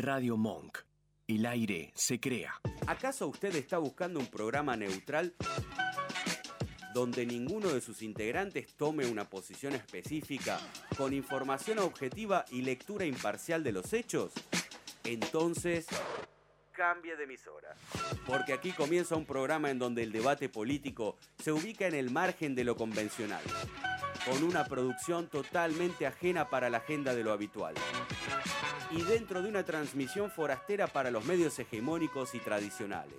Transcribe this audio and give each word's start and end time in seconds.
Radio 0.00 0.36
Monk. 0.36 0.78
El 1.28 1.44
aire 1.46 1.92
se 1.94 2.18
crea. 2.18 2.54
¿Acaso 2.86 3.28
usted 3.28 3.54
está 3.54 3.78
buscando 3.78 4.18
un 4.18 4.26
programa 4.26 4.76
neutral 4.76 5.34
donde 6.94 7.26
ninguno 7.26 7.68
de 7.68 7.80
sus 7.80 8.02
integrantes 8.02 8.74
tome 8.76 9.06
una 9.06 9.28
posición 9.28 9.74
específica 9.74 10.58
con 10.96 11.12
información 11.12 11.78
objetiva 11.78 12.44
y 12.50 12.62
lectura 12.62 13.04
imparcial 13.04 13.62
de 13.62 13.72
los 13.72 13.92
hechos? 13.92 14.32
Entonces, 15.04 15.86
cambie 16.72 17.14
de 17.16 17.24
emisora. 17.24 17.74
Porque 18.26 18.54
aquí 18.54 18.72
comienza 18.72 19.16
un 19.16 19.26
programa 19.26 19.70
en 19.70 19.78
donde 19.78 20.02
el 20.02 20.12
debate 20.12 20.48
político 20.48 21.18
se 21.38 21.52
ubica 21.52 21.86
en 21.86 21.94
el 21.94 22.10
margen 22.10 22.54
de 22.54 22.64
lo 22.64 22.74
convencional, 22.74 23.42
con 24.24 24.42
una 24.44 24.64
producción 24.64 25.28
totalmente 25.28 26.06
ajena 26.06 26.48
para 26.48 26.70
la 26.70 26.78
agenda 26.78 27.14
de 27.14 27.22
lo 27.22 27.32
habitual. 27.32 27.74
Y 28.90 29.02
dentro 29.02 29.40
de 29.40 29.48
una 29.48 29.64
transmisión 29.64 30.30
forastera 30.30 30.88
para 30.88 31.10
los 31.10 31.24
medios 31.24 31.58
hegemónicos 31.58 32.34
y 32.34 32.40
tradicionales. 32.40 33.18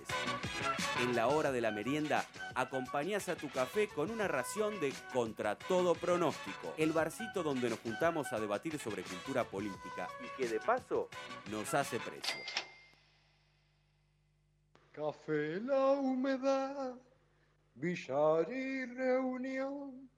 En 1.00 1.16
la 1.16 1.28
hora 1.28 1.50
de 1.50 1.60
la 1.60 1.70
merienda, 1.70 2.26
acompañás 2.54 3.28
a 3.28 3.36
tu 3.36 3.48
café 3.48 3.88
con 3.88 4.10
una 4.10 4.28
ración 4.28 4.78
de 4.80 4.92
Contra 5.12 5.56
todo 5.56 5.94
pronóstico, 5.94 6.74
el 6.76 6.92
barcito 6.92 7.42
donde 7.42 7.70
nos 7.70 7.78
juntamos 7.80 8.32
a 8.32 8.40
debatir 8.40 8.78
sobre 8.78 9.02
cultura 9.02 9.44
política 9.44 10.08
y 10.22 10.42
que 10.42 10.48
de 10.48 10.60
paso 10.60 11.08
nos 11.50 11.72
hace 11.72 11.98
precio. 11.98 12.36
Café 14.92 15.58
la 15.60 15.92
humedad, 15.92 16.94
billar 17.74 18.52
y 18.52 18.84
reunión. 18.84 20.10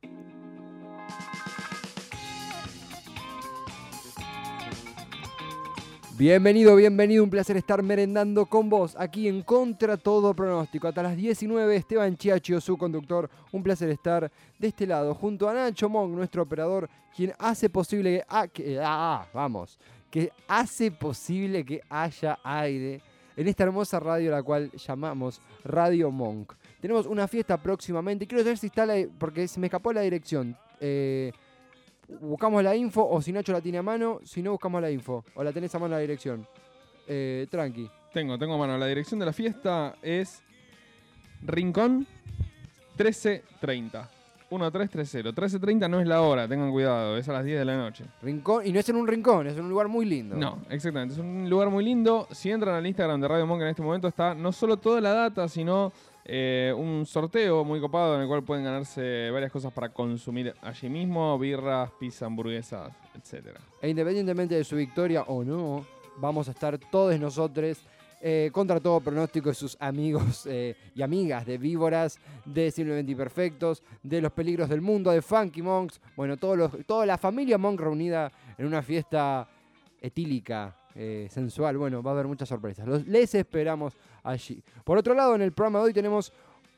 Bienvenido, 6.17 6.77
bienvenido, 6.77 7.25
un 7.25 7.31
placer 7.31 7.57
estar 7.57 7.83
merendando 7.83 8.47
con 8.47 8.69
vos 8.71 8.95
aquí 8.97 9.27
en 9.27 9.43
Contra 9.43 9.97
Todo 9.97 10.33
Pronóstico. 10.33 10.87
Hasta 10.87 11.03
las 11.03 11.17
19, 11.17 11.75
Esteban 11.75 12.17
Chiachio, 12.17 12.61
su 12.61 12.79
conductor. 12.79 13.29
Un 13.51 13.65
placer 13.65 13.89
estar 13.91 14.31
de 14.59 14.69
este 14.69 14.87
lado, 14.87 15.13
junto 15.15 15.49
a 15.49 15.55
Nacho 15.55 15.89
Monk, 15.89 16.15
nuestro 16.15 16.43
operador, 16.43 16.89
quien 17.17 17.33
hace 17.39 17.69
posible 17.69 18.19
que, 18.19 18.25
ah, 18.29 18.47
que- 18.47 18.79
vamos, 19.33 19.77
que 20.09 20.31
hace 20.47 20.93
posible 20.93 21.65
que 21.65 21.81
haya 21.91 22.39
aire 22.45 23.01
en 23.37 23.49
esta 23.49 23.65
hermosa 23.65 23.99
radio 23.99 24.31
la 24.31 24.43
cual 24.45 24.71
llamamos 24.71 25.41
Radio 25.65 26.13
Monk. 26.13 26.53
Tenemos 26.81 27.07
una 27.07 27.27
fiesta 27.27 27.57
próximamente. 27.61 28.25
Quiero 28.29 28.45
saber 28.45 28.59
si 28.59 28.69
está 28.69 28.87
la, 28.87 28.95
porque 29.19 29.49
se 29.49 29.59
me 29.59 29.67
escapó 29.67 29.93
la 29.93 30.03
dirección. 30.03 30.57
Eh, 30.81 31.33
buscamos 32.21 32.63
la 32.63 32.75
info 32.77 33.07
o 33.07 33.21
si 33.21 33.33
Nacho 33.33 33.53
la 33.53 33.61
tiene 33.61 33.79
a 33.79 33.83
mano, 33.83 34.21
si 34.25 34.43
no 34.43 34.53
buscamos 34.53 34.81
la 34.81 34.91
info 34.91 35.25
o 35.35 35.45
la 35.45 35.53
tenés 35.53 35.75
a 35.75 35.79
mano 35.79 35.95
la 35.95 36.01
dirección. 36.01 36.47
Eh, 37.07 37.47
tranqui. 37.51 37.91
Tengo, 38.13 38.39
tengo 38.39 38.55
a 38.55 38.59
mano. 38.59 38.79
La 38.79 38.87
dirección 38.87 39.21
de 39.21 39.27
la 39.27 39.33
fiesta 39.33 39.97
es 40.03 40.43
Rincón 41.43 42.07
1330. 42.97 44.11
1330. 44.51 45.29
1330 45.31 45.89
no 45.89 46.01
es 46.01 46.07
la 46.07 46.21
hora, 46.23 46.47
tengan 46.47 46.71
cuidado, 46.71 47.17
es 47.17 47.29
a 47.29 47.33
las 47.33 47.45
10 47.45 47.59
de 47.59 47.65
la 47.65 47.77
noche. 47.77 48.05
Rincón, 48.23 48.67
y 48.67 48.73
no 48.73 48.81
es 48.81 48.89
en 48.89 48.97
un 48.97 49.07
rincón, 49.07 49.47
es 49.47 49.57
en 49.57 49.65
un 49.65 49.71
lugar 49.71 49.89
muy 49.89 50.07
lindo. 50.07 50.37
No, 50.37 50.59
exactamente, 50.71 51.15
es 51.15 51.21
un 51.21 51.49
lugar 51.51 51.71
muy 51.71 51.85
lindo. 51.85 52.29
Si 52.31 52.51
entran 52.51 52.77
al 52.77 52.87
Instagram 52.87 53.21
de 53.21 53.29
Radio 53.29 53.47
Monk 53.47 53.63
en 53.63 53.69
este 53.69 53.83
momento 53.83 54.09
está 54.09 54.35
no 54.35 54.53
solo 54.53 54.77
toda 54.77 55.01
la 55.01 55.13
data, 55.13 55.49
sino 55.49 55.93
eh, 56.27 56.73
un 56.75 57.05
sorteo 57.05 57.65
muy 57.65 57.81
copado 57.81 58.15
en 58.15 58.23
el 58.23 58.29
cual 58.29 58.43
pueden 58.43 58.65
ganarse 58.65 59.31
varias 59.31 59.53
cosas 59.53 59.73
para 59.73 59.91
consumir 59.91 60.55
allí 60.63 60.89
mismo, 60.89 61.39
birras, 61.39 61.91
pizza, 62.01 62.25
hamburguesas, 62.25 62.91
etcétera. 63.15 63.61
E 63.83 63.91
independientemente 63.91 64.55
de 64.55 64.65
su 64.65 64.75
victoria 64.75 65.23
o 65.25 65.45
no, 65.45 65.85
vamos 66.17 66.49
a 66.49 66.53
estar 66.53 66.79
todos 66.79 67.19
nosotros 67.21 67.85
eh, 68.23 68.49
contra 68.53 68.81
todo 68.81 69.01
pronóstico 69.01 69.51
de 69.51 69.55
sus 69.55 69.77
amigos 69.79 70.47
eh, 70.51 70.75
y 70.95 71.03
amigas 71.03 71.45
de 71.45 71.59
víboras, 71.59 72.19
de 72.47 72.71
Simplemente 72.71 73.13
Imperfectos, 73.13 73.83
de 74.03 74.23
los 74.23 74.33
peligros 74.33 74.71
del 74.71 74.81
mundo, 74.81 75.11
de 75.11 75.21
Funky 75.21 75.61
Monks. 75.61 76.01
Bueno, 76.17 76.39
todos 76.39 76.57
los, 76.57 76.87
toda 76.87 77.05
la 77.05 77.19
familia 77.19 77.59
Monk 77.59 77.79
reunida 77.79 78.33
en 78.57 78.65
una 78.65 78.83
fiesta 78.83 79.47
etílica, 80.01 80.75
sensual. 81.29 81.77
Bueno, 81.77 82.05
va 82.05 82.13
a 82.13 82.15
haber 82.15 82.29
muchas 82.29 82.49
sorpresas. 82.49 82.87
Les 83.09 83.35
esperamos 83.35 83.95
allí. 84.25 84.61
Por 84.83 84.99
otro 84.99 85.15
lado, 85.15 85.37
en 85.37 85.43
el 85.43 85.53
programa 85.53 85.79
de 85.79 85.85
hoy 85.85 85.93
tenemos 85.93 86.33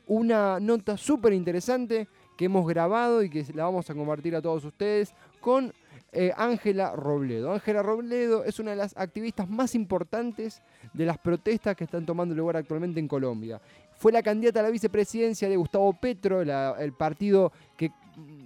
una 0.05 0.59
nota 0.59 0.95
súper 0.95 1.33
interesante 1.33 2.07
que 2.37 2.45
hemos 2.45 2.67
grabado 2.67 3.23
y 3.23 3.29
que 3.29 3.43
la 3.55 3.63
vamos 3.63 3.89
a 3.89 3.95
compartir 3.95 4.35
a 4.35 4.41
todos 4.41 4.63
ustedes 4.63 5.13
con 5.41 5.73
eh, 6.11 6.31
Ángela 6.37 6.95
Robledo. 6.95 7.51
Ángela 7.51 7.81
Robledo 7.81 8.43
es 8.43 8.59
una 8.59 8.71
de 8.71 8.77
las 8.77 8.95
activistas 8.95 9.49
más 9.49 9.75
importantes 9.75 10.61
de 10.93 11.05
las 11.05 11.17
protestas 11.17 11.75
que 11.75 11.83
están 11.83 12.05
tomando 12.05 12.35
lugar 12.35 12.57
actualmente 12.57 12.99
en 12.99 13.07
Colombia. 13.07 13.59
Fue 13.95 14.11
la 14.11 14.21
candidata 14.21 14.59
a 14.59 14.63
la 14.63 14.69
vicepresidencia 14.69 15.49
de 15.49 15.57
Gustavo 15.57 15.91
Petro, 15.93 16.41
el 16.41 16.93
partido 16.93 17.51
que 17.75 17.91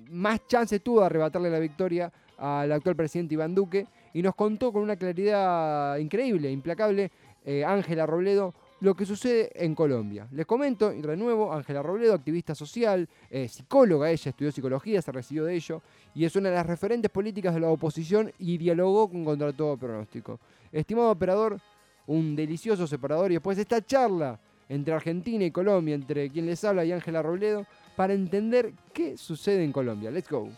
más 0.10 0.48
chances 0.48 0.82
tuvo 0.82 1.02
de 1.02 1.08
arrebatarle 1.08 1.50
la 1.50 1.60
victoria 1.60 2.12
al 2.38 2.72
actual 2.72 2.96
presidente 2.96 3.36
Iván 3.36 3.54
Duque, 3.54 3.86
y 4.14 4.22
nos 4.22 4.36
contó 4.36 4.74
con 4.74 4.82
una 4.82 4.96
claridad 4.96 5.98
increíble, 5.98 6.52
implacable, 6.52 7.12
eh, 7.46 7.64
Ángela 7.64 8.06
Robledo, 8.06 8.54
lo 8.82 8.96
que 8.96 9.06
sucede 9.06 9.52
en 9.54 9.74
Colombia. 9.76 10.28
Les 10.32 10.46
comento 10.46 10.92
y 10.92 11.02
renuevo, 11.02 11.54
Ángela 11.54 11.82
Robledo, 11.82 12.14
activista 12.14 12.54
social, 12.56 13.08
eh, 13.30 13.48
psicóloga, 13.48 14.10
ella 14.10 14.30
estudió 14.30 14.52
psicología, 14.52 15.02
se 15.02 15.12
recibió 15.12 15.46
de 15.46 15.56
ello, 15.56 15.82
y 16.14 16.26
es 16.26 16.36
una 16.36 16.50
de 16.50 16.56
las 16.56 16.66
referentes 16.66 17.10
políticas 17.10 17.54
de 17.54 17.62
la 17.62 17.70
oposición 17.70 18.34
y 18.40 18.58
dialogó 18.58 19.10
con 19.10 19.24
contra 19.24 19.54
todo 19.54 19.78
pronóstico. 19.78 20.40
Estimado 20.72 21.12
operador, 21.12 21.60
un 22.08 22.36
delicioso 22.36 22.88
separador 22.88 23.32
y 23.32 23.36
después 23.36 23.58
esta 23.58 23.86
charla 23.86 24.40
entre 24.68 24.94
Argentina 24.94 25.46
y 25.46 25.52
Colombia, 25.52 25.94
entre 25.94 26.30
quien 26.30 26.48
les 26.48 26.64
habla 26.64 26.84
y 26.84 26.92
Ángela 26.92 27.22
Robledo, 27.22 27.66
para 27.96 28.14
entender 28.14 28.74
qué 28.94 29.16
sucede 29.16 29.64
en 29.64 29.72
Colombia. 29.72 30.10
Let's 30.10 30.30
go. 30.30 30.50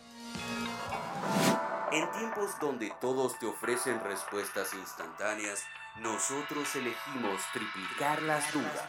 En 1.92 2.10
tiempos 2.12 2.52
donde 2.62 2.92
todos 3.02 3.38
te 3.38 3.46
ofrecen 3.48 4.00
respuestas 4.00 4.74
instantáneas, 4.74 5.64
nosotros 6.02 6.76
elegimos 6.76 7.42
triplicar 7.54 8.22
las 8.24 8.52
dudas. 8.52 8.88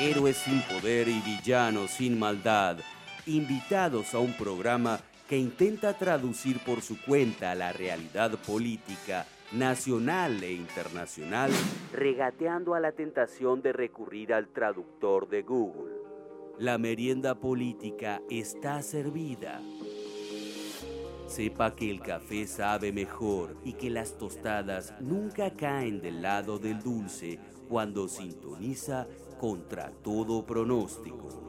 Héroes 0.00 0.36
sin 0.38 0.62
poder 0.62 1.08
y 1.08 1.20
villanos 1.20 1.90
sin 1.90 2.18
maldad, 2.18 2.78
invitados 3.26 4.14
a 4.14 4.20
un 4.20 4.32
programa 4.32 5.00
que 5.28 5.36
intenta 5.36 5.92
traducir 5.92 6.58
por 6.60 6.80
su 6.80 7.00
cuenta 7.02 7.54
la 7.54 7.72
realidad 7.72 8.38
política 8.46 9.26
nacional 9.52 10.42
e 10.42 10.52
internacional, 10.52 11.50
regateando 11.92 12.74
a 12.74 12.80
la 12.80 12.92
tentación 12.92 13.60
de 13.60 13.72
recurrir 13.72 14.32
al 14.32 14.48
traductor 14.48 15.28
de 15.28 15.42
Google. 15.42 15.94
La 16.58 16.78
merienda 16.78 17.34
política 17.34 18.22
está 18.30 18.82
servida. 18.82 19.60
Sepa 21.28 21.76
que 21.76 21.90
el 21.90 22.00
café 22.00 22.46
sabe 22.46 22.90
mejor 22.90 23.54
y 23.62 23.74
que 23.74 23.90
las 23.90 24.16
tostadas 24.16 24.94
nunca 24.98 25.52
caen 25.52 26.00
del 26.00 26.22
lado 26.22 26.58
del 26.58 26.82
dulce 26.82 27.38
cuando 27.68 28.08
sintoniza 28.08 29.06
contra 29.38 29.90
todo 29.90 30.46
pronóstico. 30.46 31.48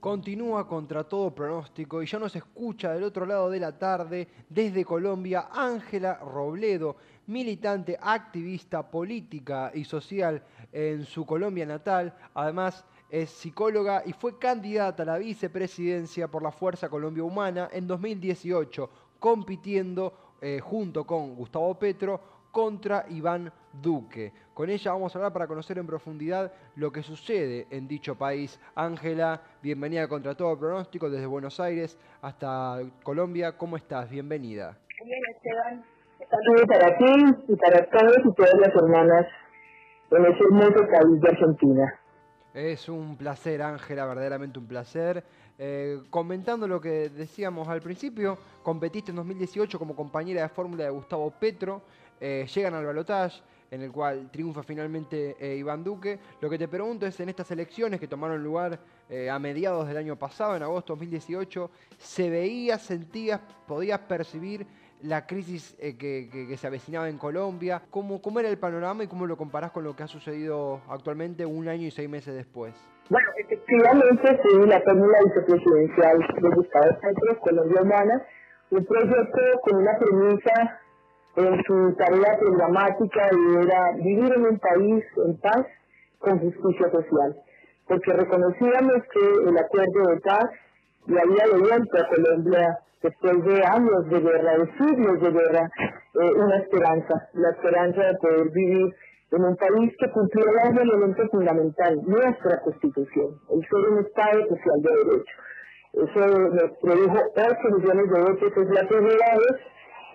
Continúa 0.00 0.68
contra 0.68 1.04
todo 1.04 1.34
pronóstico 1.34 2.02
y 2.02 2.06
ya 2.06 2.18
nos 2.18 2.36
escucha 2.36 2.92
del 2.92 3.04
otro 3.04 3.26
lado 3.26 3.50
de 3.50 3.58
la 3.58 3.76
tarde, 3.76 4.28
desde 4.48 4.84
Colombia, 4.84 5.48
Ángela 5.50 6.14
Robledo, 6.18 6.96
militante, 7.28 7.96
activista, 8.00 8.90
política 8.90 9.70
y 9.74 9.84
social 9.84 10.42
en 10.72 11.04
su 11.04 11.24
Colombia 11.24 11.64
natal. 11.66 12.14
Además, 12.34 12.84
es 13.10 13.30
psicóloga 13.30 14.02
y 14.04 14.12
fue 14.12 14.38
candidata 14.38 15.02
a 15.02 15.06
la 15.06 15.18
vicepresidencia 15.18 16.28
por 16.28 16.42
la 16.42 16.50
Fuerza 16.50 16.88
Colombia 16.88 17.24
Humana 17.24 17.68
en 17.72 17.86
2018, 17.86 18.90
compitiendo 19.18 20.36
eh, 20.40 20.60
junto 20.60 21.06
con 21.06 21.34
Gustavo 21.34 21.78
Petro 21.78 22.38
contra 22.50 23.06
Iván 23.10 23.52
Duque. 23.72 24.32
Con 24.54 24.70
ella 24.70 24.92
vamos 24.92 25.14
a 25.14 25.18
hablar 25.18 25.32
para 25.32 25.46
conocer 25.46 25.78
en 25.78 25.86
profundidad 25.86 26.52
lo 26.76 26.90
que 26.90 27.02
sucede 27.02 27.66
en 27.70 27.86
dicho 27.86 28.16
país. 28.16 28.58
Ángela, 28.74 29.42
bienvenida 29.62 30.08
contra 30.08 30.34
todo 30.34 30.58
pronóstico 30.58 31.10
desde 31.10 31.26
Buenos 31.26 31.60
Aires 31.60 31.98
hasta 32.22 32.80
Colombia. 33.02 33.56
¿Cómo 33.56 33.76
estás? 33.76 34.08
Bienvenida. 34.10 34.78
Bien, 35.04 35.20
Esteban. 35.34 35.97
Saludos 36.30 36.66
para 36.68 36.98
ti 36.98 37.36
y 37.48 37.56
para 37.56 37.88
todos 37.88 38.18
y 38.22 38.34
todas 38.34 38.54
las 38.60 38.74
hermanas 38.74 39.26
en 40.10 40.26
ese 40.26 40.44
hermoso 40.44 40.86
país 40.86 41.20
de 41.22 41.28
Argentina. 41.28 42.00
Es 42.52 42.88
un 42.90 43.16
placer, 43.16 43.62
Ángela, 43.62 44.04
verdaderamente 44.04 44.58
un 44.58 44.66
placer. 44.66 45.24
Eh, 45.58 46.02
comentando 46.10 46.68
lo 46.68 46.80
que 46.82 47.08
decíamos 47.08 47.66
al 47.68 47.80
principio, 47.80 48.36
competiste 48.62 49.10
en 49.10 49.16
2018 49.16 49.78
como 49.78 49.96
compañera 49.96 50.42
de 50.42 50.48
fórmula 50.50 50.84
de 50.84 50.90
Gustavo 50.90 51.30
Petro, 51.30 51.80
eh, 52.20 52.46
llegan 52.54 52.74
al 52.74 52.84
balotaje, 52.84 53.40
en 53.70 53.82
el 53.82 53.90
cual 53.90 54.30
triunfa 54.30 54.62
finalmente 54.62 55.34
eh, 55.40 55.56
Iván 55.56 55.82
Duque. 55.82 56.18
Lo 56.42 56.50
que 56.50 56.58
te 56.58 56.68
pregunto 56.68 57.06
es, 57.06 57.18
en 57.20 57.30
estas 57.30 57.50
elecciones 57.52 58.00
que 58.00 58.06
tomaron 58.06 58.42
lugar 58.42 58.78
a 59.30 59.38
mediados 59.38 59.88
del 59.88 59.96
año 59.96 60.16
pasado, 60.16 60.54
en 60.54 60.62
agosto 60.62 60.92
de 60.92 60.98
2018, 60.98 61.70
¿se 61.96 62.28
veía, 62.28 62.78
sentías, 62.78 63.40
podías 63.66 64.00
percibir 64.00 64.66
la 65.02 65.26
crisis 65.26 65.76
eh, 65.80 65.96
que, 65.96 66.28
que- 66.30 66.46
que 66.48 66.56
se 66.56 66.66
avecinaba 66.66 67.08
en 67.08 67.18
Colombia? 67.18 67.82
¿Cómo, 67.90 68.20
¿Cómo 68.20 68.40
era 68.40 68.48
el 68.48 68.58
panorama 68.58 69.04
y 69.04 69.06
cómo 69.08 69.26
lo 69.26 69.36
comparás 69.36 69.70
con 69.70 69.84
lo 69.84 69.94
que 69.94 70.02
ha 70.02 70.08
sucedido 70.08 70.80
actualmente 70.88 71.46
un 71.46 71.68
año 71.68 71.86
y 71.86 71.90
seis 71.90 72.08
meses 72.08 72.34
después? 72.34 72.74
Bueno, 73.10 73.28
efectivamente, 73.38 74.40
sí, 74.42 74.58
la 74.66 74.80
fórmula 74.82 75.18
vicepresidencial 75.24 76.18
de 76.18 76.48
Gustavo 76.50 76.86
Petro, 77.00 77.40
Colombia 77.40 77.82
Humana, 77.82 78.22
un 78.70 78.84
proyecto 78.84 79.40
con 79.62 79.76
una 79.76 79.98
premisa 79.98 80.80
en 81.36 81.62
su 81.64 81.94
tarea 81.96 82.36
programática 82.38 83.30
y 83.32 83.64
era 83.64 83.92
vivir 83.92 84.32
en 84.34 84.44
un 84.46 84.58
país 84.58 85.04
en 85.24 85.36
paz 85.40 85.64
con 86.18 86.38
justicia 86.40 86.90
social. 86.90 87.36
Porque 87.86 88.12
reconocíamos 88.12 89.02
que 89.14 89.48
el 89.48 89.56
acuerdo 89.56 90.10
de 90.10 90.20
paz 90.20 90.44
le 91.06 91.20
había 91.20 91.46
devuelto 91.54 91.96
a 91.98 92.08
Colombia, 92.08 92.78
después 93.02 93.44
de 93.44 93.62
años 93.64 94.08
de 94.10 94.20
guerra, 94.20 94.58
de 94.58 94.66
siglos 94.78 95.20
de 95.20 95.30
guerra, 95.30 95.70
eh, 96.14 96.32
una 96.36 96.56
esperanza, 96.58 97.14
la 97.34 97.50
esperanza 97.50 98.02
de 98.02 98.14
poder 98.18 98.50
vivir 98.50 98.94
en 99.30 99.44
un 99.44 99.56
país 99.56 99.92
que 99.98 100.10
cumpliera 100.10 100.70
un 100.70 100.78
elemento 100.78 101.22
fundamental, 101.30 102.00
nuestra 102.06 102.60
Constitución, 102.62 103.28
el 103.50 103.60
ser 103.68 103.90
un 103.92 103.98
Estado 104.00 104.40
social 104.48 104.82
de 104.82 105.04
derecho. 105.04 105.36
Eso 105.92 106.20
nos 106.28 106.70
produjo 106.80 107.18
8 107.36 107.76
millones 107.78 108.10
de 108.12 108.20
votos, 108.20 108.52
es 108.56 108.70
la 108.70 108.88
primera 108.88 109.30
vez 109.38 109.56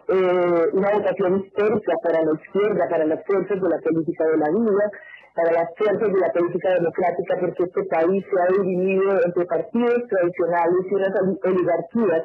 eh, 0.09 0.69
una 0.74 0.91
votación 0.91 1.39
histórica 1.39 1.94
para 2.03 2.21
la 2.24 2.33
izquierda, 2.33 2.88
para 2.89 3.06
las 3.06 3.25
fuerzas 3.25 3.62
de 3.62 3.69
la 3.69 3.77
política 3.79 4.25
de 4.25 4.38
la 4.38 4.50
vida, 4.50 4.91
para 5.36 5.51
las 5.53 5.69
fuerzas 5.77 6.13
de 6.13 6.19
la 6.19 6.31
política 6.33 6.69
democrática, 6.74 7.38
porque 7.39 7.63
este 7.63 7.83
país 7.86 8.25
se 8.29 8.41
ha 8.41 8.62
dividido 8.62 9.12
entre 9.25 9.45
partidos 9.45 10.03
tradicionales 10.09 10.86
y 10.91 10.95
unas 10.95 11.13
oli- 11.21 11.39
oligarquías 11.44 12.24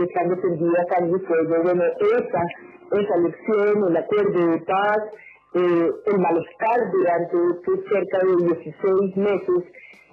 que 0.00 0.04
están 0.04 0.30
defendidas 0.30 0.86
a 0.96 1.00
mi 1.02 1.18
fuego. 1.20 1.62
Bueno, 1.62 1.84
esa, 1.84 2.42
esa 2.90 3.14
elección, 3.16 3.88
el 3.88 3.96
acuerdo 3.98 4.46
de 4.52 4.58
paz, 4.64 4.98
eh, 5.52 5.90
el 6.06 6.18
malestar 6.18 6.90
durante 6.90 7.36
estos 7.52 7.84
cerca 7.86 8.18
de 8.24 8.36
16 8.46 9.16
meses 9.16 9.64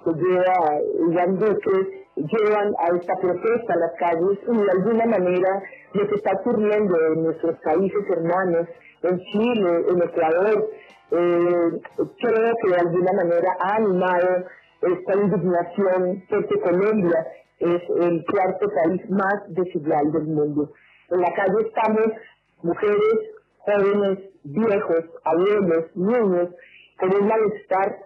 que 0.04 0.12
lleva 0.12 0.80
Iván 1.08 1.38
Duque, 1.38 2.06
llevan 2.16 2.74
a 2.78 2.96
esta 2.96 3.14
protesta 3.16 3.72
a 3.72 3.76
las 3.76 3.92
calles 3.98 4.38
y 4.46 4.56
de 4.58 4.70
alguna 4.72 5.06
manera 5.06 5.62
lo 5.94 6.06
que 6.06 6.16
está 6.16 6.32
ocurriendo 6.40 6.94
en 7.14 7.22
nuestros 7.24 7.56
países 7.60 8.04
hermanos, 8.10 8.68
en 9.04 9.18
Chile, 9.32 9.70
en 9.88 10.02
Ecuador, 10.02 10.70
eh, 11.12 11.70
creo 12.20 12.54
que 12.62 12.68
de 12.68 12.76
alguna 12.76 13.12
manera 13.12 13.56
ha 13.60 13.76
animado 13.76 14.44
esta 14.82 15.14
indignación 15.14 16.24
porque 16.28 16.60
Colombia 16.60 17.26
es 17.60 17.82
el 18.00 18.24
cuarto 18.24 18.68
país 18.82 19.10
más 19.10 19.42
desigual 19.48 20.12
del 20.12 20.24
mundo. 20.24 20.70
En 21.10 21.20
la 21.20 21.32
calle 21.34 21.66
estamos 21.66 22.12
mujeres, 22.62 23.18
jóvenes, 23.58 24.18
viejos, 24.44 25.04
abuelos, 25.24 25.96
niños, 25.96 26.50
con 26.98 27.14
un 27.14 27.28
malestar 27.28 27.96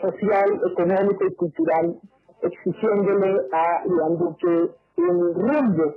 social, 0.00 0.60
económico 0.70 1.24
y 1.24 1.34
cultural, 1.34 1.96
exigiéndole 2.42 3.40
a 3.52 3.82
Iván 3.86 4.18
Duque 4.18 4.70
un 4.96 5.34
rumbo, 5.34 5.96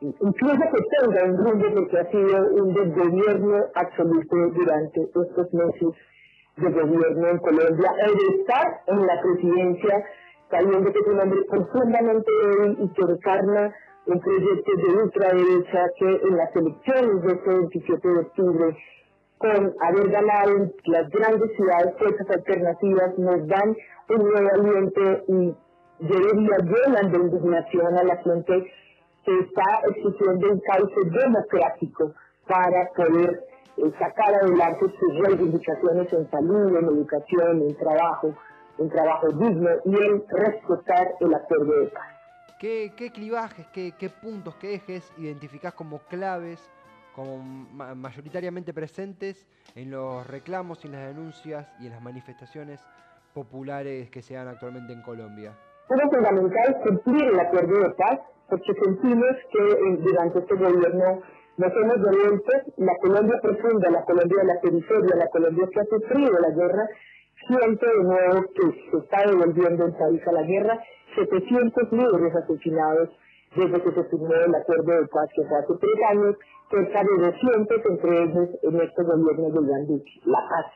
incluso 0.00 0.60
que 0.72 0.82
tenga 0.98 1.24
un 1.24 1.36
rumbo 1.38 1.74
porque 1.74 1.98
ha 1.98 2.10
sido 2.10 2.46
un 2.54 2.74
desgobierno 2.74 3.64
absoluto 3.74 4.36
durante 4.54 5.00
estos 5.02 5.54
meses 5.54 5.88
de 6.56 6.70
gobierno 6.70 7.28
en 7.28 7.38
Colombia, 7.38 7.92
el 8.06 8.40
estar 8.40 8.80
en 8.86 9.06
la 9.06 9.20
presidencia, 9.20 10.04
sabiendo 10.50 10.92
que 10.92 10.98
es 10.98 11.06
un 11.06 11.20
hombre 11.20 11.40
profundamente 11.50 12.30
débil 12.42 12.76
y 12.80 12.88
que 12.94 13.02
encarna 13.02 13.74
un 14.06 14.20
proyecto 14.20 14.72
de 14.76 15.02
ultraderecha 15.02 15.90
que 15.98 16.20
en 16.28 16.36
las 16.36 16.54
elecciones 16.54 17.22
de 17.22 17.32
este 17.32 17.50
27 17.50 18.08
de 18.08 18.18
octubre 18.18 18.76
con 19.38 19.74
haber 19.82 20.08
ganado 20.10 20.70
las 20.84 21.10
grandes 21.10 21.56
ciudades 21.56 21.94
fuerzas 21.98 22.30
alternativas 22.30 23.18
nos 23.18 23.46
dan 23.48 23.76
un 24.08 24.18
nuevo 24.18 24.48
aliento 24.54 25.24
y 25.28 25.54
diría 25.98 26.56
llenan 26.58 27.12
de 27.12 27.18
indignación 27.18 27.98
a 27.98 28.04
la 28.04 28.16
gente 28.18 28.72
que 29.24 29.38
está 29.40 29.80
exigiendo 29.88 30.52
un 30.52 30.60
cauce 30.60 31.10
democrático 31.10 32.12
para 32.46 32.88
poder 32.96 33.44
eh, 33.76 33.92
sacar 33.98 34.34
adelante 34.34 34.86
sus 34.98 35.26
reivindicaciones 35.26 36.12
en 36.12 36.30
salud, 36.30 36.76
en 36.76 36.84
educación, 36.84 37.62
en 37.62 37.76
trabajo, 37.76 38.34
en 38.78 38.88
trabajo 38.90 39.28
digno 39.28 39.68
y 39.84 39.94
en 39.96 40.24
respetar 40.28 41.14
el 41.20 41.34
acuerdo 41.34 41.80
de 41.80 41.86
paz. 41.88 42.06
¿Qué, 42.58 42.92
qué 42.96 43.10
clivajes, 43.10 43.66
qué, 43.68 43.92
qué 43.98 44.08
puntos, 44.08 44.54
qué 44.56 44.74
ejes 44.74 45.12
identificás 45.18 45.74
como 45.74 45.98
claves, 46.00 46.70
como 47.14 47.38
ma- 47.38 47.94
mayoritariamente 47.94 48.72
presentes 48.72 49.46
en 49.74 49.90
los 49.90 50.26
reclamos 50.26 50.82
y 50.84 50.88
en 50.88 50.92
las 50.94 51.06
denuncias 51.06 51.66
y 51.80 51.86
en 51.86 51.92
las 51.92 52.02
manifestaciones 52.02 52.80
populares 53.34 54.10
que 54.10 54.22
se 54.22 54.34
dan 54.34 54.48
actualmente 54.48 54.92
en 54.92 55.02
Colombia? 55.02 55.52
Uno 55.88 56.10
fundamental 56.10 56.80
cumplir 56.82 57.24
el 57.24 57.38
acuerdo 57.40 57.78
de 57.80 57.90
paz, 57.90 58.20
porque 58.48 58.72
sentimos 58.82 59.36
que 59.52 59.58
eh, 59.72 59.96
durante 60.00 60.38
este 60.38 60.54
gobierno 60.54 61.22
nos 61.58 61.72
hemos 61.72 62.02
devuelto 62.02 62.52
la 62.78 62.96
Colombia 62.96 63.38
profunda, 63.42 63.90
la 63.90 64.04
Colombia 64.04 64.38
de 64.40 64.44
la 64.46 64.60
periferia, 64.60 65.16
la 65.16 65.28
Colombia 65.28 65.68
que 65.72 65.80
ha 65.80 65.84
sufrido 65.84 66.38
la 66.38 66.50
guerra, 66.50 66.88
siente 67.48 67.86
de 67.86 68.04
nuevo 68.04 68.42
que 68.54 68.90
se 68.90 68.98
está 68.98 69.18
devolviendo 69.26 69.86
el 69.86 69.94
país 69.94 70.22
a 70.28 70.32
la 70.32 70.42
guerra, 70.42 70.80
700 71.16 71.92
líderes 71.92 72.36
asesinados 72.36 73.10
desde 73.56 73.82
que 73.82 73.92
se 73.92 74.04
firmó 74.10 74.34
el 74.34 74.54
acuerdo 74.54 74.92
de 75.02 75.08
paz 75.08 75.28
que 75.34 75.42
fue 75.48 75.58
hace 75.58 75.74
tres 75.80 76.00
años, 76.10 76.36
cerca 76.70 77.02
de 77.04 77.26
200 77.26 77.86
entre 77.90 78.24
ellos 78.24 78.48
en 78.64 78.80
este 78.82 79.02
gobierno 79.04 79.50
de 79.50 79.66
Iván 79.66 80.02
la 80.26 80.40
paz. 80.50 80.66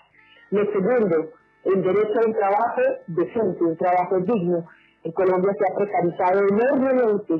Lo 0.51 0.65
segundo, 0.73 1.31
el 1.65 1.83
derecho 1.85 2.21
a 2.23 2.27
un 2.27 2.35
trabajo 2.35 2.83
decente, 3.09 3.65
un 3.65 3.77
trabajo 3.77 4.21
digno. 4.21 4.65
En 5.05 5.13
Colombia 5.13 5.53
se 5.59 5.65
ha 5.73 5.77
precarizado 5.77 6.41
enormemente 6.49 7.35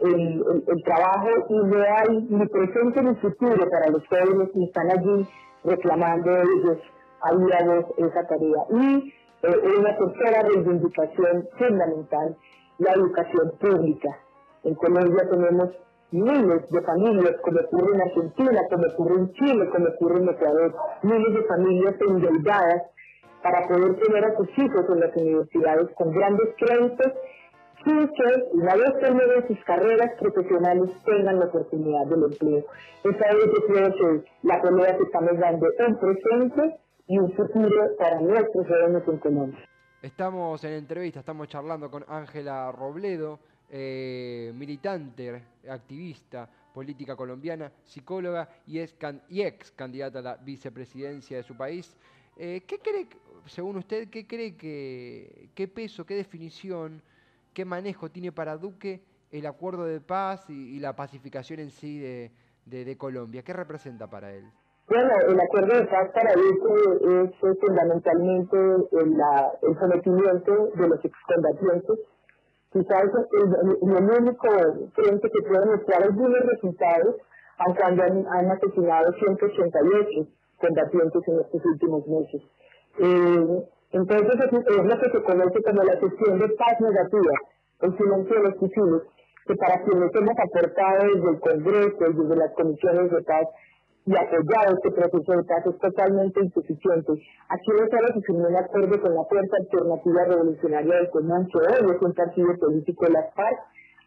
el, 0.00 0.14
el- 0.14 0.64
el 0.68 0.84
trabajo 0.84 1.28
y 1.50 1.54
no 1.54 1.76
hay 1.82 2.22
ni 2.30 2.46
presente 2.48 3.02
ni 3.02 3.14
futuro 3.16 3.68
para 3.70 3.90
los 3.90 4.06
jóvenes 4.08 4.50
que 4.52 4.64
están 4.64 4.90
allí 4.90 5.28
reclamando 5.64 6.30
ellos 6.32 6.78
aliados 7.24 7.86
esa 7.98 8.26
tarea. 8.26 8.64
Y 8.70 9.12
eh, 9.42 9.78
una 9.78 9.96
tercera 9.96 10.42
reivindicación 10.42 11.48
fundamental, 11.58 12.36
la 12.78 12.92
educación 12.92 13.52
pública. 13.60 14.08
En 14.64 14.74
Colombia 14.74 15.28
tenemos 15.30 15.70
miles 16.10 16.70
de 16.70 16.82
familias, 16.82 17.34
como 17.42 17.60
ocurre 17.60 17.94
en 17.94 18.00
Argentina, 18.00 18.60
como 18.70 18.86
ocurre 18.86 19.20
en 19.20 19.32
Chile, 19.32 19.68
como 19.70 19.86
ocurre 19.88 20.18
en 20.18 20.28
Ecuador, 20.28 20.74
miles 21.02 21.34
de 21.34 21.42
familias 21.44 21.94
endeudadas 22.00 22.82
para 23.42 23.68
poder 23.68 23.96
tener 23.96 24.24
a 24.24 24.36
sus 24.36 24.48
hijos 24.58 24.86
en 24.88 25.00
las 25.00 25.16
universidades 25.16 25.90
con 25.96 26.10
grandes 26.12 26.48
créditos 26.56 27.12
sin 27.84 28.08
que 28.08 28.24
una 28.52 28.74
vez 28.74 28.98
terminen 29.00 29.46
sus 29.46 29.62
carreras 29.64 30.10
profesionales 30.18 30.90
tengan 31.04 31.38
la 31.38 31.46
oportunidad 31.46 32.06
del 32.06 32.24
empleo. 32.24 32.64
Esa 33.04 33.26
es 33.28 34.24
la 34.42 34.62
pelea 34.62 34.96
que 34.96 35.02
estamos 35.02 35.38
dando 35.38 35.66
un 35.86 35.98
presente 35.98 36.83
y 37.06 37.18
futuro 37.34 37.96
para 37.98 38.20
nuestros 38.20 38.66
en. 39.20 39.58
Estamos 40.02 40.62
en 40.64 40.72
entrevista, 40.72 41.20
estamos 41.20 41.48
charlando 41.48 41.90
con 41.90 42.04
Ángela 42.08 42.70
Robledo, 42.72 43.40
eh, 43.70 44.52
militante, 44.54 45.42
activista, 45.68 46.48
política 46.72 47.16
colombiana, 47.16 47.72
psicóloga 47.84 48.48
y, 48.66 48.78
es 48.78 48.94
y 49.28 49.42
ex 49.42 49.70
candidata 49.72 50.18
a 50.18 50.22
la 50.22 50.36
vicepresidencia 50.36 51.38
de 51.38 51.42
su 51.42 51.56
país. 51.56 51.96
Eh, 52.36 52.62
¿Qué 52.66 52.78
cree, 52.78 53.06
según 53.46 53.76
usted, 53.76 54.08
qué 54.08 54.26
cree 54.26 54.56
que, 54.56 55.48
qué 55.54 55.68
peso, 55.68 56.04
qué 56.04 56.14
definición, 56.16 57.00
qué 57.52 57.64
manejo 57.64 58.10
tiene 58.10 58.32
para 58.32 58.56
Duque 58.56 59.02
el 59.30 59.46
acuerdo 59.46 59.84
de 59.84 60.00
paz 60.00 60.48
y, 60.50 60.76
y 60.76 60.80
la 60.80 60.94
pacificación 60.96 61.60
en 61.60 61.70
sí 61.70 61.98
de, 61.98 62.30
de- 62.66 62.84
de 62.84 62.96
Colombia? 62.98 63.42
¿Qué 63.42 63.52
representa 63.52 64.08
para 64.08 64.32
él? 64.34 64.44
Bueno, 64.88 65.10
el 65.28 65.40
acuerdo 65.40 65.74
de 65.80 65.86
paz 65.86 66.10
para 66.12 66.34
Duque 66.34 67.24
es 67.24 67.30
eh, 67.30 67.58
fundamentalmente 67.60 68.56
el, 68.92 69.16
la- 69.16 69.52
el 69.62 69.78
sometimiento 69.78 70.68
de 70.74 70.88
los 70.88 71.04
excombatientes. 71.04 71.98
Quizás 72.72 73.04
el, 73.04 73.70
el- 73.70 73.78
único 74.10 74.48
frente 74.94 75.30
que 75.30 75.48
puede 75.48 75.66
mostrar 75.66 76.02
algunos 76.02 76.40
resultados, 76.46 77.16
aunque 77.58 77.82
han, 77.82 78.26
han 78.28 78.50
asesinado 78.50 79.12
188 79.14 80.28
combatientes 80.60 81.22
en 81.28 81.40
estos 81.40 81.64
últimos 81.64 82.06
meses. 82.06 82.42
Eh, 82.98 83.64
entonces 83.92 84.34
es, 84.36 84.52
es 84.52 84.84
lo 84.84 84.98
que 85.00 85.10
se 85.10 85.22
conoce 85.22 85.62
como 85.62 85.82
la 85.82 85.96
gestión 85.96 86.38
de 86.40 86.48
paz 86.50 86.80
negativa, 86.80 87.32
el 87.82 87.96
silencio 87.96 88.36
de 88.36 88.42
los 88.42 88.54
fusiles, 88.58 89.02
que 89.46 89.54
para 89.56 89.82
quienes 89.84 90.10
hemos 90.14 90.34
aportado 90.38 91.04
desde 91.14 91.30
el 91.30 91.40
Congreso 91.40 91.96
desde 92.00 92.36
las 92.36 92.52
comisiones 92.54 93.10
de 93.10 93.22
paz, 93.22 93.46
y 94.06 94.12
apoyado 94.14 94.76
este 94.76 94.90
proceso 94.90 95.32
de 95.32 95.44
paz 95.44 95.66
es 95.66 95.78
totalmente 95.78 96.40
insuficiente. 96.40 97.12
Aquí 97.48 97.70
se 97.72 98.20
firmó 98.20 98.48
un 98.48 98.56
acuerdo 98.56 99.00
con 99.00 99.14
la 99.14 99.24
Fuerza 99.24 99.56
Alternativa 99.56 100.24
Revolucionaria 100.28 100.94
del 100.96 101.10
Común, 101.10 101.48
hoy 101.54 101.90
es 101.90 102.02
un 102.02 102.12
partido 102.12 102.48
político 102.60 103.06
de 103.06 103.12
las 103.12 103.34
FARC, 103.34 103.58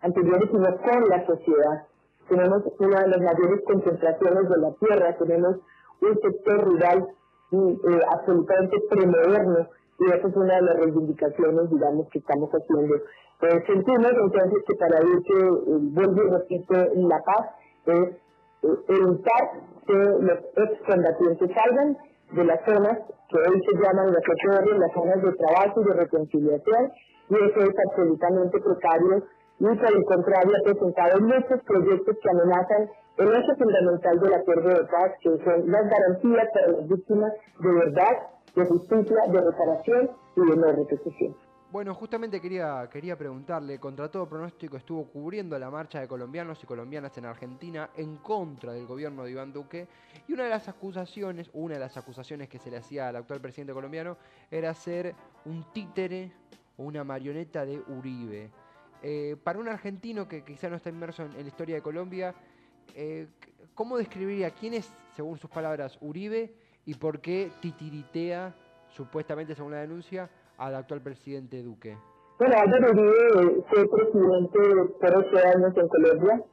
anteriores 0.01 0.49
sino 0.51 0.77
con 0.77 1.09
la 1.09 1.25
sociedad. 1.25 1.87
Tenemos 2.29 2.61
una 2.79 3.01
de 3.01 3.07
las 3.07 3.21
mayores 3.21 3.61
concentraciones 3.65 4.49
de 4.49 4.57
la 4.57 4.71
tierra, 4.79 5.17
tenemos 5.17 5.57
un 6.01 6.19
sector 6.21 6.63
rural 6.63 7.07
eh, 7.51 8.01
absolutamente 8.11 8.77
premoderno 8.89 9.67
y 9.99 10.05
esa 10.11 10.27
es 10.27 10.35
una 10.35 10.55
de 10.57 10.61
las 10.61 10.77
reivindicaciones, 10.77 11.69
digamos, 11.71 12.07
que 12.09 12.19
estamos 12.19 12.51
haciendo. 12.51 12.95
Eh, 12.95 13.63
sentimos 13.65 14.11
entonces 14.11 14.63
que 14.67 14.75
para 14.75 15.01
ir 15.01 15.23
que 15.23 15.39
eh, 15.39 15.79
vuelvo 15.91 16.21
y 16.93 17.07
la 17.07 17.21
paz 17.23 17.49
es 17.85 18.26
evitar 18.63 19.43
que 19.85 19.93
los 19.93 20.39
excombatientes 20.55 21.51
salgan 21.53 21.97
de 22.31 22.43
las 22.43 22.59
zonas 22.65 22.99
que 23.29 23.37
hoy 23.37 23.61
se 23.61 23.75
llaman 23.77 24.11
las 24.11 24.23
OTR, 24.23 24.77
las 24.77 24.93
zonas 24.93 25.21
de 25.21 25.31
trabajo 25.33 25.81
y 25.81 25.85
de 25.85 25.93
reconciliación, 25.93 26.91
y 27.29 27.35
eso 27.35 27.59
es 27.59 27.75
absolutamente 27.89 28.59
precario 28.59 29.23
y 29.59 29.63
por 29.63 29.91
el 29.91 30.05
contrario 30.05 30.53
ha 30.55 30.63
presentado 30.63 31.19
muchos 31.19 31.63
proyectos 31.65 32.15
que 32.21 32.29
amenazan 32.29 32.89
el 33.17 33.27
eje 33.33 33.55
fundamental 33.57 34.19
del 34.19 34.33
acuerdo 34.33 34.69
de 34.69 34.85
paz, 34.85 35.11
que 35.21 35.29
son 35.43 35.71
las 35.71 35.89
garantías 35.89 36.47
para 36.53 36.67
las 36.67 36.87
víctimas 36.87 37.33
de 37.59 37.73
verdad, 37.73 38.17
de 38.55 38.65
justicia, 38.65 39.17
de 39.31 39.41
reparación 39.41 40.11
y 40.35 40.41
de 40.41 40.55
no 40.57 40.71
repetición. 40.71 41.46
Bueno, 41.77 41.93
justamente 41.93 42.41
quería, 42.41 42.89
quería 42.91 43.15
preguntarle, 43.15 43.79
contra 43.79 44.09
todo 44.09 44.27
pronóstico 44.27 44.77
estuvo 44.77 45.05
cubriendo 45.05 45.59
la 45.59 45.69
marcha 45.69 45.99
de 45.99 46.07
colombianos 46.07 46.63
y 46.63 46.65
colombianas 46.65 47.15
en 47.19 47.25
Argentina 47.25 47.91
en 47.95 48.17
contra 48.17 48.73
del 48.73 48.87
gobierno 48.87 49.23
de 49.23 49.29
Iván 49.29 49.53
Duque 49.53 49.87
y 50.27 50.33
una 50.33 50.45
de 50.45 50.49
las 50.49 50.67
acusaciones, 50.67 51.51
una 51.53 51.75
de 51.75 51.79
las 51.81 51.95
acusaciones 51.95 52.49
que 52.49 52.57
se 52.57 52.71
le 52.71 52.77
hacía 52.77 53.09
al 53.09 53.17
actual 53.17 53.41
presidente 53.41 53.73
colombiano 53.73 54.17
era 54.49 54.73
ser 54.73 55.13
un 55.45 55.71
títere 55.71 56.31
o 56.77 56.83
una 56.83 57.03
marioneta 57.03 57.63
de 57.63 57.79
Uribe. 57.79 58.49
Eh, 59.03 59.35
para 59.43 59.59
un 59.59 59.67
argentino 59.67 60.27
que 60.27 60.43
quizá 60.43 60.71
no 60.71 60.77
está 60.77 60.89
inmerso 60.89 61.25
en, 61.25 61.33
la 61.33 61.41
historia 61.41 61.75
de 61.75 61.83
Colombia, 61.83 62.33
eh, 62.95 63.27
¿cómo 63.75 63.99
describiría 63.99 64.49
quién 64.49 64.73
es, 64.73 64.91
según 65.15 65.37
sus 65.37 65.51
palabras, 65.51 65.99
Uribe 66.01 66.55
y 66.87 66.95
por 66.95 67.21
qué 67.21 67.51
titiritea, 67.61 68.55
supuestamente 68.89 69.53
según 69.53 69.73
la 69.73 69.81
denuncia, 69.81 70.27
al 70.57 70.75
actual 70.75 71.01
presidente 71.01 71.61
Duque? 71.63 71.97
Bueno, 72.39 72.55
Álvaro 72.55 72.91
Uribe 72.91 73.63
fue 73.67 73.87
presidente 73.89 74.59
por 75.01 75.15
ocho 75.15 75.37
años 75.55 75.73
en 75.75 75.87
Colombia. 75.87 76.43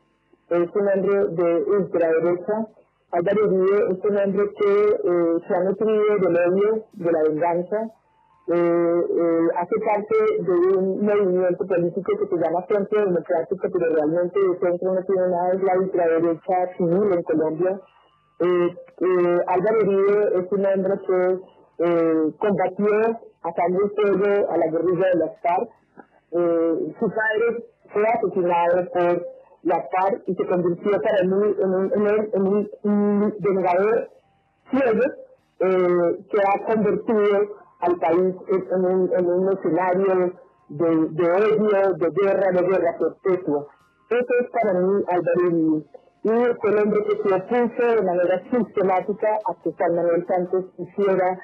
Es 0.48 0.70
un 0.74 0.88
hombre 0.88 1.26
de 1.28 1.62
ultraderecha. 1.64 2.66
Álvaro 3.10 3.48
Uribe 3.48 3.92
es 3.92 4.04
un 4.04 4.16
hombre 4.16 4.50
que 4.58 4.88
eh, 4.88 5.38
se 5.46 5.54
ha 5.54 5.64
nutrido 5.64 6.16
del 6.22 6.36
odio, 6.36 6.84
de 6.94 7.12
la 7.12 7.22
venganza. 7.24 7.76
Eh, 8.46 8.54
eh, 8.56 9.48
hace 9.56 9.76
parte 9.84 10.16
de 10.42 10.76
un 10.76 11.04
movimiento 11.04 11.66
político 11.66 12.12
que 12.18 12.26
se 12.28 12.36
llama 12.36 12.66
Centro 12.66 13.04
Democrático, 13.04 13.68
pero 13.72 13.94
realmente 13.94 14.40
el 14.40 14.58
centro 14.60 14.94
no 14.94 15.02
tiene 15.02 15.28
nada, 15.28 15.52
es 15.52 15.62
la 15.62 15.78
ultraderecha 15.78 16.76
civil 16.78 17.12
en 17.12 17.22
Colombia. 17.24 17.80
Álvaro 19.46 19.78
Uribe 19.82 20.40
es 20.40 20.52
un 20.52 20.66
hombre 20.66 20.94
que 21.06 21.53
combatió 22.38 23.20
a 23.44 23.52
sangre 23.52 23.88
fuego 23.94 24.50
a 24.50 24.56
la 24.56 24.66
guerrilla 24.66 25.06
de 25.08 25.18
las 25.18 25.40
FARC. 25.40 25.68
Eh, 26.32 26.94
su 26.98 27.08
padre 27.08 27.64
fue 27.92 28.02
asesinado 28.06 28.90
por 28.92 29.26
las 29.62 29.90
FARC 29.90 30.22
y 30.26 30.34
se 30.34 30.46
convirtió 30.46 30.92
para 31.02 31.22
mí 31.24 31.54
en 31.60 31.74
un, 31.74 31.92
en 32.32 32.42
un, 32.86 33.34
vengador 33.38 34.10
ciego 34.70 35.04
eh, 35.60 36.24
que 36.30 36.40
ha 36.40 36.66
convertido 36.66 37.64
al 37.80 37.96
país 37.98 38.34
en 38.48 38.84
un, 38.84 39.12
en 39.12 39.26
un 39.26 39.52
escenario 39.52 40.32
de, 40.68 40.86
odio, 40.86 41.94
de 41.94 42.10
guerra, 42.10 42.50
de 42.50 42.62
guerra 42.66 42.98
perpetua. 42.98 43.66
Eso 44.10 44.34
es 44.40 44.50
para 44.50 44.72
mí 44.80 45.02
Álvaro 45.08 45.82
Y 46.22 46.28
el 46.30 46.78
hombre 46.78 47.04
que 47.04 47.16
se 47.16 47.34
opuso 47.34 47.96
de 47.96 48.02
manera 48.02 48.42
sistemática 48.50 49.28
a 49.46 49.62
que 49.62 49.72
San 49.72 49.94
Manuel 49.94 50.26
Santos 50.26 50.64
hiciera 50.78 51.38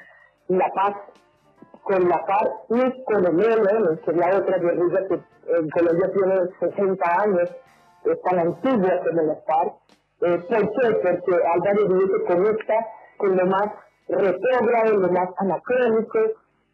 la 0.57 0.69
paz 0.73 0.95
con 1.83 2.07
la 2.07 2.19
FARC 2.25 2.51
y 2.69 3.03
con 3.03 3.25
el 3.25 3.39
ELN, 3.39 3.97
que 4.03 4.11
es 4.11 4.17
la 4.17 4.37
otra 4.37 4.57
guerrilla 4.57 5.07
que 5.07 5.15
en 5.57 5.69
Colombia 5.69 6.11
tiene 6.13 6.35
60 6.59 7.21
años, 7.21 7.55
es 8.05 8.21
tan 8.21 8.39
antigua 8.39 9.01
como 9.03 9.21
la 9.21 9.35
FARC. 9.47 9.73
Eh, 10.21 10.37
¿Por 10.47 10.61
qué? 10.71 10.91
Porque 11.01 11.43
Álvaro 11.53 11.85
Uribe 11.85 12.19
se 12.19 12.25
conecta 12.25 12.73
con 13.17 13.37
lo 13.37 13.45
más 13.47 13.71
retrógrado, 14.07 14.97
lo 14.97 15.11
más 15.11 15.29
anacrónico, 15.37 16.19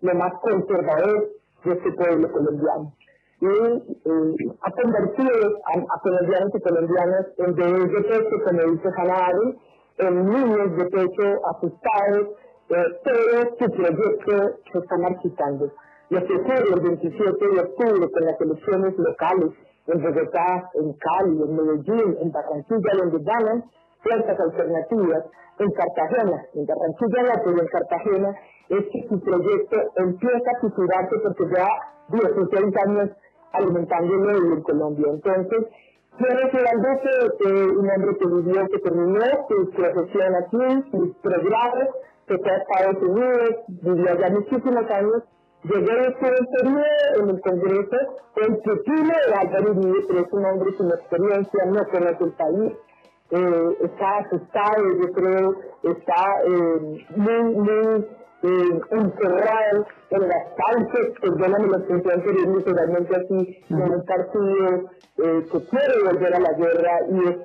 lo 0.02 0.16
más 0.16 0.34
conservador 0.42 1.30
de 1.64 1.74
este 1.74 1.92
pueblo 1.94 2.32
colombiano. 2.32 2.94
Y 3.40 3.46
eh, 3.46 4.56
ha 4.62 4.72
convertido 4.72 5.32
a, 5.66 6.00
colombianos 6.02 6.50
y 6.54 6.62
colombianas 6.62 7.26
en 7.38 7.56
bebés 7.56 7.92
de 7.92 8.02
pecho, 8.02 8.36
como 8.46 8.72
dice 8.72 8.90
en 10.00 10.30
niños 10.30 10.78
de 10.78 10.86
pecho 10.86 11.48
asustados, 11.56 12.30
todo 12.68 13.56
su 13.60 13.72
proyecto 13.72 14.60
se 14.72 14.80
está 14.80 14.98
marchitando. 14.98 15.72
Lo 16.10 16.26
que 16.26 16.36
ocurre 16.36 16.74
el 16.74 16.82
27 16.82 17.48
de 17.48 17.60
octubre 17.62 18.12
con 18.12 18.26
las 18.26 18.42
elecciones 18.42 18.98
locales 18.98 19.52
en 19.88 20.02
Bogotá, 20.04 20.70
en 20.76 20.94
Cali, 20.94 21.42
en 21.42 21.56
Medellín, 21.56 22.18
en 22.22 22.32
Barranquilla, 22.32 22.92
donde 22.98 23.24
ganan 23.24 23.64
fuerzas 24.04 24.40
alternativas, 24.40 25.24
en 25.60 25.72
Cartagena, 25.72 26.46
en 26.54 26.66
Barranquilla 26.66 27.42
pero 27.44 27.60
en 27.60 27.68
Cartagena, 27.68 28.36
es 28.70 28.86
que 28.92 29.08
su 29.10 29.20
proyecto 29.22 29.78
empieza 29.96 30.52
a 30.52 30.62
fisurarse 30.62 31.16
porque 31.24 31.56
ya 31.56 31.68
16 32.10 32.76
años 32.86 33.10
alimentando 33.54 34.14
el 34.14 34.54
en 34.54 34.62
Colombia. 34.62 35.08
Entonces, 35.10 35.66
quiero 36.18 36.52
ser 36.52 36.68
al 36.68 37.78
un 37.78 37.90
hombre 37.90 38.18
que 38.18 38.28
vivió, 38.28 38.68
que 38.68 38.80
terminó 38.80 39.20
su 39.48 39.70
profesión 39.72 40.36
aquí, 40.36 40.92
sus 40.92 41.16
pregrados, 41.18 41.90
se 42.28 42.38
fue 42.38 42.52
a 42.52 42.58
Estados 42.58 43.04
Unidos, 43.04 43.56
vivió 43.68 44.12
allá 44.12 44.30
muchísimos 44.30 44.90
años, 44.92 45.24
llegó 45.64 45.92
a 45.92 46.08
un 46.08 46.14
periodo 46.20 46.84
en 47.20 47.30
el 47.30 47.42
Congreso, 47.42 47.98
el 48.36 48.58
pupilo 48.58 49.14
de 49.28 49.34
Álvaro 49.34 49.72
Uribe, 49.72 50.06
pero 50.08 50.20
es 50.20 50.34
un 50.34 50.46
hombre 50.46 50.72
sin 50.78 50.88
experiencia, 50.88 51.66
no 51.66 51.86
conoce 51.90 52.24
el 52.24 52.34
país, 52.34 52.74
eh, 53.30 53.78
está 53.82 54.18
asustado, 54.18 54.84
yo 55.02 55.12
creo, 55.14 55.56
está 55.84 56.24
eh, 56.46 57.06
muy, 57.16 57.44
muy 57.56 58.08
eh, 58.44 58.80
encerrado 58.92 59.88
en 60.12 60.28
las 60.28 60.44
calles, 60.56 61.20
perdóname 61.20 61.68
la 61.70 61.78
expresión 61.78 62.22
que 62.22 62.32
literalmente 62.34 63.16
así, 63.16 63.64
en 63.70 63.82
un 63.82 64.06
partido 64.06 64.92
eh, 65.18 65.46
que 65.52 65.66
quiere 65.66 66.04
volver 66.06 66.36
a 66.36 66.40
la 66.40 66.54
guerra 66.54 67.00
y 67.10 67.30
es 67.30 67.38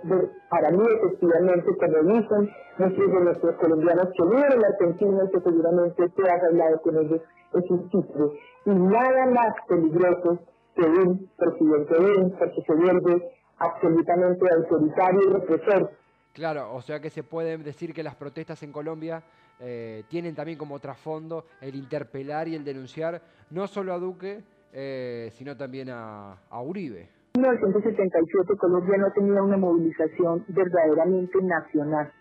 para 0.51 0.71
mí 0.71 0.85
efectivamente, 0.85 1.77
como 1.77 2.13
dicen 2.13 2.51
muchos 2.79 3.13
de 3.13 3.21
nuestros 3.21 3.57
colombianos 3.57 4.09
que 4.17 4.23
viven 4.25 4.53
en 4.53 4.65
Argentina, 4.65 5.21
que 5.33 5.41
seguramente 5.41 6.09
te 6.11 6.31
has 6.31 6.43
hablado 6.45 6.83
con 6.83 6.99
ellos, 6.99 7.21
es 7.55 7.71
un 7.71 7.89
título. 7.89 8.33
Y 8.67 8.71
nada 8.71 9.27
más 9.27 9.55
peligroso 9.69 10.39
que 10.75 10.83
un 10.83 11.31
presidente 11.37 11.95
de 11.95 12.31
porque 12.39 12.63
se 12.67 12.75
vuelve 12.75 13.31
absolutamente 13.59 14.47
autoritario 14.55 15.21
y 15.23 15.33
represor. 15.33 15.91
Claro, 16.33 16.75
o 16.75 16.81
sea 16.81 17.01
que 17.01 17.11
se 17.11 17.23
puede 17.23 17.59
decir 17.59 17.93
que 17.93 18.03
las 18.03 18.15
protestas 18.15 18.63
en 18.63 18.73
Colombia 18.73 19.23
eh, 19.63 20.03
tienen 20.09 20.35
también 20.35 20.59
como 20.59 20.81
trasfondo 20.81 21.45
el 21.61 21.77
interpelar 21.77 22.49
y 22.49 22.57
el 22.57 22.65
denunciar 22.65 23.23
no 23.51 23.69
solo 23.69 23.93
a 23.93 23.99
Duque, 23.99 24.43
eh, 24.73 25.31
sino 25.35 25.57
también 25.57 25.89
a, 25.91 26.37
Uribe. 26.65 27.09
En 27.35 27.43
1977 27.43 28.57
Colombia 28.59 28.99
no 28.99 29.13
tenía 29.13 29.41
una 29.41 29.57
movilización 29.57 30.45
verdaderamente 30.49 31.41
nacional. 31.43 32.13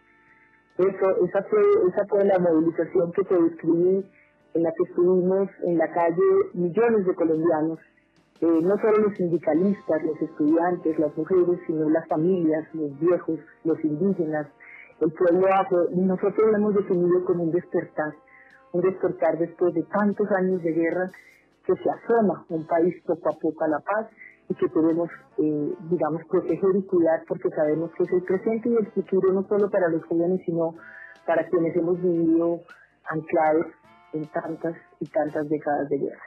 Eso, 0.78 1.26
esa, 1.26 1.44
fue, 1.44 1.62
esa 1.90 2.06
fue 2.08 2.26
la 2.26 2.38
movilización 2.40 3.12
que 3.12 3.24
te 3.24 3.36
describí, 3.36 4.06
en 4.54 4.64
la 4.64 4.72
que 4.72 4.84
estuvimos 4.84 5.50
en 5.64 5.78
la 5.78 5.92
calle 5.92 6.22
millones 6.54 7.06
de 7.06 7.16
colombianos, 7.16 7.80
eh, 8.42 8.60
no 8.62 8.76
solo 8.78 9.08
los 9.08 9.18
sindicalistas, 9.18 10.04
los 10.04 10.22
estudiantes, 10.22 10.98
las 11.00 11.16
mujeres, 11.16 11.60
sino 11.68 11.90
las 11.90 12.08
familias, 12.08 12.68
los 12.74 13.00
viejos, 13.00 13.40
los 13.64 13.84
indígenas, 13.84 14.48
el 15.02 15.12
pueblo 15.14 15.52
afro, 15.54 15.90
nosotros 15.96 16.52
lo 16.52 16.58
hemos 16.58 16.76
definido 16.76 17.26
como 17.26 17.44
un 17.44 17.52
despertar, 17.52 18.14
un 18.72 18.82
despertar 18.82 19.38
después 19.40 19.74
de 19.74 19.84
tantos 19.84 20.28
años 20.32 20.62
de 20.62 20.72
guerra 20.72 21.12
que 21.66 21.74
se 21.76 21.90
asoma 21.90 22.46
un 22.50 22.66
país 22.68 22.96
poco 23.06 23.30
a 23.30 23.34
poco 23.34 23.64
a 23.64 23.68
la 23.68 23.80
paz 23.80 24.08
y 24.48 24.56
que 24.56 24.68
podemos, 24.68 25.10
eh, 25.40 25.74
digamos, 25.90 26.22
proteger 26.30 26.76
y 26.76 26.84
cuidar 26.84 27.24
porque 27.28 27.50
sabemos 27.50 27.92
que 27.98 28.04
es 28.04 28.12
el 28.12 28.24
presente 28.24 28.70
y 28.70 28.76
el 28.76 28.92
futuro 28.92 29.34
no 29.34 29.48
solo 29.48 29.70
para 29.70 29.90
los 29.90 30.04
jóvenes, 30.06 30.42
sino 30.46 30.76
para 31.26 31.48
quienes 31.50 31.76
hemos 31.76 32.00
vivido 32.02 32.62
anclados 33.10 33.68
en 34.14 34.28
tantas 34.28 34.76
y 35.00 35.08
tantas 35.08 35.50
décadas 35.50 35.90
de 35.90 35.98
guerra. 35.98 36.24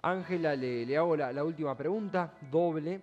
Ángela, 0.00 0.56
le, 0.56 0.96
hago 0.96 1.16
la, 1.16 1.44
última 1.44 1.76
pregunta, 1.76 2.32
doble. 2.50 3.00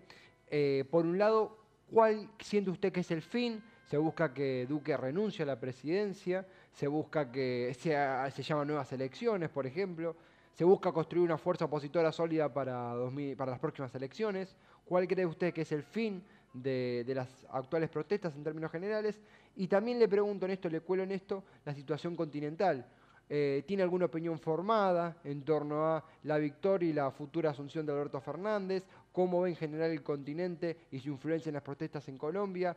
Eh, 0.50 0.86
por 0.90 1.06
un 1.06 1.18
lado, 1.18 1.58
¿cuál 1.92 2.30
siente 2.40 2.72
usted 2.72 2.92
que 2.92 3.02
es 3.02 3.12
el 3.12 3.22
fin 3.22 3.62
se 3.96 4.00
busca 4.00 4.34
que 4.34 4.66
Duque 4.68 4.98
renuncie 4.98 5.44
a 5.44 5.46
la 5.46 5.58
presidencia, 5.58 6.46
se 6.74 6.86
busca 6.86 7.32
que 7.32 7.74
se, 7.80 8.44
llaman 8.44 8.68
nuevas 8.68 8.92
elecciones, 8.92 9.50
por 9.50 9.66
ejemplo, 9.66 10.18
se 10.54 10.66
busca 10.66 10.92
construir 10.92 11.24
una 11.24 11.38
fuerza 11.38 11.64
opositora 11.64 12.12
sólida 12.12 12.54
para, 12.54 12.94
2000, 12.94 13.38
para 13.38 13.52
las 13.52 13.60
próximas 13.62 13.96
elecciones. 13.96 14.54
¿Cuál 14.84 15.08
cree 15.08 15.26
usted 15.26 15.54
que 15.54 15.62
es 15.62 15.72
el 15.72 15.84
fin 15.84 16.22
de, 16.52 17.06
de, 17.08 17.16
las 17.16 17.30
actuales 17.50 17.90
protestas 17.90 18.36
en 18.36 18.44
términos 18.44 18.70
generales? 18.70 19.18
Y 19.56 19.68
también 19.68 19.98
le 19.98 20.10
pregunto 20.10 20.46
en 20.46 20.52
esto, 20.52 20.68
le 20.68 20.82
cuelo 20.82 21.04
en 21.04 21.14
esto, 21.14 21.46
la 21.64 21.74
situación 21.74 22.18
continental. 22.18 22.86
Eh, 23.30 23.64
¿Tiene 23.66 23.82
alguna 23.82 24.06
opinión 24.06 24.38
formada 24.38 25.18
en 25.24 25.42
torno 25.44 25.86
a 25.86 26.04
la 26.24 26.38
victoria 26.38 26.90
y 26.90 26.94
la 26.94 27.10
futura 27.12 27.52
asunción 27.52 27.86
de 27.86 27.94
Alberto 27.94 28.20
Fernández? 28.20 28.84
¿Cómo 29.14 29.42
ve 29.42 29.52
en 29.52 29.56
general 29.56 29.90
el 29.90 30.04
continente 30.04 30.78
y 30.92 31.00
su 31.00 31.10
influencia 31.10 31.50
en 31.50 31.54
las 31.54 31.64
protestas 31.64 32.08
en 32.10 32.18
Colombia? 32.18 32.76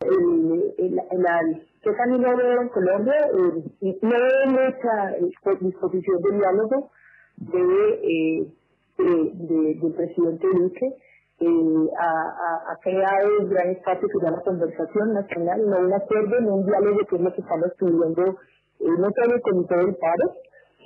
El, 0.00 0.74
el, 0.78 0.96
la, 0.96 1.40
yo 1.84 1.94
también 1.94 2.22
lo 2.22 2.36
veo 2.36 2.62
en 2.62 2.68
Colombia, 2.68 3.28
eh, 3.32 3.98
no 4.02 4.10
veo 4.10 4.46
mucha 4.46 5.56
disposición 5.60 6.22
de 6.22 6.36
diálogo 6.38 6.90
de, 7.36 8.00
eh, 8.02 8.52
de, 8.98 9.74
del 9.80 9.92
presidente 9.94 10.46
Duque. 10.46 10.96
Eh, 11.40 11.88
ha, 11.98 12.76
creado 12.82 13.28
un 13.40 13.48
gran 13.48 13.70
espacio 13.70 14.08
que 14.08 14.26
llama 14.26 14.42
conversación 14.42 15.14
nacional, 15.14 15.70
no 15.70 15.78
un 15.78 15.92
acuerdo, 15.94 16.38
no 16.40 16.56
un 16.56 16.66
diálogo 16.66 16.98
que 17.08 17.16
es 17.16 17.22
lo 17.22 17.32
que 17.32 17.40
estamos 17.40 17.72
pidiendo 17.78 18.36
eh, 18.80 18.88
no 18.98 19.08
solo 19.10 19.34
el 19.36 19.42
comité 19.42 19.76
del 19.76 19.96
paro, 19.96 20.34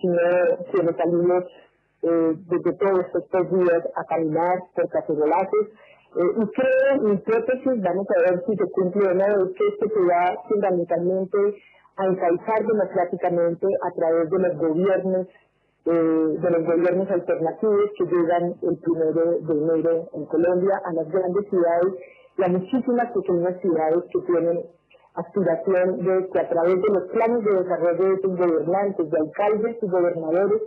sino 0.00 0.16
que 0.71 0.94
salimos 0.97 1.44
eh, 2.02 2.35
desde 2.47 2.73
todos 2.75 3.06
estos 3.14 3.50
días 3.50 3.83
a 3.97 4.04
caminar 4.04 4.59
por 4.75 4.88
cacerolazos. 4.90 5.68
Eh, 6.16 6.30
y 6.37 6.47
creo, 6.47 7.02
mi 7.02 7.14
hipótesis, 7.14 7.83
vamos 7.83 8.06
a 8.11 8.30
ver 8.30 8.44
si 8.47 8.56
se 8.56 8.71
cumple 8.71 9.09
o 9.09 9.14
no, 9.14 9.50
que 9.52 9.88
se 9.88 10.00
va 10.00 10.37
fundamentalmente 10.49 11.38
a 11.97 12.06
encauzar 12.06 12.66
democráticamente 12.66 13.66
a 13.83 13.90
través 13.92 14.30
de 14.30 14.38
los 14.38 14.56
gobiernos 14.59 15.26
eh, 15.87 15.90
de 15.90 16.50
los 16.50 16.64
gobiernos 16.64 17.11
alternativos 17.11 17.90
que 17.99 18.04
llegan 18.04 18.54
el 18.62 18.78
primero 18.78 19.38
de 19.38 19.52
enero 19.52 20.09
en 20.14 20.25
Colombia 20.26 20.80
a 20.83 20.92
las 20.94 21.09
grandes 21.11 21.47
ciudades 21.50 21.92
y 22.38 22.42
a 22.42 22.49
muchísimas 22.49 23.12
pequeñas 23.12 23.61
ciudades 23.61 24.04
que 24.11 24.21
tienen 24.21 24.64
aspiración 25.14 25.99
de 25.99 26.28
que 26.33 26.38
a 26.40 26.49
través 26.49 26.80
de 26.80 26.88
los 26.88 27.04
planes 27.11 27.44
de 27.44 27.62
desarrollo 27.62 28.16
de 28.16 28.21
sus 28.23 28.37
gobernantes, 28.37 29.11
de 29.11 29.18
alcaldes 29.18 29.76
y 29.83 29.87
gobernadores, 29.87 30.62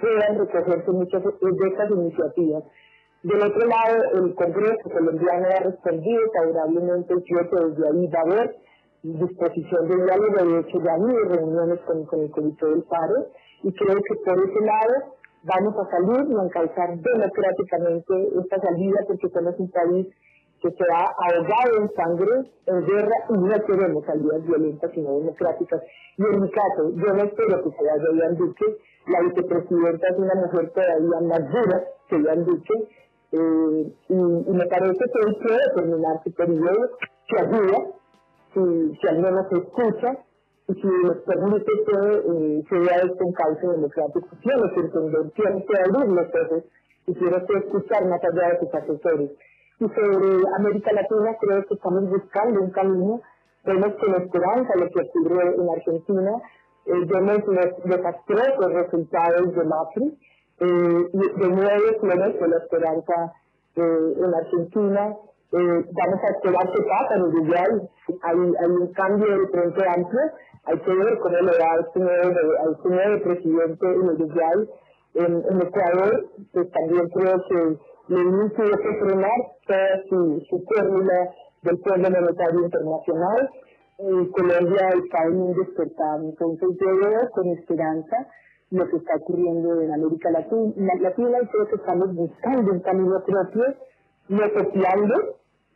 puedan 0.00 0.38
recogerse 0.38 0.90
muchas 0.90 1.22
de 1.22 1.68
estas 1.68 1.90
iniciativas. 1.90 2.64
Del 3.24 3.40
otro 3.40 3.66
lado, 3.66 4.04
el 4.20 4.34
Congreso 4.34 4.90
colombiano 4.92 5.46
ha 5.48 5.60
respondido 5.64 6.20
favorablemente, 6.36 7.14
creo 7.24 7.48
que 7.48 7.56
desde 7.56 7.88
ahí 7.88 8.06
va 8.12 8.20
a 8.20 8.22
haber 8.22 8.56
disposición 9.02 9.88
de 9.88 9.96
diálogo, 9.96 10.44
de 10.44 10.60
hecho 10.60 10.78
ya 10.84 10.92
habido 10.92 11.24
reuniones 11.32 11.80
con, 11.86 12.04
con 12.04 12.20
el 12.20 12.30
Comité 12.30 12.66
del 12.66 12.82
Paro, 12.82 13.28
y 13.62 13.72
creo 13.72 13.96
que 13.96 14.14
por 14.26 14.38
ese 14.44 14.60
lado 14.60 15.16
vamos 15.42 15.74
a 15.74 15.90
salir 15.90 16.20
y 16.28 16.34
encauzar 16.34 17.00
democráticamente 17.00 18.14
esta 18.44 18.60
salida, 18.60 18.98
porque 19.08 19.28
somos 19.30 19.58
un 19.58 19.70
país 19.70 20.06
que 20.60 20.70
se 20.70 20.84
ha 20.92 21.08
ahogado 21.08 21.80
en 21.80 21.88
sangre, 21.96 22.50
en 22.66 22.84
guerra, 22.84 23.16
y 23.30 23.32
no 23.32 23.64
queremos 23.64 24.04
salidas 24.04 24.44
violentas 24.44 24.90
sino 24.92 25.18
democráticas. 25.18 25.80
Y 26.18 26.24
en 26.24 26.40
mi 26.42 26.50
caso, 26.50 26.92
yo 26.92 27.08
no 27.08 27.22
espero 27.24 27.62
que 27.64 27.70
sea 27.70 27.94
Jan 28.20 28.36
Duque, 28.36 28.66
la 29.06 29.20
vicepresidenta 29.22 30.08
es 30.08 30.18
una 30.18 30.34
mujer 30.34 30.70
todavía 30.72 31.20
más 31.28 31.50
dura 31.50 31.84
que 32.08 32.22
Jan 32.22 32.44
Duque, 32.44 32.74
eh, 33.34 33.92
y, 34.08 34.14
y, 34.14 34.52
me 34.52 34.66
parece 34.66 34.98
que 34.98 35.26
él 35.26 35.36
puede 35.42 35.74
terminar 35.74 36.20
su 36.24 36.32
periodo, 36.34 36.90
que 37.28 37.40
ayuda, 37.40 37.78
si, 38.54 38.96
si 39.00 39.08
al 39.08 39.18
menos 39.18 39.46
se 39.50 39.58
escucha, 39.58 40.18
y 40.68 40.74
si 40.74 40.86
nos 40.86 41.16
permite 41.18 41.64
que 41.64 41.96
eh, 41.96 42.64
se 42.68 42.78
vea 42.78 42.96
este 42.96 43.24
encauce 43.24 43.66
democrático, 43.66 44.28
tiene 44.42 44.74
que 44.74 44.80
entender, 44.80 45.30
tiene 45.32 45.64
que 45.66 45.78
abrir 45.78 46.12
los 46.12 46.28
ojos 46.28 46.64
y 47.06 47.14
tiene 47.14 47.46
que 47.46 47.58
escuchar 47.58 48.06
más 48.06 48.20
allá 48.24 48.48
de 48.50 48.58
sus 48.60 48.74
asesores 48.74 49.30
y 49.80 49.88
sobre 49.88 50.42
América 50.56 50.92
Latina 50.92 51.36
creo 51.40 51.64
que 51.66 51.74
estamos 51.74 52.08
buscando 52.08 52.60
un 52.60 52.70
camino. 52.70 53.20
Vemos 53.64 53.94
con 53.94 54.14
esperanza 54.14 54.76
lo 54.76 54.88
que 54.90 55.00
ocurrió 55.00 55.40
en 55.40 55.68
Argentina, 55.70 56.32
eh, 56.86 56.92
vemos 57.06 57.38
los 57.46 57.84
desastrosos 57.84 58.72
resultados 58.72 59.54
de 59.54 59.64
Macri, 59.64 60.18
eh, 60.60 61.08
y 61.12 61.40
de 61.40 61.48
nuevo 61.48 62.00
florece 62.00 62.48
la 62.48 62.56
esperanza 62.58 63.32
eh, 63.76 64.14
en 64.16 64.34
Argentina. 64.34 65.16
Eh, 65.52 65.84
vamos 65.92 66.20
a 66.22 66.30
esperar 66.30 66.72
qué 66.72 66.82
pasa 66.82 67.14
en 67.16 67.22
Uruguay. 67.22 67.88
Hay, 68.22 68.38
hay 68.60 68.70
un 68.70 68.92
cambio 68.92 69.38
de 69.38 69.48
frente 69.48 69.88
amplio. 69.88 70.20
Hay 70.64 70.78
que 70.78 70.94
ver 70.94 71.18
cómo 71.18 71.36
le 71.36 71.52
este 71.52 72.00
nuevo, 72.00 72.30
este 72.72 72.88
nuevo 72.88 73.22
presidente 73.22 73.86
en 73.86 74.08
Uruguay. 74.08 74.68
En, 75.14 75.44
en 75.48 75.62
Ecuador, 75.62 76.26
pues 76.52 76.70
también 76.72 77.08
creo 77.10 77.36
que 77.48 77.78
Lenin 78.08 78.50
tuvo 78.50 78.76
que 78.76 78.98
frenar 79.00 79.40
toda 79.66 80.02
su, 80.08 80.40
su 80.50 80.64
fórmula 80.66 81.30
del 81.62 81.78
Fondo 81.78 82.10
Monetario 82.10 82.64
Internacional. 82.64 83.50
Eh, 83.98 84.30
Colombia 84.32 84.88
está 85.04 85.24
en 85.26 85.40
un 85.40 85.54
despertar, 85.54 86.18
entonces 86.20 86.68
yo 86.80 86.96
veo 86.96 87.30
con 87.30 87.46
esperanza 87.46 88.26
lo 88.74 88.88
que 88.88 88.96
está 88.96 89.16
ocurriendo 89.16 89.80
en 89.80 89.92
América 89.92 90.30
Latina, 90.30 90.72
Latina 91.00 91.38
y 91.42 91.46
creo 91.46 91.68
que 91.68 91.76
estamos 91.76 92.14
buscando 92.14 92.72
un 92.72 92.80
camino 92.80 93.22
propio, 93.24 93.64
no 94.28 94.52
copiando 94.52 95.14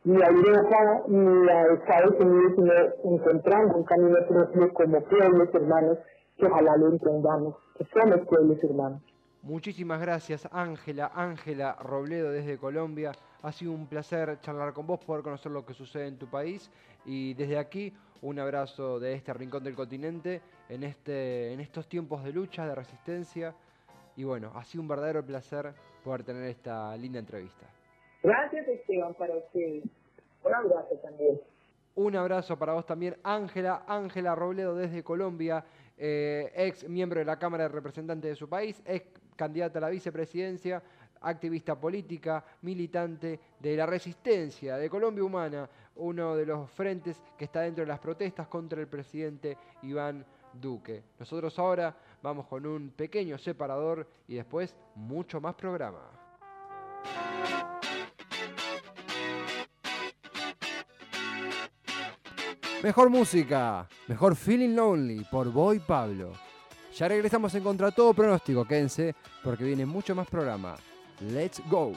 ni 0.03 0.21
a 0.21 0.27
Europa 0.27 1.03
ni 1.07 1.49
a 1.49 1.73
Estados 1.73 2.19
Unidos, 2.19 2.53
sino 2.55 2.73
encontrando 3.15 3.77
un 3.77 3.83
camino 3.83 4.17
propio 4.27 4.73
como 4.73 5.01
pueblos 5.03 5.49
hermanos 5.53 5.97
que 6.37 6.45
ojalá 6.45 6.75
lo 6.77 6.87
entendamos, 6.89 7.55
que 7.77 7.85
somos 7.85 8.27
pueblos 8.27 8.63
hermanos. 8.63 9.01
Muchísimas 9.41 10.01
gracias, 10.01 10.49
Ángela, 10.51 11.09
Ángela 11.15 11.77
Robledo 11.81 12.31
desde 12.31 12.57
Colombia. 12.57 13.13
Ha 13.41 13.53
sido 13.53 13.71
un 13.71 13.87
placer 13.87 14.39
charlar 14.41 14.73
con 14.73 14.85
vos, 14.85 14.99
poder 15.05 15.23
conocer 15.23 15.53
lo 15.53 15.65
que 15.65 15.73
sucede 15.73 16.07
en 16.07 16.17
tu 16.17 16.27
país. 16.27 16.69
Y 17.05 17.33
desde 17.35 17.57
aquí, 17.57 17.93
un 18.21 18.39
abrazo 18.39 18.99
de 18.99 19.13
este 19.13 19.33
rincón 19.33 19.63
del 19.63 19.75
continente 19.75 20.41
en, 20.67 20.83
este, 20.83 21.53
en 21.53 21.59
estos 21.59 21.87
tiempos 21.87 22.23
de 22.23 22.33
lucha, 22.33 22.65
de 22.67 22.75
resistencia. 22.75 23.53
Y 24.15 24.23
bueno, 24.23 24.51
ha 24.55 24.63
sido 24.63 24.81
un 24.81 24.87
verdadero 24.87 25.25
placer 25.25 25.73
poder 26.03 26.23
tener 26.23 26.43
esta 26.43 26.95
linda 26.97 27.19
entrevista. 27.19 27.65
Gracias, 28.21 28.67
Esteban, 28.67 29.13
para 29.13 29.35
usted. 29.35 29.83
Un 30.43 30.53
abrazo 30.53 30.95
también. 31.01 31.39
Un 31.95 32.15
abrazo 32.15 32.57
para 32.57 32.73
vos 32.73 32.85
también, 32.85 33.17
Ángela, 33.23 33.83
Ángela 33.87 34.35
Robledo 34.35 34.75
desde 34.75 35.03
Colombia, 35.03 35.65
eh, 35.97 36.51
ex 36.55 36.87
miembro 36.87 37.19
de 37.19 37.25
la 37.25 37.37
Cámara 37.37 37.63
de 37.63 37.69
Representantes 37.69 38.29
de 38.29 38.35
su 38.35 38.47
país, 38.47 38.81
ex 38.85 39.05
candidata 39.35 39.79
a 39.79 39.81
la 39.81 39.89
vicepresidencia, 39.89 40.81
activista 41.21 41.79
política, 41.79 42.43
militante 42.61 43.39
de 43.59 43.75
la 43.75 43.85
resistencia 43.85 44.77
de 44.77 44.89
Colombia 44.89 45.23
Humana, 45.23 45.69
uno 45.95 46.35
de 46.35 46.45
los 46.45 46.69
frentes 46.71 47.21
que 47.37 47.45
está 47.45 47.61
dentro 47.61 47.83
de 47.83 47.87
las 47.87 47.99
protestas 47.99 48.47
contra 48.47 48.79
el 48.79 48.87
presidente 48.87 49.57
Iván 49.83 50.25
Duque. 50.53 51.03
Nosotros 51.19 51.57
ahora 51.59 51.95
vamos 52.21 52.47
con 52.47 52.65
un 52.65 52.91
pequeño 52.91 53.37
separador 53.37 54.07
y 54.27 54.35
después 54.35 54.75
mucho 54.95 55.39
más 55.41 55.55
programa. 55.55 55.99
Mejor 62.81 63.09
música, 63.09 63.89
mejor 64.07 64.37
Feeling 64.37 64.73
Lonely 64.73 65.25
por 65.29 65.51
Boy 65.51 65.79
Pablo. 65.79 66.31
Ya 66.95 67.09
regresamos 67.09 67.53
en 67.55 67.63
contra 67.63 67.91
todo 67.91 68.13
pronóstico, 68.13 68.65
quédense, 68.65 69.15
porque 69.43 69.65
viene 69.65 69.85
mucho 69.85 70.15
más 70.15 70.27
programa. 70.27 70.77
Let's 71.21 71.59
go. 71.69 71.95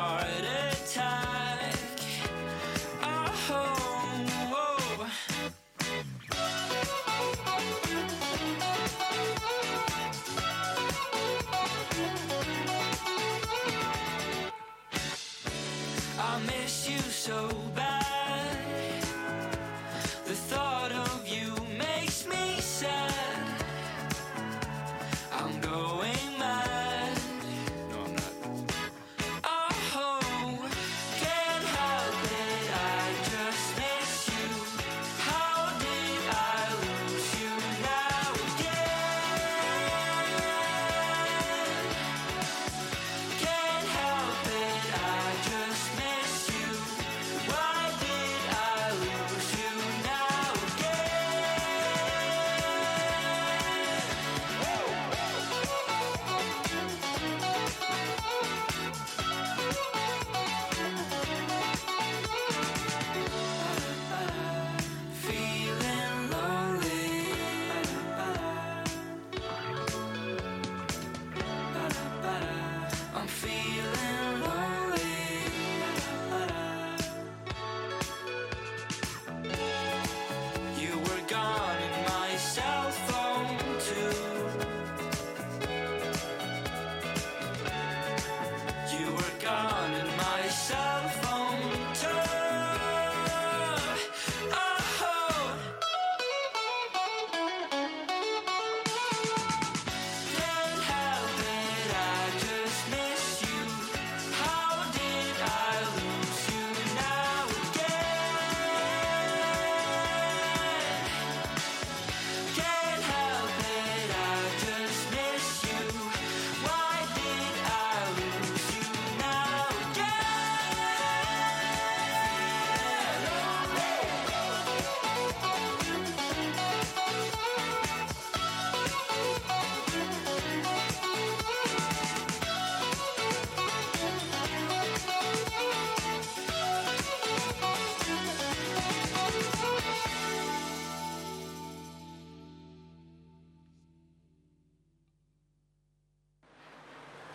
Heart 0.00 0.49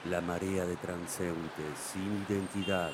La 0.09 0.21
marea 0.21 0.67
de 0.67 0.75
transeúntes 0.75 1.79
sin 1.91 2.23
identidad 2.29 2.91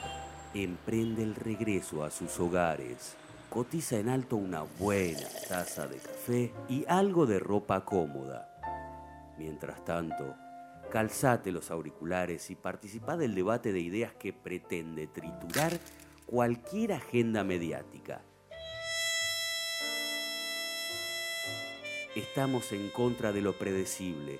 emprende 0.54 1.24
el 1.24 1.36
regreso 1.36 2.06
a 2.06 2.10
sus 2.10 2.39
hogares. 2.39 3.17
Cotiza 3.50 3.97
en 3.97 4.08
alto 4.08 4.38
una 4.38 4.62
buena 4.62 5.28
taza 5.50 5.88
de 5.88 5.97
café 5.97 6.54
y 6.69 6.86
algo 6.88 7.26
de 7.26 7.39
ropa 7.39 7.84
cómoda. 7.84 8.47
Mientras 9.38 9.84
tanto, 9.84 10.36
calzate 10.89 11.52
los 11.52 11.69
auriculares 11.69 12.50
y 12.50 12.56
participa 12.56 13.17
del 13.17 13.36
debate 13.36 13.74
de 13.74 13.82
ideas 13.82 14.13
que 14.13 14.32
pretende 14.32 15.08
triturar 15.08 15.74
cualquier 16.26 16.93
agenda 16.93 17.43
mediática. 17.43 18.21
Estamos 22.15 22.71
en 22.71 22.89
contra 22.89 23.34
de 23.34 23.41
lo 23.41 23.58
predecible, 23.60 24.39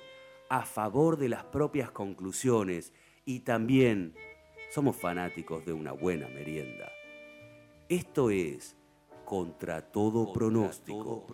a 0.52 0.66
favor 0.66 1.16
de 1.16 1.30
las 1.30 1.44
propias 1.44 1.90
conclusiones 1.90 2.92
y 3.24 3.40
también 3.40 4.14
somos 4.70 4.96
fanáticos 4.96 5.64
de 5.64 5.72
una 5.72 5.92
buena 5.92 6.28
merienda. 6.28 6.92
Esto 7.88 8.28
es 8.28 8.76
contra 9.24 9.90
todo 9.90 10.30
pronóstico, 10.34 11.26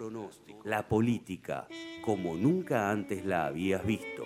la 0.62 0.86
política 0.86 1.66
como 2.04 2.36
nunca 2.36 2.92
antes 2.92 3.26
la 3.26 3.46
habías 3.46 3.84
visto. 3.84 4.24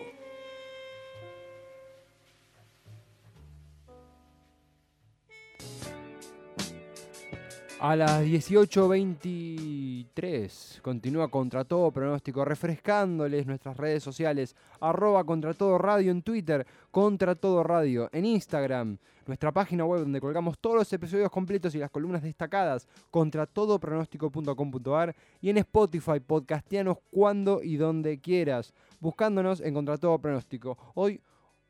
A 7.82 7.96
las 7.96 8.22
18.23 8.22 10.80
continúa 10.82 11.26
Contra 11.26 11.64
Todo 11.64 11.90
Pronóstico, 11.90 12.44
refrescándoles 12.44 13.44
nuestras 13.44 13.76
redes 13.76 14.04
sociales, 14.04 14.54
arroba 14.80 15.24
Contra 15.24 15.52
Todo 15.52 15.78
Radio 15.78 16.12
en 16.12 16.22
Twitter, 16.22 16.64
Contra 16.92 17.34
Todo 17.34 17.64
Radio 17.64 18.08
en 18.12 18.24
Instagram, 18.24 18.98
nuestra 19.26 19.50
página 19.50 19.84
web 19.84 20.02
donde 20.02 20.20
colgamos 20.20 20.60
todos 20.60 20.76
los 20.76 20.92
episodios 20.92 21.28
completos 21.28 21.74
y 21.74 21.78
las 21.78 21.90
columnas 21.90 22.22
destacadas, 22.22 22.86
contratodopronóstico.com.ar 23.10 25.16
y 25.40 25.50
en 25.50 25.58
Spotify, 25.58 26.20
podcastianos 26.24 26.98
cuando 27.10 27.64
y 27.64 27.78
donde 27.78 28.20
quieras, 28.20 28.72
buscándonos 29.00 29.60
en 29.60 29.74
Contra 29.74 29.98
Todo 29.98 30.20
Pronóstico. 30.20 30.78
Hoy 30.94 31.20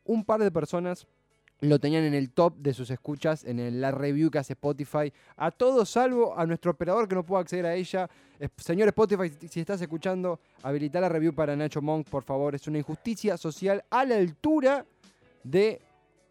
un 0.05 0.27
par 0.27 0.43
de 0.43 0.51
personas 0.51 1.07
lo 1.63 1.79
tenían 1.79 2.03
en 2.03 2.15
el 2.15 2.31
top 2.31 2.57
de 2.59 2.75
sus 2.75 2.91
escuchas, 2.91 3.45
en 3.45 3.81
la 3.81 3.93
review 3.93 4.31
que 4.31 4.39
hace 4.39 4.55
Spotify. 4.55 5.13
A 5.37 5.53
todos, 5.53 5.89
salvo 5.89 6.37
a 6.37 6.45
nuestro 6.45 6.73
operador 6.73 7.07
que 7.09 7.15
no 7.15 7.25
pudo 7.25 7.39
acceder 7.39 7.67
a 7.67 7.75
ella. 7.75 8.11
Es- 8.41 8.51
Señor 8.57 8.89
Spotify, 8.89 9.33
si 9.49 9.61
estás 9.61 9.81
escuchando, 9.81 10.41
habilita 10.65 11.01
la 11.01 11.09
review 11.09 11.33
para 11.33 11.55
Nacho 11.55 11.81
Monk, 11.81 12.09
por 12.09 12.25
favor. 12.25 12.57
Es 12.57 12.67
una 12.67 12.79
injusticia 12.79 13.37
social 13.37 13.85
a 13.91 14.05
la 14.05 14.17
altura 14.17 14.85
de 15.45 15.81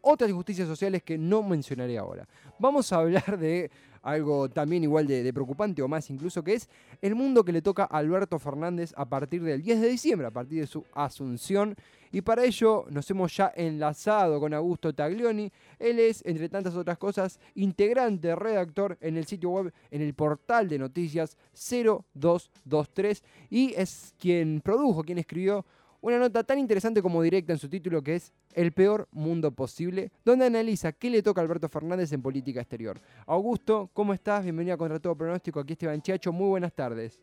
otras 0.02 0.30
injusticias 0.30 0.68
sociales 0.68 1.02
que 1.02 1.18
no 1.18 1.44
mencionaré 1.44 1.98
ahora. 1.98 2.28
Vamos 2.60 2.92
a 2.92 2.98
hablar 2.98 3.38
de 3.40 3.72
algo 4.02 4.50
también 4.50 4.84
igual 4.84 5.08
de, 5.08 5.32
preocupante 5.34 5.82
o 5.82 5.88
más 5.88 6.10
incluso, 6.10 6.44
que 6.44 6.54
es 6.54 6.70
el 7.02 7.16
mundo 7.16 7.44
que 7.44 7.52
le 7.52 7.62
toca 7.62 7.84
a 7.84 7.98
Alberto 7.98 8.40
Fernández 8.40 8.94
a 8.96 9.06
partir 9.06 9.44
del 9.44 9.62
10 9.62 9.82
de 9.82 9.90
diciembre, 9.90 10.28
a 10.28 10.32
partir 10.32 10.62
de 10.62 10.68
su 10.68 10.84
asunción. 10.94 11.76
Y 12.14 12.22
para 12.22 12.44
ello 12.44 12.86
nos 12.90 13.10
hemos 13.10 13.36
ya 13.36 13.54
enlazado 13.56 14.40
con 14.40 14.54
Augusto 14.54 14.94
Taglioni. 14.94 15.52
Él 15.80 16.00
es, 16.00 16.22
entre 16.26 16.50
tantas 16.50 16.76
otras 16.76 16.98
cosas, 16.98 17.40
integrante, 17.56 18.36
redactor 18.36 18.98
en 19.00 19.16
el 19.16 19.26
sitio 19.26 19.50
web, 19.52 19.74
en 19.92 20.02
el 20.02 20.14
portal 20.14 20.68
de 20.68 20.78
noticias 20.78 21.38
0223 21.54 23.24
y 23.50 23.74
es 23.76 24.14
quien 24.20 24.62
produjo, 24.62 25.04
quien 25.04 25.20
escribió 25.20 25.66
una 26.02 26.18
nota 26.18 26.44
tan 26.44 26.58
interesante 26.58 27.02
como 27.02 27.22
directa 27.22 27.54
en 27.54 27.60
su 27.60 27.70
título 27.70 28.02
que 28.02 28.16
es 28.16 28.34
El 28.54 28.72
peor 28.72 29.08
mundo 29.12 29.52
posible, 29.52 30.12
donde 30.26 30.46
analiza 30.46 30.92
qué 30.92 31.10
le 31.10 31.22
toca 31.22 31.42
a 31.42 31.44
Alberto 31.44 31.70
Fernández 31.70 32.12
en 32.12 32.22
política 32.22 32.60
exterior. 32.60 33.00
Augusto, 33.28 33.90
¿cómo 33.94 34.14
estás? 34.14 34.44
Bienvenido 34.44 34.74
a 34.74 34.78
Contra 34.78 35.00
Todo 35.00 35.16
Pronóstico. 35.16 35.60
Aquí 35.60 35.74
Esteban 35.74 36.02
Chiacho. 36.02 36.32
Muy 36.32 36.50
buenas 36.50 36.74
tardes. 36.74 37.20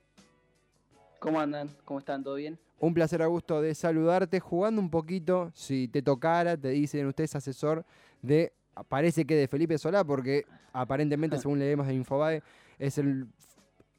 ¿Cómo 1.19 1.41
andan? 1.41 1.69
¿Cómo 1.85 1.99
están? 1.99 2.23
¿Todo 2.23 2.37
bien? 2.37 2.57
Un 2.79 2.95
placer, 2.95 3.21
Augusto, 3.23 3.61
de 3.61 3.75
saludarte. 3.75 4.39
Jugando 4.39 4.81
un 4.81 4.91
poquito, 4.91 5.51
si 5.55 5.89
te 5.89 6.01
tocara, 6.01 6.57
te 6.57 6.69
dicen, 6.69 7.07
usted 7.07 7.25
es 7.25 7.35
asesor 7.35 7.85
de, 8.23 8.53
parece 8.89 9.25
que 9.25 9.35
de 9.35 9.49
Felipe 9.49 9.77
Solá, 9.79 10.05
porque 10.05 10.45
aparentemente, 10.73 11.37
según 11.41 11.59
leemos 11.59 11.89
en 11.89 11.97
Infobae, 11.97 12.43
es 12.79 12.99
el 12.99 13.27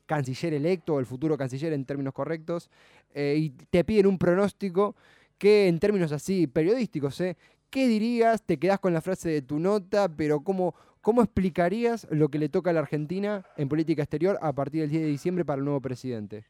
canciller 0.09 0.55
electo 0.55 0.95
o 0.95 0.99
el 0.99 1.05
futuro 1.05 1.37
canciller 1.37 1.71
en 1.71 1.85
términos 1.85 2.15
correctos, 2.15 2.71
eh, 3.13 3.35
y 3.37 3.49
te 3.51 3.83
piden 3.83 4.07
un 4.07 4.17
pronóstico 4.17 4.95
que 5.37 5.67
en 5.67 5.79
términos 5.79 6.11
así 6.11 6.47
periodísticos, 6.47 7.21
¿eh? 7.21 7.37
¿qué 7.69 7.87
dirías? 7.87 8.41
Te 8.41 8.57
quedás 8.57 8.79
con 8.79 8.91
la 8.91 9.01
frase 9.01 9.29
de 9.29 9.43
tu 9.43 9.59
nota, 9.59 10.09
pero 10.09 10.41
¿cómo, 10.41 10.73
¿cómo 11.01 11.21
explicarías 11.21 12.07
lo 12.09 12.29
que 12.29 12.39
le 12.39 12.49
toca 12.49 12.71
a 12.71 12.73
la 12.73 12.79
Argentina 12.79 13.45
en 13.55 13.69
política 13.69 14.01
exterior 14.01 14.39
a 14.41 14.51
partir 14.51 14.81
del 14.81 14.89
10 14.89 15.03
de 15.03 15.09
diciembre 15.09 15.45
para 15.45 15.59
el 15.59 15.65
nuevo 15.65 15.79
presidente? 15.79 16.45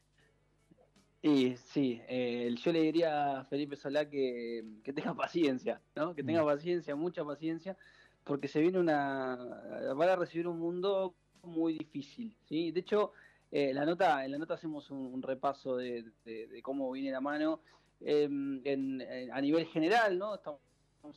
Y 1.20 1.54
sí, 1.56 2.00
eh, 2.08 2.54
yo 2.56 2.72
le 2.72 2.80
diría 2.80 3.40
a 3.40 3.44
Felipe 3.44 3.76
Solá 3.76 4.08
que, 4.08 4.64
que 4.82 4.94
tenga 4.94 5.12
paciencia, 5.14 5.82
¿no? 5.94 6.14
Que 6.14 6.24
tenga 6.24 6.42
paciencia, 6.42 6.96
mucha 6.96 7.22
paciencia, 7.26 7.76
porque 8.24 8.48
se 8.48 8.60
viene 8.60 8.78
una. 8.78 9.36
van 9.94 10.08
a 10.08 10.16
recibir 10.16 10.48
un 10.48 10.58
mundo 10.58 11.14
muy 11.42 11.74
difícil, 11.74 12.34
¿sí? 12.48 12.70
De 12.72 12.80
hecho, 12.80 13.12
eh, 13.50 13.72
la 13.74 13.84
nota, 13.84 14.24
en 14.24 14.32
la 14.32 14.38
nota 14.38 14.54
hacemos 14.54 14.90
un, 14.90 15.22
repaso 15.22 15.76
de, 15.76 16.04
cómo 16.62 16.90
viene 16.92 17.10
la 17.10 17.20
mano 17.20 17.60
eh, 18.00 18.24
en- 18.64 19.02
a 19.32 19.40
nivel 19.40 19.66
general, 19.66 20.18
¿no? 20.18 20.34
Estamos 20.34 20.60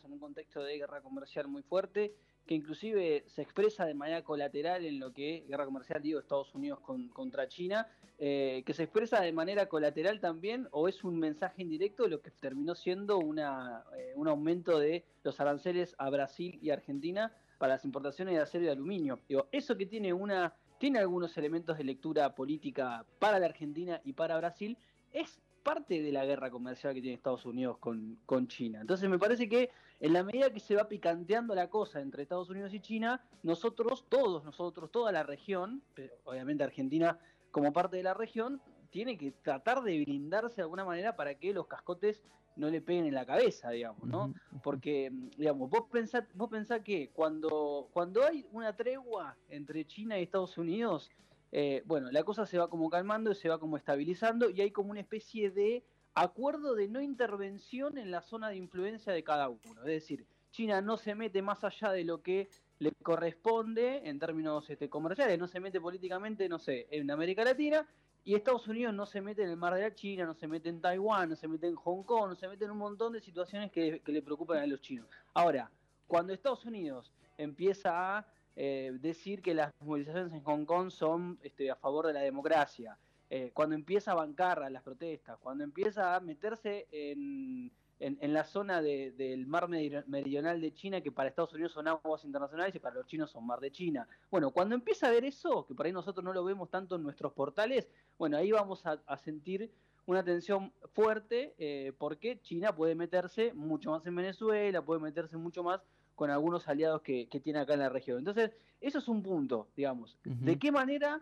en 0.03 0.13
un 0.13 0.19
contexto 0.19 0.63
de 0.63 0.77
guerra 0.77 1.01
comercial 1.01 1.47
muy 1.47 1.61
fuerte, 1.61 2.13
que 2.45 2.55
inclusive 2.55 3.23
se 3.27 3.41
expresa 3.41 3.85
de 3.85 3.93
manera 3.93 4.23
colateral 4.23 4.85
en 4.85 4.99
lo 4.99 5.13
que 5.13 5.45
guerra 5.47 5.65
comercial, 5.65 6.01
digo, 6.01 6.19
Estados 6.19 6.53
Unidos 6.55 6.79
con- 6.81 7.07
contra 7.09 7.47
China, 7.47 7.87
eh, 8.19 8.63
que 8.65 8.73
se 8.73 8.83
expresa 8.83 9.21
de 9.21 9.31
manera 9.31 9.67
colateral 9.67 10.19
también, 10.19 10.67
o 10.71 10.87
es 10.87 11.03
un 11.03 11.19
mensaje 11.19 11.61
indirecto 11.61 12.03
de 12.03 12.09
lo 12.09 12.21
que 12.21 12.31
terminó 12.31 12.75
siendo 12.75 13.17
una, 13.17 13.83
eh, 13.97 14.13
un 14.15 14.27
aumento 14.27 14.79
de 14.79 15.03
los 15.23 15.39
aranceles 15.39 15.95
a 15.97 16.09
Brasil 16.09 16.59
y 16.61 16.69
Argentina 16.69 17.31
para 17.57 17.75
las 17.75 17.85
importaciones 17.85 18.35
de 18.35 18.41
acero 18.41 18.65
y 18.65 18.69
aluminio. 18.69 19.19
Digo, 19.27 19.47
eso 19.51 19.77
que 19.77 19.85
tiene 19.85 20.11
una 20.13 20.53
tiene 20.83 20.99
algunos 20.99 21.37
elementos 21.37 21.77
de 21.77 21.85
lectura 21.85 22.35
política 22.35 23.05
para 23.17 23.39
la 23.39 23.45
Argentina 23.45 24.01
y 24.03 24.11
para 24.11 24.35
Brasil, 24.35 24.77
es 25.13 25.39
parte 25.63 26.01
de 26.01 26.11
la 26.11 26.25
guerra 26.25 26.51
comercial 26.51 26.93
que 26.93 26.99
tiene 26.99 27.15
Estados 27.15 27.45
Unidos 27.45 27.77
con, 27.77 28.19
con 28.25 28.49
China. 28.49 28.81
Entonces 28.81 29.09
me 29.09 29.17
parece 29.17 29.47
que 29.47 29.69
en 30.01 30.11
la 30.11 30.25
medida 30.25 30.51
que 30.51 30.59
se 30.59 30.75
va 30.75 30.89
picanteando 30.89 31.55
la 31.55 31.69
cosa 31.69 32.01
entre 32.01 32.23
Estados 32.23 32.49
Unidos 32.49 32.73
y 32.73 32.81
China, 32.81 33.23
nosotros, 33.43 34.03
todos 34.09 34.43
nosotros, 34.43 34.91
toda 34.91 35.13
la 35.13 35.23
región, 35.23 35.81
obviamente 36.25 36.65
Argentina 36.65 37.17
como 37.51 37.71
parte 37.71 37.95
de 37.95 38.03
la 38.03 38.13
región, 38.13 38.61
tiene 38.93 39.17
que 39.17 39.31
tratar 39.31 39.81
de 39.81 40.05
blindarse 40.05 40.57
de 40.57 40.61
alguna 40.61 40.85
manera 40.85 41.15
para 41.15 41.33
que 41.33 41.51
los 41.51 41.65
cascotes 41.65 42.21
no 42.55 42.69
le 42.69 42.79
peguen 42.79 43.05
en 43.05 43.15
la 43.15 43.25
cabeza, 43.25 43.71
digamos, 43.71 44.07
¿no? 44.07 44.31
Porque, 44.61 45.09
mm, 45.09 45.29
digamos, 45.35 45.67
vos 45.71 45.85
pensás, 45.91 46.25
vos 46.35 46.47
pensás 46.47 46.81
que 46.81 47.09
cuando, 47.09 47.89
cuando 47.91 48.23
hay 48.23 48.45
una 48.51 48.75
tregua 48.75 49.35
entre 49.49 49.85
China 49.87 50.19
y 50.19 50.23
Estados 50.23 50.59
Unidos, 50.59 51.09
eh, 51.51 51.81
bueno, 51.87 52.11
la 52.11 52.23
cosa 52.23 52.45
se 52.45 52.59
va 52.59 52.69
como 52.69 52.87
calmando, 52.91 53.33
se 53.33 53.49
va 53.49 53.59
como 53.59 53.77
estabilizando 53.77 54.51
y 54.51 54.61
hay 54.61 54.69
como 54.69 54.91
una 54.91 54.99
especie 54.99 55.49
de 55.49 55.83
acuerdo 56.13 56.75
de 56.75 56.87
no 56.87 57.01
intervención 57.01 57.97
en 57.97 58.11
la 58.11 58.21
zona 58.21 58.49
de 58.49 58.57
influencia 58.57 59.11
de 59.11 59.23
cada 59.23 59.49
uno. 59.49 59.81
Es 59.81 59.87
decir, 59.87 60.27
China 60.51 60.81
no 60.81 60.97
se 60.97 61.15
mete 61.15 61.41
más 61.41 61.63
allá 61.63 61.91
de 61.91 62.03
lo 62.03 62.21
que 62.21 62.47
le 62.77 62.91
corresponde 63.01 64.07
en 64.07 64.19
términos 64.19 64.69
este, 64.69 64.87
comerciales, 64.87 65.39
no 65.39 65.47
se 65.47 65.59
mete 65.59 65.81
políticamente, 65.81 66.47
no 66.47 66.59
sé, 66.59 66.87
en 66.91 67.09
América 67.09 67.43
Latina, 67.43 67.87
y 68.25 68.35
Estados 68.35 68.67
Unidos 68.67 68.93
no 68.93 69.05
se 69.05 69.21
mete 69.21 69.43
en 69.43 69.49
el 69.49 69.57
mar 69.57 69.73
de 69.73 69.81
la 69.81 69.93
China, 69.93 70.25
no 70.25 70.33
se 70.33 70.47
mete 70.47 70.69
en 70.69 70.79
Taiwán, 70.79 71.29
no 71.29 71.35
se 71.35 71.47
mete 71.47 71.67
en 71.67 71.75
Hong 71.75 72.03
Kong, 72.03 72.29
no 72.29 72.35
se 72.35 72.47
mete 72.47 72.65
en 72.65 72.71
un 72.71 72.77
montón 72.77 73.11
de 73.13 73.19
situaciones 73.19 73.71
que, 73.71 74.01
le 74.05 74.21
preocupan 74.21 74.59
a 74.59 74.67
los 74.67 74.79
chinos. 74.79 75.07
Ahora, 75.33 75.69
cuando 76.07 76.31
Estados 76.31 76.63
Unidos 76.65 77.11
empieza 77.37 78.17
a 78.17 78.27
eh, 78.55 78.97
decir 79.01 79.41
que 79.41 79.53
las 79.53 79.73
movilizaciones 79.81 80.31
en 80.31 80.43
Hong 80.43 80.65
Kong 80.65 80.89
son 80.89 81.37
este, 81.43 81.69
a 81.69 81.75
favor 81.75 82.07
de 82.07 82.13
la 82.13 82.21
democracia, 82.21 82.97
eh, 83.29 83.51
cuando 83.53 83.75
empieza 83.75 84.11
a 84.11 84.15
bancar 84.15 84.63
a 84.63 84.69
las 84.69 84.83
protestas, 84.83 85.37
cuando 85.39 85.63
empieza 85.63 86.15
a 86.15 86.19
meterse 86.21 86.87
en, 86.91 87.71
en, 87.99 88.17
en 88.21 88.33
la 88.33 88.43
zona 88.43 88.81
de- 88.81 89.11
del 89.11 89.45
mar 89.47 89.67
meri- 89.67 90.03
meridional 90.07 90.59
de 90.59 90.73
China, 90.73 91.01
que 91.01 91.11
para 91.11 91.29
Estados 91.29 91.53
Unidos 91.53 91.71
son 91.71 91.87
aguas 91.87 92.25
internacionales 92.25 92.75
y 92.75 92.79
para 92.79 92.95
los 92.95 93.07
chinos 93.07 93.31
son 93.31 93.45
mar 93.45 93.59
de 93.59 93.71
China. 93.71 94.07
Bueno, 94.29 94.51
cuando 94.51 94.75
empieza 94.75 95.07
a 95.07 95.11
ver 95.11 95.23
eso, 95.25 95.65
que 95.65 95.73
por 95.73 95.85
ahí 95.85 95.91
nosotros 95.91 96.23
no 96.23 96.33
lo 96.33 96.43
vemos 96.43 96.69
tanto 96.69 96.95
en 96.95 97.03
nuestros 97.03 97.33
portales, 97.33 97.87
bueno, 98.17 98.37
ahí 98.37 98.51
vamos 98.51 98.85
a, 98.85 98.99
a 99.05 99.17
sentir 99.17 99.71
una 100.05 100.23
tensión 100.23 100.73
fuerte 100.93 101.53
eh, 101.57 101.93
porque 101.97 102.39
China 102.41 102.75
puede 102.75 102.93
meterse 102.93 103.53
mucho 103.53 103.91
más 103.91 104.05
en 104.05 104.15
Venezuela, 104.15 104.81
puede 104.81 104.99
meterse 104.99 105.37
mucho 105.37 105.63
más 105.63 105.81
con 106.15 106.29
algunos 106.29 106.67
aliados 106.67 107.01
que, 107.01 107.27
que 107.27 107.39
tiene 107.39 107.59
acá 107.59 107.73
en 107.73 107.79
la 107.79 107.89
región. 107.89 108.19
Entonces, 108.19 108.51
eso 108.81 108.99
es 108.99 109.07
un 109.07 109.23
punto, 109.23 109.67
digamos. 109.77 110.17
¿De 110.23 110.59
qué 110.59 110.71
manera 110.71 111.21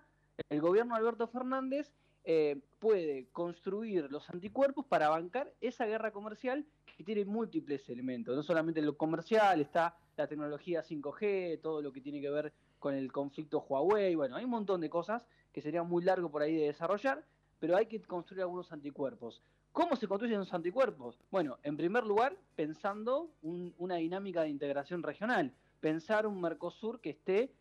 el 0.50 0.60
gobierno 0.62 0.96
de 0.96 1.00
Alberto 1.00 1.28
Fernández 1.28 1.92
eh, 2.24 2.60
puede 2.80 3.28
construir 3.32 4.12
los 4.12 4.30
anticuerpos 4.30 4.86
para 4.86 5.10
bancar 5.10 5.52
esa 5.62 5.86
guerra 5.86 6.12
comercial 6.12 6.66
que 6.98 7.04
tiene 7.04 7.26
múltiples 7.26 7.90
elementos. 7.90 8.36
No 8.36 8.44
solamente 8.44 8.82
lo 8.82 8.96
comercial, 8.98 9.62
está 9.62 9.98
la 10.18 10.28
tecnología 10.28 10.84
5G, 10.84 11.62
todo 11.62 11.82
lo 11.82 11.92
que 11.92 12.02
tiene 12.02 12.22
que 12.22 12.30
ver 12.30 12.54
con 12.80 12.94
el 12.96 13.12
conflicto 13.12 13.60
Huawei, 13.68 14.16
bueno, 14.16 14.36
hay 14.36 14.46
un 14.46 14.52
montón 14.52 14.82
de 14.82 14.90
cosas 14.90 15.26
que 15.54 15.62
sería 15.62 15.84
muy 15.84 16.04
largo 16.04 16.30
por 16.32 16.42
ahí 16.42 16.56
de 16.56 16.68
desarrollar, 16.68 17.24
pero 17.60 17.76
hay 17.78 17.86
que 17.86 18.02
construir 18.02 18.42
algunos 18.42 18.72
anticuerpos. 18.72 19.42
¿Cómo 19.72 19.96
se 19.96 20.08
construyen 20.08 20.40
los 20.40 20.54
anticuerpos? 20.54 21.18
Bueno, 21.32 21.58
en 21.64 21.78
primer 21.78 22.06
lugar, 22.06 22.36
pensando 22.56 23.30
un- 23.42 23.74
una 23.78 23.96
dinámica 23.96 24.42
de 24.42 24.50
integración 24.50 25.02
regional, 25.04 25.54
pensar 25.80 26.28
un 26.28 26.42
Mercosur 26.42 27.00
que 27.00 27.12
esté 27.12 27.52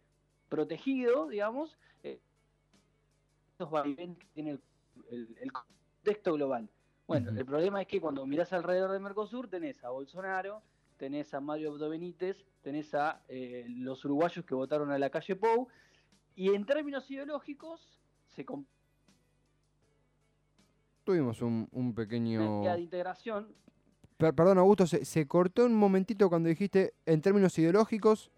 protegido, 0.48 1.28
digamos, 1.28 1.76
eh, 2.02 2.20
vaivenes 3.68 4.16
que 4.16 4.26
tiene 4.28 4.50
el, 4.52 4.60
el- 5.10 5.36
el 5.40 5.52
contexto 5.52 6.32
global. 6.34 6.70
Bueno, 7.06 7.30
el 7.30 7.44
problema 7.44 7.82
es 7.82 7.88
que 7.88 8.00
cuando 8.00 8.24
mirás 8.24 8.52
alrededor 8.52 8.92
de 8.92 9.00
Mercosur 9.00 9.48
tenés 9.48 9.82
a 9.82 9.90
Bolsonaro, 9.90 10.62
tenés 10.96 11.34
a 11.34 11.40
Mario 11.40 11.72
Abdo 11.72 11.90
Benítez, 11.90 12.46
tenés 12.62 12.94
a 12.94 13.20
eh, 13.26 13.66
los 13.68 14.04
uruguayos 14.04 14.44
que 14.44 14.54
votaron 14.54 14.92
a 14.92 14.98
la 14.98 15.10
calle 15.10 15.34
Pou, 15.34 15.66
y 16.36 16.54
en 16.54 16.64
términos 16.64 17.10
ideológicos 17.10 18.00
se 18.28 18.46
Tuvimos 21.04 21.42
un, 21.42 21.68
un 21.72 21.94
pequeño... 21.94 22.62
de 22.62 22.80
integración 22.80 23.54
Per- 24.16 24.34
perdón, 24.34 24.58
Augusto, 24.58 24.86
se, 24.86 25.04
se 25.04 25.26
cortó 25.26 25.64
un 25.64 25.74
momentito 25.74 26.28
cuando 26.28 26.48
dijiste 26.48 26.94
en 27.06 27.22
términos 27.22 27.58
ideológicos. 27.58 28.30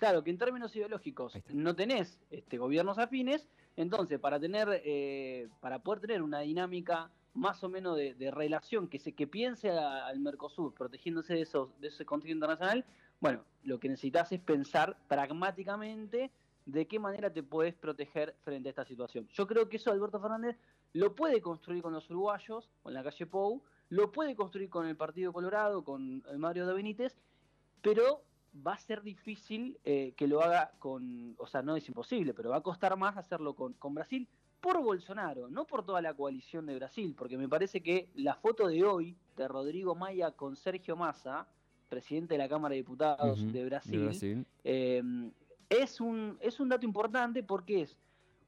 Claro, 0.00 0.24
que 0.24 0.30
en 0.30 0.38
términos 0.38 0.74
ideológicos 0.74 1.34
no 1.52 1.76
tenés 1.76 2.18
este, 2.30 2.56
gobiernos 2.56 2.96
afines, 2.98 3.46
entonces 3.76 4.18
para 4.18 4.40
tener, 4.40 4.80
eh, 4.82 5.48
para 5.60 5.80
poder 5.80 6.00
tener 6.00 6.22
una 6.22 6.40
dinámica 6.40 7.10
más 7.34 7.62
o 7.62 7.68
menos 7.68 7.96
de, 7.98 8.14
de 8.14 8.30
relación 8.30 8.88
que 8.88 8.98
se 8.98 9.12
que 9.12 9.26
piense 9.26 9.70
a- 9.70 10.06
al 10.06 10.18
Mercosur 10.18 10.72
protegiéndose 10.72 11.34
de 11.34 11.42
esos 11.42 11.78
de 11.80 11.88
ese 11.88 12.06
contexto 12.06 12.32
internacional, 12.32 12.86
bueno, 13.20 13.44
lo 13.62 13.78
que 13.78 13.90
necesitas 13.90 14.32
es 14.32 14.40
pensar 14.40 14.96
pragmáticamente 15.06 16.30
de 16.64 16.86
qué 16.86 16.98
manera 16.98 17.30
te 17.30 17.42
puedes 17.42 17.74
proteger 17.74 18.34
frente 18.42 18.68
a 18.68 18.70
esta 18.70 18.86
situación. 18.86 19.28
Yo 19.28 19.46
creo 19.46 19.68
que 19.68 19.76
eso 19.76 19.92
Alberto 19.92 20.18
Fernández 20.18 20.56
lo 20.94 21.14
puede 21.14 21.42
construir 21.42 21.82
con 21.82 21.92
los 21.92 22.08
uruguayos, 22.08 22.70
con 22.82 22.94
la 22.94 23.02
calle 23.02 23.26
Pou, 23.26 23.62
lo 23.90 24.10
puede 24.12 24.34
construir 24.34 24.70
con 24.70 24.86
el 24.86 24.96
Partido 24.96 25.30
Colorado, 25.34 25.84
con 25.84 26.22
Mario 26.38 26.66
de 26.66 26.72
Benítez, 26.72 27.18
pero 27.82 28.22
va 28.54 28.74
a 28.74 28.78
ser 28.78 29.02
difícil 29.02 29.78
eh, 29.84 30.12
que 30.16 30.26
lo 30.26 30.42
haga 30.42 30.72
con, 30.78 31.34
o 31.38 31.46
sea, 31.46 31.62
no 31.62 31.76
es 31.76 31.86
imposible, 31.88 32.34
pero 32.34 32.50
va 32.50 32.56
a 32.56 32.62
costar 32.62 32.96
más 32.96 33.16
hacerlo 33.16 33.54
con, 33.54 33.74
con 33.74 33.94
Brasil 33.94 34.28
por 34.60 34.82
Bolsonaro, 34.82 35.48
no 35.48 35.66
por 35.66 35.84
toda 35.84 36.02
la 36.02 36.14
coalición 36.14 36.66
de 36.66 36.74
Brasil, 36.74 37.14
porque 37.16 37.38
me 37.38 37.48
parece 37.48 37.80
que 37.80 38.10
la 38.14 38.34
foto 38.34 38.68
de 38.68 38.84
hoy 38.84 39.16
de 39.36 39.48
Rodrigo 39.48 39.94
Maya 39.94 40.32
con 40.32 40.56
Sergio 40.56 40.96
Massa, 40.96 41.46
presidente 41.88 42.34
de 42.34 42.38
la 42.38 42.48
Cámara 42.48 42.72
de 42.72 42.78
Diputados 42.78 43.52
de 43.52 43.64
Brasil, 43.64 43.98
de 43.98 44.04
Brasil. 44.04 44.46
eh, 44.64 45.02
es, 45.68 46.00
un, 46.00 46.36
es 46.40 46.60
un 46.60 46.68
dato 46.68 46.84
importante 46.84 47.42
porque 47.42 47.82
es 47.82 47.96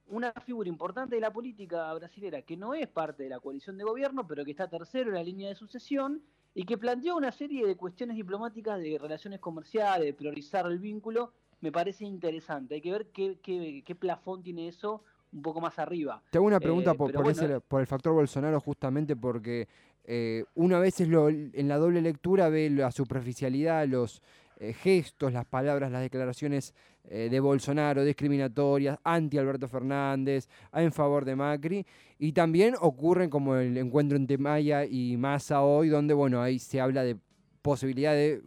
una 0.09 0.33
figura 0.33 0.69
importante 0.69 1.15
de 1.15 1.21
la 1.21 1.33
política 1.33 1.93
brasilera 1.95 2.43
que 2.43 2.57
no 2.57 2.75
es 2.75 2.89
parte 2.89 3.23
de 3.23 3.31
la 3.31 3.41
coalición 3.41 3.79
de 3.79 3.85
gobierno, 3.85 4.27
pero 4.27 4.45
que 4.45 4.51
está 4.51 4.69
tercero 4.69 5.11
en 5.11 5.15
la 5.15 5.23
línea 5.23 5.49
de 5.49 5.55
sucesión 5.55 6.23
y 6.55 6.65
que 6.65 6.77
planteó 6.79 7.17
una 7.17 7.33
serie 7.33 7.67
de 7.67 7.77
cuestiones 7.77 8.17
diplomáticas 8.17 8.81
de 8.81 8.99
relaciones 9.01 9.41
comerciales, 9.41 10.07
de 10.07 10.13
priorizar 10.15 10.67
el 10.67 10.79
vínculo, 10.79 11.33
me 11.61 11.73
parece 11.73 12.05
interesante. 12.05 12.75
Hay 12.75 12.81
que 12.81 12.93
ver 12.93 13.07
qué, 13.13 13.39
qué, 13.43 13.83
qué 13.87 13.95
plafón 13.95 14.43
tiene 14.43 14.69
eso 14.69 15.03
un 15.33 15.43
poco 15.43 15.61
más 15.61 15.79
arriba. 15.79 16.23
Te 16.31 16.39
hago 16.39 16.47
una 16.47 16.61
pregunta 16.61 16.91
Eh, 16.91 16.95
por, 16.95 17.07
pero 17.07 17.19
por 17.19 17.33
bueno, 17.33 17.43
ese- 17.47 17.61
por 17.61 17.81
el 17.81 17.87
factor 17.87 18.13
Bolsonaro, 18.13 18.61
justamente 18.61 19.17
porque 19.17 19.67
eh, 20.05 20.45
una 20.57 20.79
vez 20.81 21.01
es 21.01 21.09
lo- 21.09 21.29
en 21.29 21.69
la 21.69 21.79
doble 21.79 22.03
lectura 22.03 22.49
ve 22.49 22.69
la 22.71 22.91
superficialidad, 22.91 23.87
los 23.87 24.21
eh, 24.59 24.73
gestos, 24.75 25.33
las 25.33 25.45
palabras, 25.47 25.91
las 25.91 26.03
declaraciones 26.03 26.75
eh, 27.09 27.29
de 27.31 27.41
Bolsonaro 27.41 28.05
discriminatorias, 28.05 28.99
anti 29.05 29.39
Alberto 29.39 29.69
Fernández, 29.69 30.49
en 30.73 30.93
favor 30.93 31.25
de 31.25 31.37
Macri, 31.37 31.85
y 32.19 32.33
también 32.33 32.75
ocurren 32.81 33.29
como 33.29 33.57
el 33.57 33.77
encuentro 33.77 34.17
entre 34.17 34.39
Maya 34.39 34.85
y 34.85 35.17
Massa 35.17 35.63
hoy, 35.63 35.89
donde 35.89 36.15
bueno, 36.15 36.41
ahí 36.41 36.59
se 36.59 36.81
habla 36.81 37.03
de 37.03 37.17
posibilidad 37.61 38.13
de 38.13 38.43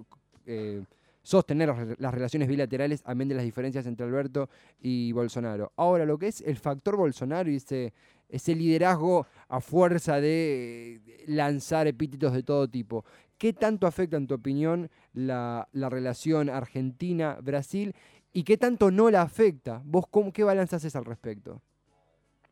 eh, 0.45 0.83
sostener 1.21 1.69
las 1.69 1.77
re- 1.77 1.95
las 1.97 2.13
relaciones 2.13 2.47
bilaterales, 2.47 3.01
amén 3.05 3.27
de 3.27 3.35
las 3.35 3.43
diferencias 3.43 3.85
entre 3.87 4.05
Alberto 4.05 4.49
y 4.79 5.11
Bolsonaro. 5.11 5.71
Ahora, 5.75 6.05
lo 6.05 6.17
que 6.17 6.27
es 6.27 6.41
el 6.41 6.55
factor 6.57 6.95
Bolsonaro 6.95 7.49
y 7.49 7.55
ese, 7.55 7.93
ese 8.29 8.55
liderazgo 8.55 9.25
a 9.47 9.59
fuerza 9.59 10.21
de 10.21 10.95
eh, 10.95 11.23
lanzar 11.27 11.87
epítetos 11.87 12.31
de 12.33 12.43
todo 12.43 12.67
tipo, 12.67 13.03
¿qué 13.37 13.53
tanto 13.53 13.87
afecta, 13.87 14.17
en 14.17 14.27
tu 14.27 14.35
opinión, 14.35 14.89
la, 15.13 15.67
la 15.73 15.89
relación 15.89 16.49
Argentina-Brasil 16.49 17.93
y 18.35 18.43
qué 18.43 18.57
tanto 18.57 18.91
no 18.91 19.09
la 19.09 19.21
afecta? 19.21 19.81
¿Vos 19.85 20.05
cómo, 20.11 20.31
qué 20.31 20.43
balance 20.43 20.75
haces 20.75 20.95
al 20.95 21.05
respecto? 21.05 21.61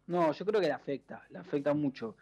No, 0.07 0.31
yo 0.31 0.45
creo 0.45 0.59
que 0.61 0.67
le 0.67 0.73
afecta, 0.73 1.21
le 1.29 1.39
afecta 1.39 1.73
mucho. 1.73 2.15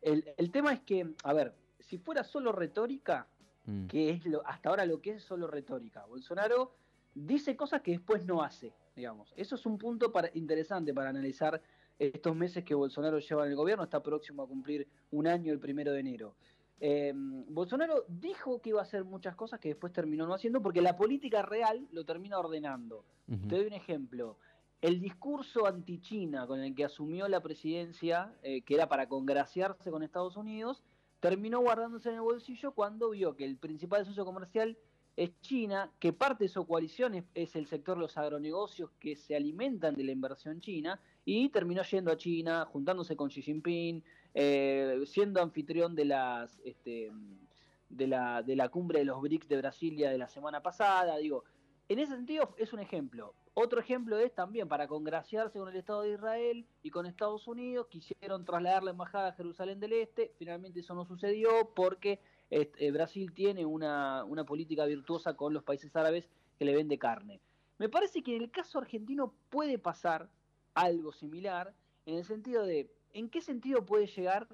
El, 0.00 0.24
el 0.36 0.50
tema 0.50 0.72
es 0.72 0.80
que, 0.80 1.14
a 1.24 1.32
ver, 1.32 1.52
si 1.80 1.98
fuera 1.98 2.24
solo 2.24 2.52
retórica, 2.52 3.26
Mm. 3.68 3.86
que 3.86 4.10
es 4.10 4.24
lo, 4.24 4.46
hasta 4.46 4.70
ahora 4.70 4.86
lo 4.86 5.00
que 5.02 5.10
es 5.10 5.22
solo 5.22 5.46
retórica. 5.46 6.06
Bolsonaro 6.06 6.72
dice 7.14 7.54
cosas 7.54 7.82
que 7.82 7.90
después 7.90 8.24
no 8.24 8.42
hace, 8.42 8.72
digamos. 8.96 9.34
Eso 9.36 9.56
es 9.56 9.66
un 9.66 9.76
punto 9.76 10.10
para, 10.10 10.30
interesante 10.32 10.94
para 10.94 11.10
analizar 11.10 11.60
estos 11.98 12.34
meses 12.34 12.64
que 12.64 12.74
Bolsonaro 12.74 13.18
lleva 13.18 13.44
en 13.44 13.50
el 13.50 13.56
gobierno. 13.56 13.84
Está 13.84 14.02
próximo 14.02 14.42
a 14.42 14.46
cumplir 14.48 14.88
un 15.10 15.26
año 15.26 15.52
el 15.52 15.58
primero 15.58 15.92
de 15.92 16.00
enero. 16.00 16.34
Eh, 16.80 17.12
Bolsonaro 17.14 18.04
dijo 18.08 18.60
que 18.60 18.70
iba 18.70 18.80
a 18.80 18.84
hacer 18.84 19.04
muchas 19.04 19.34
cosas 19.34 19.58
que 19.58 19.68
después 19.68 19.92
terminó 19.92 20.26
no 20.26 20.34
haciendo 20.34 20.62
porque 20.62 20.80
la 20.80 20.96
política 20.96 21.42
real 21.42 21.88
lo 21.92 22.04
termina 22.04 22.38
ordenando. 22.38 23.04
Te 23.26 23.56
doy 23.56 23.66
un 23.66 23.74
ejemplo. 23.74 24.38
El 24.80 25.00
discurso 25.00 25.66
anti-China 25.66 26.46
con 26.46 26.60
el 26.60 26.74
que 26.74 26.84
asumió 26.84 27.28
la 27.28 27.42
presidencia, 27.42 28.32
eh, 28.42 28.62
que 28.62 28.74
era 28.74 28.88
para 28.88 29.08
congraciarse 29.08 29.90
con 29.90 30.02
Estados 30.02 30.36
Unidos, 30.36 30.82
terminó 31.20 31.60
guardándose 31.60 32.10
en 32.10 32.14
el 32.16 32.20
bolsillo 32.20 32.72
cuando 32.72 33.10
vio 33.10 33.34
que 33.34 33.44
el 33.44 33.56
principal 33.56 34.06
socio 34.06 34.24
comercial 34.24 34.78
es 35.16 35.38
China, 35.40 35.90
que 35.98 36.12
parte 36.12 36.44
de 36.44 36.48
su 36.48 36.64
coalición 36.64 37.16
es, 37.16 37.24
es 37.34 37.56
el 37.56 37.66
sector 37.66 37.96
de 37.96 38.02
los 38.02 38.16
agronegocios 38.16 38.90
que 39.00 39.16
se 39.16 39.34
alimentan 39.34 39.96
de 39.96 40.04
la 40.04 40.12
inversión 40.12 40.60
china, 40.60 41.00
y 41.24 41.48
terminó 41.48 41.82
yendo 41.82 42.12
a 42.12 42.16
China, 42.16 42.64
juntándose 42.64 43.16
con 43.16 43.28
Xi 43.28 43.42
Jinping, 43.42 44.02
eh, 44.40 45.02
siendo 45.04 45.42
anfitrión 45.42 45.96
de 45.96 46.04
las 46.04 46.60
este, 46.64 47.10
de 47.88 48.06
la, 48.06 48.40
de 48.44 48.54
la 48.54 48.68
cumbre 48.68 49.00
de 49.00 49.04
los 49.04 49.20
BRICS 49.20 49.48
de 49.48 49.56
Brasilia 49.56 50.10
de 50.10 50.18
la 50.18 50.28
semana 50.28 50.62
pasada. 50.62 51.16
Digo, 51.16 51.42
en 51.88 51.98
ese 51.98 52.14
sentido 52.14 52.54
es 52.56 52.72
un 52.72 52.78
ejemplo. 52.78 53.34
Otro 53.54 53.80
ejemplo 53.80 54.16
es 54.16 54.32
también 54.32 54.68
para 54.68 54.86
congraciarse 54.86 55.58
con 55.58 55.68
el 55.68 55.74
Estado 55.74 56.02
de 56.02 56.12
Israel 56.12 56.64
y 56.84 56.90
con 56.90 57.06
Estados 57.06 57.48
Unidos, 57.48 57.88
quisieron 57.88 58.44
trasladar 58.44 58.84
la 58.84 58.92
embajada 58.92 59.30
a 59.30 59.32
Jerusalén 59.32 59.80
del 59.80 59.94
Este, 59.94 60.32
finalmente 60.38 60.78
eso 60.78 60.94
no 60.94 61.04
sucedió 61.04 61.72
porque 61.74 62.20
este, 62.48 62.92
Brasil 62.92 63.32
tiene 63.34 63.66
una, 63.66 64.22
una 64.22 64.44
política 64.44 64.84
virtuosa 64.84 65.34
con 65.34 65.52
los 65.52 65.64
países 65.64 65.96
árabes 65.96 66.30
que 66.60 66.64
le 66.64 66.76
vende 66.76 66.96
carne. 66.96 67.40
Me 67.78 67.88
parece 67.88 68.22
que 68.22 68.36
en 68.36 68.42
el 68.42 68.52
caso 68.52 68.78
argentino 68.78 69.34
puede 69.50 69.80
pasar 69.80 70.30
algo 70.74 71.10
similar, 71.10 71.74
en 72.06 72.18
el 72.18 72.24
sentido 72.24 72.62
de, 72.64 72.88
¿en 73.12 73.28
qué 73.28 73.40
sentido 73.40 73.84
puede 73.84 74.06
llegar 74.06 74.48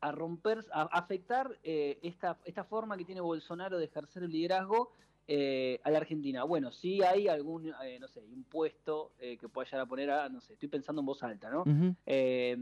a 0.00 0.12
romper, 0.12 0.64
a 0.72 0.82
afectar 0.82 1.58
eh, 1.62 1.98
esta, 2.02 2.38
esta 2.44 2.64
forma 2.64 2.96
que 2.96 3.04
tiene 3.04 3.20
Bolsonaro 3.20 3.78
de 3.78 3.86
ejercer 3.86 4.22
el 4.22 4.30
liderazgo 4.30 4.90
eh, 5.28 5.80
a 5.82 5.90
la 5.90 5.98
Argentina. 5.98 6.44
Bueno, 6.44 6.70
sí 6.70 7.02
hay 7.02 7.26
algún, 7.26 7.72
eh, 7.82 7.98
no 7.98 8.06
sé, 8.06 8.24
impuesto 8.26 9.12
eh, 9.18 9.36
que 9.36 9.48
pueda 9.48 9.66
llegar 9.66 9.80
a 9.80 9.86
poner 9.86 10.10
a, 10.10 10.28
no 10.28 10.40
sé, 10.40 10.52
estoy 10.52 10.68
pensando 10.68 11.00
en 11.00 11.06
voz 11.06 11.22
alta, 11.22 11.50
¿no? 11.50 11.64
Eh, 12.04 12.54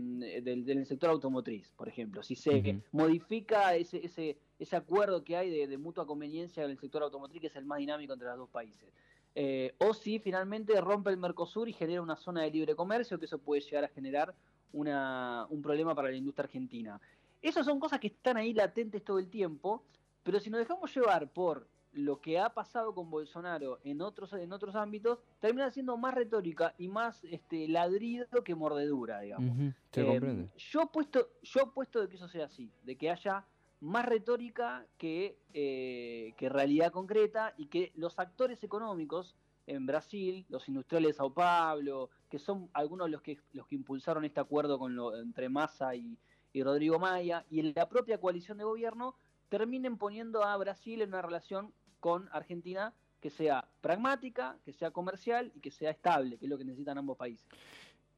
del, 0.42 0.64
del 0.64 0.86
sector 0.86 1.10
automotriz, 1.10 1.72
por 1.76 1.88
ejemplo. 1.88 2.22
Si 2.22 2.36
se 2.36 2.60
Ujú. 2.60 2.82
modifica 2.92 3.74
ese, 3.74 3.98
ese, 4.06 4.38
ese 4.58 4.76
acuerdo 4.76 5.24
que 5.24 5.36
hay 5.36 5.50
de, 5.50 5.66
de 5.66 5.76
mutua 5.76 6.06
conveniencia 6.06 6.64
en 6.64 6.70
el 6.70 6.78
sector 6.78 7.02
automotriz, 7.02 7.40
que 7.40 7.48
es 7.48 7.56
el 7.56 7.66
más 7.66 7.80
dinámico 7.80 8.14
entre 8.14 8.28
los 8.28 8.38
dos 8.38 8.50
países. 8.50 8.90
Eh, 9.34 9.74
o 9.80 9.92
si 9.92 10.20
finalmente 10.20 10.80
rompe 10.80 11.10
el 11.10 11.18
Mercosur 11.18 11.68
y 11.68 11.72
genera 11.72 12.00
una 12.00 12.16
zona 12.16 12.42
de 12.42 12.50
libre 12.50 12.76
comercio, 12.76 13.18
que 13.18 13.26
eso 13.26 13.38
puede 13.38 13.60
llegar 13.60 13.84
a 13.84 13.88
generar 13.88 14.34
una, 14.74 15.46
un 15.48 15.62
problema 15.62 15.94
para 15.94 16.10
la 16.10 16.16
industria 16.16 16.44
argentina. 16.44 17.00
Esas 17.40 17.64
son 17.64 17.78
cosas 17.80 18.00
que 18.00 18.08
están 18.08 18.36
ahí 18.36 18.52
latentes 18.52 19.04
todo 19.04 19.18
el 19.18 19.28
tiempo, 19.30 19.84
pero 20.22 20.40
si 20.40 20.50
nos 20.50 20.60
dejamos 20.60 20.94
llevar 20.94 21.30
por 21.32 21.68
lo 21.92 22.20
que 22.20 22.40
ha 22.40 22.52
pasado 22.52 22.92
con 22.92 23.08
Bolsonaro 23.08 23.78
en 23.84 24.02
otros, 24.02 24.32
en 24.32 24.52
otros 24.52 24.74
ámbitos, 24.74 25.20
termina 25.40 25.70
siendo 25.70 25.96
más 25.96 26.12
retórica 26.14 26.74
y 26.76 26.88
más 26.88 27.22
este, 27.24 27.68
ladrido 27.68 28.26
que 28.44 28.54
mordedura, 28.56 29.20
digamos. 29.20 29.56
Ujú, 29.56 29.72
Se 29.92 30.00
Eh, 30.00 30.06
comprende. 30.06 30.48
Yo 30.56 30.82
apuesto, 30.82 31.28
yo 31.42 31.62
apuesto 31.62 32.00
de 32.00 32.08
que 32.08 32.16
eso 32.16 32.26
sea 32.28 32.46
así, 32.46 32.68
de 32.82 32.96
que 32.96 33.10
haya 33.10 33.46
más 33.80 34.06
retórica 34.06 34.86
que, 34.98 35.38
eh, 35.52 36.32
que 36.36 36.48
realidad 36.48 36.90
concreta 36.90 37.54
y 37.56 37.66
que 37.66 37.92
los 37.94 38.18
actores 38.18 38.64
económicos 38.64 39.36
en 39.66 39.86
Brasil, 39.86 40.44
los 40.48 40.68
industriales 40.68 41.10
de 41.10 41.14
Sao 41.14 41.32
Paulo, 41.32 42.10
que 42.28 42.38
son 42.38 42.68
algunos 42.72 43.10
los 43.10 43.22
que, 43.22 43.38
los 43.52 43.66
que 43.66 43.76
impulsaron 43.76 44.24
este 44.24 44.40
acuerdo 44.40 44.78
entre 45.16 45.48
Massa 45.48 45.94
y, 45.94 46.18
y 46.52 46.62
Rodrigo 46.62 46.98
Maya, 46.98 47.44
y 47.50 47.60
en 47.60 47.72
la 47.74 47.88
propia 47.88 48.18
coalición 48.18 48.58
de 48.58 48.64
gobierno 48.64 49.16
terminen 49.48 49.96
poniendo 49.96 50.44
a 50.44 50.56
Brasil 50.56 51.02
en 51.02 51.10
una 51.10 51.22
relación 51.22 51.72
con 52.00 52.28
Argentina 52.32 52.92
que 53.20 53.30
sea 53.30 53.66
pragmática, 53.80 54.58
que 54.64 54.72
sea 54.74 54.90
comercial 54.90 55.50
y 55.54 55.60
que 55.60 55.70
sea 55.70 55.90
estable, 55.90 56.36
que 56.36 56.44
es 56.44 56.50
lo 56.50 56.58
que 56.58 56.64
necesitan 56.64 56.98
ambos 56.98 57.16
países. 57.16 57.46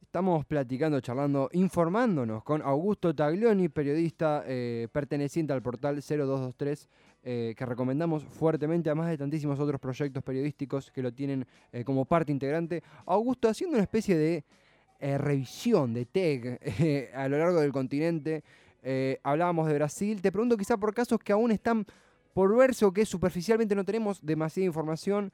Estamos 0.03 0.45
platicando, 0.47 1.01
charlando, 1.01 1.49
informándonos 1.53 2.43
con 2.43 2.63
Augusto 2.63 3.15
Taglioni, 3.15 3.69
periodista 3.69 4.43
eh, 4.47 4.89
perteneciente 4.91 5.53
al 5.53 5.63
portal 5.63 5.97
0223, 5.97 6.89
eh, 7.29 7.57
que 7.57 7.67
recomendamos 7.67 8.23
fuertemente, 8.23 8.89
además 8.89 9.09
de 9.09 9.19
tantísimos 9.19 9.59
otros 9.59 9.81
proyectos 9.81 10.23
periodísticos 10.23 10.93
que 10.93 11.03
lo 11.03 11.12
tienen 11.12 11.45
eh, 11.73 11.83
como 11.83 12.05
parte 12.05 12.31
integrante. 12.31 12.85
Augusto, 13.05 13.49
haciendo 13.49 13.75
una 13.75 13.83
especie 13.83 14.17
de 14.17 14.45
eh, 15.01 15.19
revisión 15.19 15.93
de 15.93 16.07
TEG 16.07 17.11
a 17.12 17.27
lo 17.27 17.37
largo 17.37 17.61
del 17.61 17.73
continente, 17.73 18.45
hablábamos 19.25 19.67
de 19.67 19.75
Brasil. 19.75 20.23
Te 20.23 20.31
pregunto 20.31 20.57
quizá 20.57 20.77
por 20.77 20.95
casos 20.95 21.19
que 21.19 21.33
aún 21.33 21.51
están 21.51 21.85
por 22.33 22.57
verse 22.57 22.85
o 22.85 22.93
que 22.93 23.05
superficialmente 23.05 23.75
no 23.75 23.83
tenemos 23.83 24.25
demasiada 24.25 24.67
información 24.67 25.33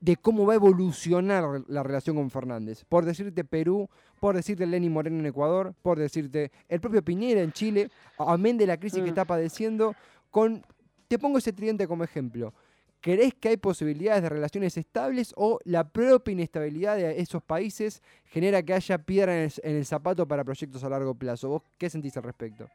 de 0.00 0.14
cómo 0.14 0.46
va 0.46 0.52
a 0.52 0.56
evolucionar 0.56 1.64
la 1.66 1.82
relación 1.82 2.14
con 2.14 2.30
Fernández. 2.30 2.84
Por 2.88 3.04
decirte 3.04 3.42
Perú, 3.42 3.88
por 4.20 4.36
decirte 4.36 4.64
Lenín 4.64 4.92
Moreno 4.92 5.18
en 5.18 5.26
Ecuador, 5.26 5.74
por 5.82 5.98
decirte 5.98 6.52
el 6.68 6.80
propio 6.80 7.02
Piñera 7.02 7.40
en 7.40 7.50
Chile, 7.50 7.90
amén 8.16 8.56
de 8.58 8.68
la 8.68 8.76
crisis 8.76 9.00
que 9.00 9.06
Mm. 9.06 9.08
está 9.08 9.24
padeciendo, 9.24 9.96
con, 10.30 10.64
te 11.12 11.18
pongo 11.18 11.36
ese 11.36 11.52
tridente 11.52 11.86
como 11.86 12.04
ejemplo. 12.04 12.54
¿Crees 13.02 13.34
que 13.34 13.50
hay 13.50 13.58
posibilidades 13.58 14.22
de 14.22 14.30
relaciones 14.30 14.78
estables 14.78 15.34
o 15.36 15.58
la 15.64 15.86
propia 15.86 16.32
inestabilidad 16.32 16.96
de 16.96 17.20
esos 17.20 17.42
países 17.42 18.00
genera 18.24 18.62
que 18.62 18.72
haya 18.72 18.96
piedra 18.96 19.36
en 19.36 19.44
el, 19.44 19.52
en 19.62 19.76
el 19.76 19.84
zapato 19.84 20.26
para 20.26 20.42
proyectos 20.42 20.82
a 20.84 20.88
largo 20.88 21.14
plazo? 21.14 21.50
¿Vos 21.50 21.62
qué 21.76 21.90
sentís 21.90 22.16
al 22.16 22.22
respecto? 22.22 22.66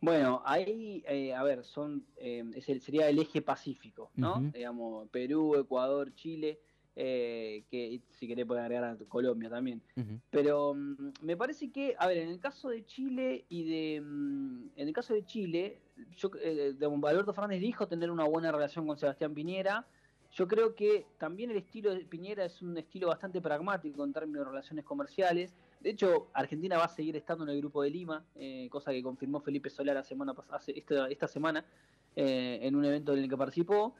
Bueno, 0.00 0.40
ahí, 0.46 1.04
eh, 1.06 1.34
a 1.34 1.42
ver, 1.42 1.62
son 1.62 2.06
eh, 2.16 2.42
es 2.54 2.66
el- 2.70 2.80
sería 2.80 3.06
el 3.10 3.18
eje 3.18 3.42
pacífico, 3.42 4.10
¿no? 4.14 4.40
Digamos, 4.54 5.08
Perú, 5.10 5.56
Ecuador, 5.56 6.14
Chile, 6.14 6.58
eh, 7.00 7.62
que 7.70 8.00
si 8.10 8.26
querés 8.26 8.44
puede 8.44 8.60
agregar 8.60 8.82
a 8.82 8.96
Colombia 9.08 9.48
también. 9.48 9.80
Pero 10.30 10.74
mm, 10.74 11.12
me 11.22 11.36
parece 11.36 11.70
que, 11.70 11.94
a 11.96 12.08
ver, 12.08 12.18
en 12.18 12.28
el 12.28 12.40
caso 12.40 12.68
de 12.70 12.84
Chile 12.84 13.44
y 13.48 13.62
de. 13.64 14.00
mm, 14.00 14.70
En 14.74 14.88
el 14.88 14.92
caso 14.92 15.14
de 15.14 15.24
Chile, 15.24 15.80
yo, 16.16 16.28
eh, 16.42 16.72
digamos, 16.74 17.08
Alberto 17.08 17.32
Fernández 17.32 17.60
dijo 17.60 17.86
tener 17.86 18.10
una 18.10 18.24
buena 18.24 18.50
relación 18.50 18.84
con 18.84 18.98
Sebastián 18.98 19.32
Piñera. 19.32 19.86
Yo 20.32 20.48
creo 20.48 20.74
que 20.74 21.06
también 21.18 21.52
el 21.52 21.58
estilo 21.58 21.94
de 21.94 22.00
Piñera 22.04 22.44
es 22.44 22.60
un 22.62 22.76
estilo 22.76 23.06
bastante 23.06 23.40
pragmático 23.40 24.04
en 24.04 24.12
términos 24.12 24.44
de 24.44 24.50
relaciones 24.50 24.84
comerciales. 24.84 25.54
De 25.80 25.90
hecho, 25.90 26.28
Argentina 26.34 26.76
va 26.76 26.84
a 26.84 26.88
seguir 26.88 27.14
estando 27.16 27.44
en 27.44 27.50
el 27.50 27.58
grupo 27.58 27.82
de 27.82 27.90
Lima, 27.90 28.24
eh, 28.34 28.68
cosa 28.70 28.90
que 28.90 29.02
confirmó 29.04 29.40
Felipe 29.40 29.70
Solar 29.70 29.94
la 29.94 30.02
semana 30.02 30.34
esta, 30.66 31.08
esta 31.08 31.28
semana 31.28 31.64
eh, 32.16 32.58
en 32.62 32.74
un 32.74 32.84
evento 32.84 33.12
en 33.12 33.20
el 33.20 33.28
que 33.28 33.36
participó. 33.36 33.94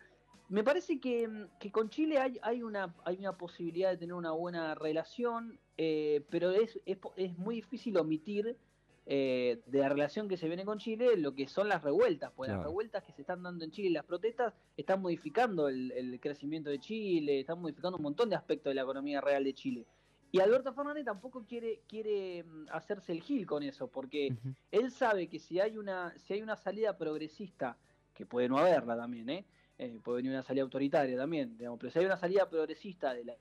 Me 0.48 0.64
parece 0.64 0.98
que, 0.98 1.28
que 1.58 1.70
con 1.70 1.90
Chile 1.90 2.18
hay, 2.18 2.38
hay, 2.42 2.62
una, 2.62 2.94
hay 3.04 3.18
una 3.18 3.36
posibilidad 3.36 3.90
de 3.90 3.98
tener 3.98 4.14
una 4.14 4.32
buena 4.32 4.74
relación, 4.74 5.58
eh, 5.76 6.24
pero 6.30 6.52
es, 6.52 6.80
es, 6.86 6.98
es 7.16 7.36
muy 7.36 7.56
difícil 7.56 7.96
omitir 7.98 8.56
eh, 9.04 9.60
de 9.66 9.78
la 9.78 9.88
relación 9.88 10.28
que 10.28 10.36
se 10.36 10.48
viene 10.48 10.64
con 10.64 10.78
Chile 10.78 11.16
lo 11.16 11.34
que 11.34 11.48
son 11.48 11.68
las 11.68 11.82
revueltas, 11.82 12.32
pues 12.36 12.50
las 12.50 12.62
revueltas 12.62 13.04
que 13.04 13.12
se 13.12 13.22
están 13.22 13.42
dando 13.42 13.64
en 13.64 13.70
Chile 13.70 13.88
y 13.88 13.92
las 13.92 14.04
protestas 14.04 14.54
están 14.76 15.00
modificando 15.00 15.68
el, 15.68 15.92
el 15.92 16.20
crecimiento 16.20 16.70
de 16.70 16.78
Chile, 16.78 17.40
están 17.40 17.60
modificando 17.60 17.96
un 17.96 18.02
montón 18.02 18.28
de 18.28 18.36
aspectos 18.36 18.70
de 18.70 18.74
la 18.74 18.82
economía 18.82 19.20
real 19.20 19.44
de 19.44 19.54
Chile. 19.54 19.86
Y 20.30 20.40
Alberto 20.40 20.74
Fernández 20.74 21.04
tampoco 21.04 21.44
quiere, 21.46 21.80
quiere 21.88 22.44
mm, 22.44 22.66
hacerse 22.70 23.12
el 23.12 23.22
gil 23.22 23.46
con 23.46 23.62
eso, 23.62 23.88
porque 23.88 24.36
él 24.70 24.90
sabe 24.90 25.28
que 25.28 25.38
si 25.38 25.58
hay 25.58 25.78
una, 25.78 26.12
si 26.18 26.34
hay 26.34 26.42
una 26.42 26.56
salida 26.56 26.96
progresista, 26.98 27.78
que 28.14 28.26
puede 28.26 28.48
no 28.48 28.58
haberla 28.58 28.96
también, 28.96 29.30
¿eh? 29.30 29.44
Eh, 29.78 29.98
puede 30.02 30.16
venir 30.18 30.32
una 30.32 30.42
salida 30.42 30.64
autoritaria 30.64 31.16
también, 31.16 31.56
digamos, 31.56 31.78
pero 31.78 31.92
si 31.92 31.98
hay 32.00 32.06
una 32.06 32.16
salida 32.16 32.48
progresista 32.50 33.14
de 33.14 33.24
las, 33.24 33.38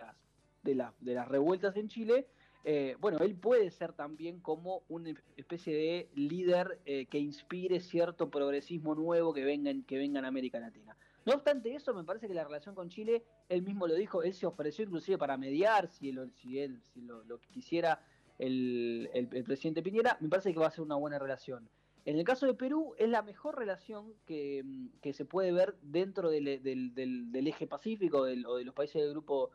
de 0.63 0.75
las, 0.75 0.93
de 0.99 1.13
las 1.15 1.27
revueltas 1.27 1.75
en 1.77 1.87
Chile, 1.87 2.27
eh, 2.63 2.95
bueno, 2.99 3.17
él 3.19 3.35
puede 3.35 3.71
ser 3.71 3.93
también 3.93 4.39
como 4.39 4.83
una 4.89 5.13
especie 5.35 5.73
de 5.75 6.09
líder 6.15 6.79
eh, 6.85 7.05
que 7.07 7.17
inspire 7.17 7.79
cierto 7.79 8.29
progresismo 8.29 8.93
nuevo 8.93 9.33
que 9.33 9.43
venga, 9.43 9.71
en, 9.71 9.83
que 9.83 9.97
venga 9.97 10.19
en 10.19 10.25
América 10.25 10.59
Latina. 10.59 10.95
No 11.25 11.33
obstante 11.33 11.73
eso, 11.73 11.93
me 11.93 12.03
parece 12.03 12.27
que 12.27 12.33
la 12.33 12.43
relación 12.43 12.75
con 12.75 12.89
Chile, 12.89 13.23
él 13.49 13.61
mismo 13.63 13.87
lo 13.87 13.95
dijo, 13.95 14.21
él 14.21 14.33
se 14.33 14.45
ofreció 14.45 14.83
inclusive 14.85 15.17
para 15.17 15.37
mediar, 15.37 15.87
si, 15.87 16.09
él, 16.09 16.31
si 16.35 16.59
él 16.59 16.81
si 16.93 17.01
lo, 17.01 17.23
lo 17.23 17.39
quisiera 17.39 18.01
el, 18.37 19.09
el- 19.13 19.29
el 19.31 19.43
presidente 19.43 19.81
Piñera, 19.81 20.17
me 20.21 20.29
parece 20.29 20.53
que 20.53 20.59
va 20.59 20.67
a 20.67 20.71
ser 20.71 20.83
una 20.83 20.95
buena 20.95 21.17
relación. 21.19 21.67
En 22.07 22.17
el 22.17 22.23
caso 22.23 22.45
de 22.45 22.53
Perú, 22.53 22.93
es 22.97 23.09
la 23.09 23.21
mejor 23.21 23.57
relación 23.57 24.13
que, 24.25 24.63
mm, 24.63 24.87
que 25.01 25.11
se 25.11 25.25
puede 25.25 25.51
ver 25.51 25.75
dentro 25.81 26.29
del, 26.29 26.63
del- 26.63 26.93
del- 26.95 27.31
del 27.33 27.47
eje 27.47 27.67
pacífico 27.67 28.23
del- 28.23 28.45
o 28.45 28.55
de 28.55 28.63
los 28.63 28.73
países 28.73 29.01
del 29.01 29.11
grupo 29.11 29.51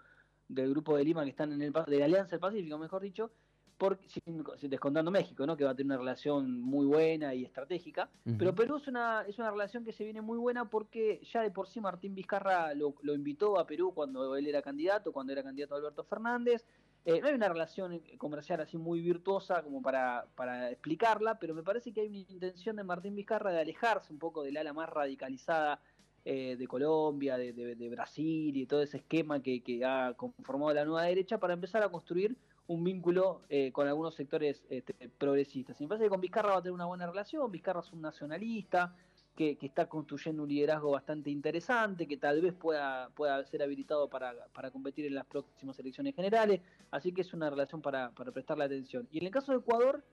del 0.49 0.69
grupo 0.69 0.95
de 0.99 1.05
Lima 1.05 1.25
que 1.25 1.31
están 1.31 1.51
en 1.53 1.63
el 1.63 1.73
de 1.73 1.99
la 1.99 2.05
Alianza 2.05 2.33
del 2.33 2.41
Pacífico, 2.41 2.77
mejor 2.77 3.01
dicho, 3.01 3.31
porque, 3.79 4.07
sin, 4.11 4.45
descontando 4.69 5.11
México, 5.11 5.47
¿no? 5.47 5.57
que 5.57 5.65
va 5.65 5.71
a 5.71 5.75
tener 5.75 5.87
una 5.93 5.97
relación 5.97 6.61
muy 6.61 6.85
buena 6.85 7.35
y 7.35 7.43
estratégica. 7.43 8.11
Pero 8.37 8.55
Perú 8.55 8.77
es 8.77 8.87
una, 8.87 9.25
es 9.27 9.39
una 9.39 9.51
relación 9.51 9.83
que 9.83 9.93
se 9.95 10.05
viene 10.05 10.21
muy 10.21 10.37
buena 10.37 10.69
porque 10.69 11.23
ya 11.25 11.41
de 11.41 11.51
por 11.51 11.69
sí 11.69 11.81
Martín 11.81 12.15
Vizcarra 12.15 12.75
lo, 12.75 12.95
lo 13.01 13.15
invitó 13.15 13.59
a 13.59 13.67
Perú 13.67 13.93
cuando 13.95 14.37
él 14.37 14.47
era 14.47 14.61
candidato, 14.61 15.11
cuando 15.11 15.33
era 15.33 15.43
candidato 15.43 15.75
Alberto 15.75 16.05
Fernández. 16.05 16.67
Eh, 17.05 17.21
no 17.21 17.27
hay 17.29 17.35
una 17.35 17.49
relación 17.49 18.01
comercial 18.17 18.61
así 18.61 18.79
muy 18.79 19.01
virtuosa 19.01 19.63
como 19.63 19.83
para, 19.83 20.27
para 20.37 20.71
explicarla, 20.71 21.39
pero 21.39 21.53
me 21.55 21.63
parece 21.65 21.93
que 21.93 22.01
hay 22.03 22.09
una 22.09 22.19
intención 22.19 22.77
de 22.77 22.85
Martín 22.85 23.17
Vizcarra 23.17 23.51
de 23.51 23.61
alejarse 23.61 24.13
un 24.13 24.21
poco 24.21 24.43
del 24.45 24.57
ala 24.57 24.73
más 24.73 24.89
radicalizada 24.89 25.81
eh, 26.25 26.55
de 26.57 26.67
Colombia, 26.69 27.37
de, 27.37 27.53
de- 27.53 27.75
de 27.75 27.89
Brasil 27.91 28.57
y 28.57 28.67
todo 28.67 28.83
ese 28.83 28.99
esquema 28.99 29.43
que, 29.43 29.63
que 29.65 29.85
ha 29.85 30.15
conformado 30.15 30.73
la 30.75 30.85
nueva 30.85 31.03
derecha 31.03 31.39
para 31.39 31.55
empezar 31.55 31.83
a 31.83 31.89
construir 31.89 32.37
un 32.69 32.85
vínculo 32.85 33.43
eh, 33.49 33.73
con 33.73 33.89
algunos 33.89 34.15
sectores 34.15 34.65
este, 34.71 34.95
progresistas. 35.19 35.81
Y 35.81 35.85
me 35.85 35.89
parece 35.89 36.05
que 36.05 36.11
con 36.11 36.21
Vizcarra 36.21 36.51
va 36.53 36.59
a 36.59 36.63
tener 36.63 36.73
una 36.75 36.87
buena 36.87 37.07
relación, 37.09 37.51
Vizcarra 37.51 37.81
es 37.81 37.93
un 37.93 38.01
nacionalista, 38.03 38.95
que, 39.37 39.57
que 39.57 39.67
está 39.67 39.89
construyendo 39.89 40.43
un 40.43 40.49
liderazgo 40.49 40.91
bastante 40.91 41.31
interesante, 41.31 42.07
que 42.07 42.17
tal 42.17 42.41
vez 42.43 42.53
pueda, 42.53 43.09
pueda 43.11 43.43
ser 43.47 43.63
habilitado 43.63 44.09
para, 44.09 44.35
para 44.55 44.71
competir 44.71 45.07
en 45.07 45.15
las 45.15 45.25
próximas 45.27 45.79
elecciones 45.79 46.15
generales, 46.15 46.61
así 46.91 47.13
que 47.13 47.23
es 47.23 47.33
una 47.33 47.49
relación 47.51 47.81
para, 47.81 48.11
para 48.11 48.31
prestarle 48.33 48.65
atención. 48.65 49.09
Y 49.11 49.19
en 49.19 49.25
el 49.27 49.31
caso 49.31 49.53
de 49.53 49.59
Ecuador, 49.59 50.05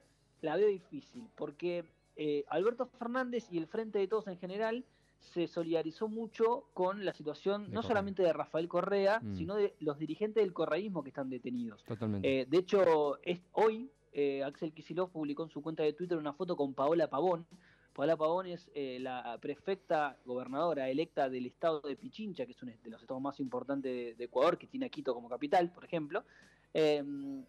la 0.42 0.56
veo 0.56 0.70
difícil, 0.70 1.28
porque 1.36 1.84
eh, 2.16 2.46
Alberto 2.50 2.86
Fernández 2.86 3.48
y 3.52 3.58
el 3.58 3.68
Frente 3.68 4.00
de 4.00 4.08
Todos 4.08 4.28
en 4.28 4.38
general 4.38 4.86
se 5.20 5.48
solidarizó 5.50 6.08
mucho 6.08 6.70
con 6.74 7.04
la 7.04 7.12
situación 7.14 7.64
De 7.64 7.68
no 7.70 7.82
Correa. 7.82 7.88
solamente 7.90 8.24
de 8.24 8.32
Rafael 8.32 8.70
Correa, 8.70 9.20
Mm. 9.20 9.36
sino 9.36 9.56
de 9.56 9.76
los 9.82 10.00
dirigentes 10.00 10.42
del 10.42 10.54
correísmo 10.54 11.04
que 11.04 11.10
están 11.10 11.30
detenidos. 11.30 11.84
Totalmente. 11.84 12.42
Eh, 12.42 12.46
de 12.50 12.58
hecho, 12.58 13.22
es, 13.24 13.42
hoy 13.52 13.92
eh, 14.14 14.44
Axel 14.44 14.72
Kicillof 14.74 15.12
publicó 15.12 15.44
en 15.44 15.50
su 15.50 15.62
cuenta 15.62 15.84
de 15.84 15.92
Twitter 15.94 16.18
una 16.18 16.32
foto 16.34 16.56
con 16.56 16.74
Paola 16.74 17.10
Pavón. 17.10 17.46
Paola 18.00 18.16
Pavón 18.16 18.48
es 18.48 18.72
eh, 18.74 18.98
la 19.02 19.38
prefecta 19.42 20.18
gobernadora 20.24 20.88
electa 20.88 21.28
del 21.28 21.48
estado 21.48 21.82
de 21.82 21.98
Pichincha, 21.98 22.46
que 22.46 22.54
es 22.54 22.64
uno 22.64 22.72
de 22.82 22.90
los 22.90 23.02
estados 23.02 23.22
más 23.22 23.42
importantes 23.42 24.18
de, 24.18 24.24
Ecuador, 24.24 24.58
que 24.58 24.68
tiene 24.68 24.86
a 24.86 24.90
Quito 24.90 25.14
como 25.14 25.28
capital, 25.28 25.70
por 25.74 25.84
ejemplo, 25.84 26.24
eh, 26.74 27.04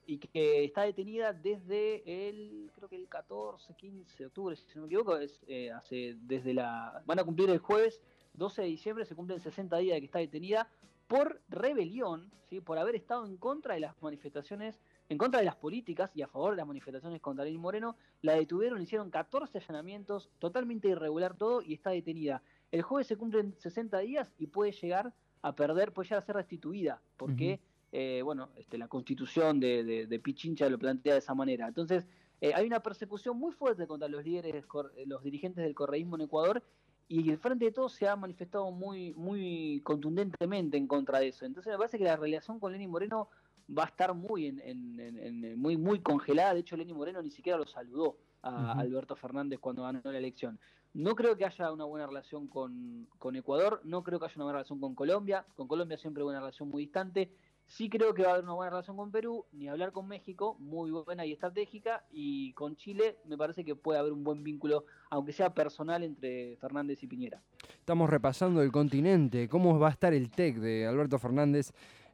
y 0.07 0.19
que 0.19 0.65
está 0.65 0.83
detenida 0.83 1.33
desde 1.33 2.29
el, 2.29 2.69
creo 2.75 2.89
que 2.89 2.97
el 2.97 3.09
14, 3.09 3.75
15 3.77 4.17
de 4.19 4.27
octubre, 4.27 4.57
si 4.57 4.75
no 4.75 4.81
me 4.81 4.87
equivoco, 4.89 5.19
es, 5.19 5.41
eh, 5.47 5.71
hace, 5.71 6.17
desde 6.23 6.53
la, 6.53 7.01
van 7.07 7.21
a 7.21 7.25
cumplir 7.25 7.49
el 7.51 7.59
jueves 7.59 8.03
12 8.35 8.63
de 8.63 8.69
diciembre, 8.69 9.05
se 9.05 9.15
cumplen 9.15 9.39
60 9.39 9.77
días 9.77 9.95
de 9.95 10.01
que 10.01 10.07
está 10.07 10.19
detenida 10.19 10.69
por 11.07 11.41
rebelión, 11.49 12.29
¿sí? 12.49 12.61
por 12.61 12.77
haber 12.77 12.97
estado 12.97 13.25
en 13.25 13.37
contra 13.37 13.75
de 13.75 13.81
las 13.81 14.03
manifestaciones, 14.03 14.81
en 15.11 15.19
contra 15.19 15.41
de 15.41 15.45
las 15.47 15.57
políticas 15.57 16.11
y 16.15 16.23
a 16.23 16.29
favor 16.29 16.53
de 16.53 16.59
las 16.59 16.67
manifestaciones 16.67 17.21
contra 17.21 17.45
Lenín 17.45 17.61
Moreno, 17.61 17.97
la 18.23 18.35
detuvieron, 18.35 18.81
hicieron 18.81 19.11
14 19.11 19.59
allanamientos, 19.59 20.31
totalmente 20.39 20.89
irregular 20.89 21.37
todo 21.37 21.61
y 21.63 21.75
está 21.75 21.91
detenida. 21.91 22.43
El 22.71 22.83
jueves 22.83 23.09
se 23.09 23.17
cumplen 23.17 23.55
60 23.59 23.99
días 23.99 24.33
y 24.39 24.47
puede 24.47 24.73
llegar 24.73 25.13
a 25.43 25.55
perder, 25.57 25.93
puede 25.93 26.07
llegar 26.09 26.23
a 26.23 26.27
ser 26.27 26.37
restituida, 26.37 27.03
porque, 27.17 27.61
eh, 27.93 28.23
bueno, 28.25 28.51
este, 28.57 28.79
la 28.79 28.87
constitución 28.89 29.59
de, 29.59 29.83
de- 29.85 30.07
de 30.07 30.19
Pichincha 30.21 30.69
lo 30.71 30.79
plantea 30.79 31.15
de 31.15 31.19
esa 31.19 31.35
manera. 31.35 31.67
Entonces, 31.67 32.07
eh, 32.41 32.53
hay 32.55 32.67
una 32.67 32.81
persecución 32.81 33.37
muy 33.37 33.53
fuerte 33.53 33.87
contra 33.89 34.09
los 34.09 34.25
líderes, 34.25 34.65
cor- 34.67 34.93
los 35.07 35.23
dirigentes 35.25 35.65
del 35.65 35.75
correísmo 35.75 36.15
en 36.17 36.23
Ecuador 36.23 36.63
y 37.09 37.29
el 37.31 37.39
Frente 37.39 37.65
de 37.65 37.73
Todos 37.73 37.93
se 37.95 38.07
ha 38.07 38.15
manifestado 38.15 38.71
muy, 38.71 39.13
muy 39.15 39.81
contundentemente 39.83 40.77
en 40.77 40.87
contra 40.87 41.19
de 41.19 41.29
eso. 41.29 41.45
Entonces 41.45 41.73
me 41.73 41.79
parece 41.79 41.99
que 41.99 42.05
la 42.05 42.15
relación 42.17 42.61
con 42.61 42.71
Lenín 42.73 42.91
Moreno 42.91 43.29
va 43.77 43.85
a 43.85 43.87
estar 43.87 44.15
muy, 44.15 44.47
en, 44.47 44.61
en- 44.61 45.01
en- 45.01 45.45
en- 45.45 45.59
muy, 45.61 45.77
muy 45.77 46.01
congelada. 46.01 46.55
De 46.55 46.61
hecho, 46.61 46.77
Lenín 46.77 46.97
Moreno 46.97 47.23
ni 47.23 47.31
siquiera 47.31 47.59
lo 47.59 47.67
saludó 47.67 48.17
a. 48.43 48.73
Alberto 48.73 49.17
Fernández 49.17 49.59
cuando 49.61 49.83
ganó 49.83 50.01
la 50.03 50.19
elección. 50.19 50.59
No 50.93 51.15
creo 51.15 51.37
que 51.37 51.45
haya 51.45 51.71
una 51.73 51.85
buena 51.85 52.07
relación 52.07 52.49
con, 52.49 53.07
con 53.19 53.37
Ecuador, 53.37 53.81
no 53.85 54.03
creo 54.03 54.19
que 54.19 54.25
haya 54.27 54.35
una 54.37 54.45
buena 54.47 54.59
relación 54.59 54.81
con 54.81 54.95
Colombia. 54.95 55.45
Con 55.55 55.69
Colombia 55.69 55.97
siempre 55.99 56.25
una 56.25 56.41
relación 56.41 56.69
muy 56.69 56.83
distante. 56.85 57.31
Sí 57.67 57.89
creo 57.89 58.13
que 58.15 58.23
va 58.25 58.31
a 58.31 58.33
haber 58.33 58.43
una 58.45 58.55
buena 58.55 58.71
relación 58.71 58.97
con 58.97 59.13
Perú, 59.13 59.45
ni 59.53 59.69
hablar 59.69 59.93
con 59.93 60.09
México, 60.09 60.57
muy 60.59 60.91
buena 60.91 61.25
y 61.25 61.31
estratégica, 61.33 62.05
y 62.11 62.53
con 62.55 62.75
Chile 62.75 63.19
me 63.27 63.37
parece 63.39 63.65
que 63.65 63.77
puede 63.77 64.01
haber 64.01 64.13
un 64.13 64.25
buen 64.25 64.43
vínculo, 64.43 64.87
aunque 65.09 65.33
sea 65.33 65.55
personal, 65.55 66.03
entre 66.03 66.57
Fernández 66.57 67.01
y 67.05 67.07
Piñera. 67.07 67.41
Estamos 67.79 68.11
repasando 68.11 68.61
el 68.61 68.73
continente, 68.73 69.49
cómo 69.49 69.79
va 69.79 69.87
a 69.87 69.93
estar 69.93 70.13
el 70.13 70.31
TEC 70.33 70.57
de 70.57 70.89
Alberto 70.89 71.21
Fernández 71.21 71.73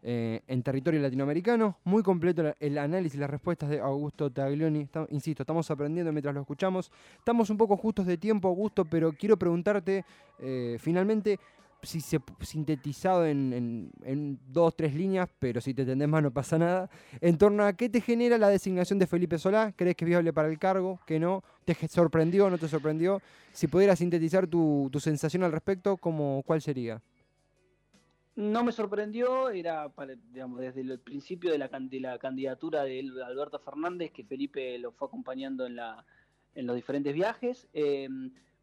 eh, 0.09 0.41
en 0.47 0.63
territorio 0.63 1.01
latinoamericano. 1.01 1.79
Muy 1.83 2.05
completo 2.05 2.55
el 2.61 2.79
análisis 2.79 3.17
y 3.17 3.21
las 3.21 3.29
respuestas 3.29 3.69
de 3.69 3.81
Augusto 3.81 4.31
Taglioni. 4.31 4.89
Insisto, 5.11 5.43
estamos 5.43 5.69
aprendiendo 5.71 6.13
mientras 6.13 6.33
lo 6.33 6.43
escuchamos. 6.43 6.93
Estamos 7.19 7.51
un 7.51 7.57
poco 7.57 7.77
justos 7.77 8.07
de 8.07 8.17
tiempo, 8.17 8.47
Augusto, 8.47 8.85
pero 8.85 9.13
quiero 9.13 9.37
preguntarte 9.37 10.05
eh, 10.39 10.77
finalmente 10.79 11.41
si 11.83 12.01
se 12.01 12.19
sintetizado 12.41 13.27
en, 13.27 13.53
en- 13.53 13.91
en 14.05 14.39
dos, 14.49 14.75
tres 14.77 14.95
líneas, 14.95 15.29
pero 15.39 15.61
si 15.61 15.75
te 15.75 15.83
entendés 15.83 16.09
más 16.09 16.23
no 16.23 16.31
pasa 16.31 16.57
nada, 16.59 16.89
en 17.21 17.37
torno 17.37 17.65
a 17.65 17.73
qué 17.75 17.89
te 17.89 18.01
genera 18.01 18.39
la 18.39 18.49
designación 18.49 18.99
de 18.99 19.07
Felipe 19.07 19.39
Solá, 19.39 19.73
¿crees 19.73 19.95
que 19.97 20.05
es 20.05 20.09
viable 20.09 20.33
para 20.33 20.49
el 20.49 20.59
cargo? 20.59 21.01
¿Que 21.07 21.19
no? 21.21 21.43
¿Te 21.65 21.75
sorprendió 21.89 22.49
no 22.49 22.59
te 22.59 22.69
sorprendió? 22.69 23.21
Si 23.53 23.67
pudieras 23.67 23.99
sintetizar 23.99 24.47
tu, 24.47 24.89
tu 24.91 25.01
sensación 25.01 25.43
al 25.43 25.53
respecto, 25.53 25.97
¿cómo, 25.97 26.43
¿cuál 26.47 26.61
sería? 26.63 27.01
No 28.37 28.63
me 28.63 28.71
sorprendió, 28.73 29.49
era 29.49 29.89
para- 29.89 30.15
digamos, 30.15 30.61
desde 30.61 30.83
el 30.83 31.01
principio 31.01 31.51
de 31.51 31.59
la, 31.59 31.69
de 31.69 32.01
la 32.01 32.19
candidatura 32.19 32.85
de 32.85 33.01
Alberto 33.25 33.59
Fernández, 33.59 34.13
que 34.13 34.25
Felipe 34.25 34.79
lo 34.79 34.93
fue 34.93 35.09
acompañando 35.09 35.65
en, 35.65 35.77
la, 35.77 36.05
en 36.55 36.67
los 36.67 36.77
diferentes 36.77 37.15
viajes. 37.15 37.67
Eh, 37.73 38.09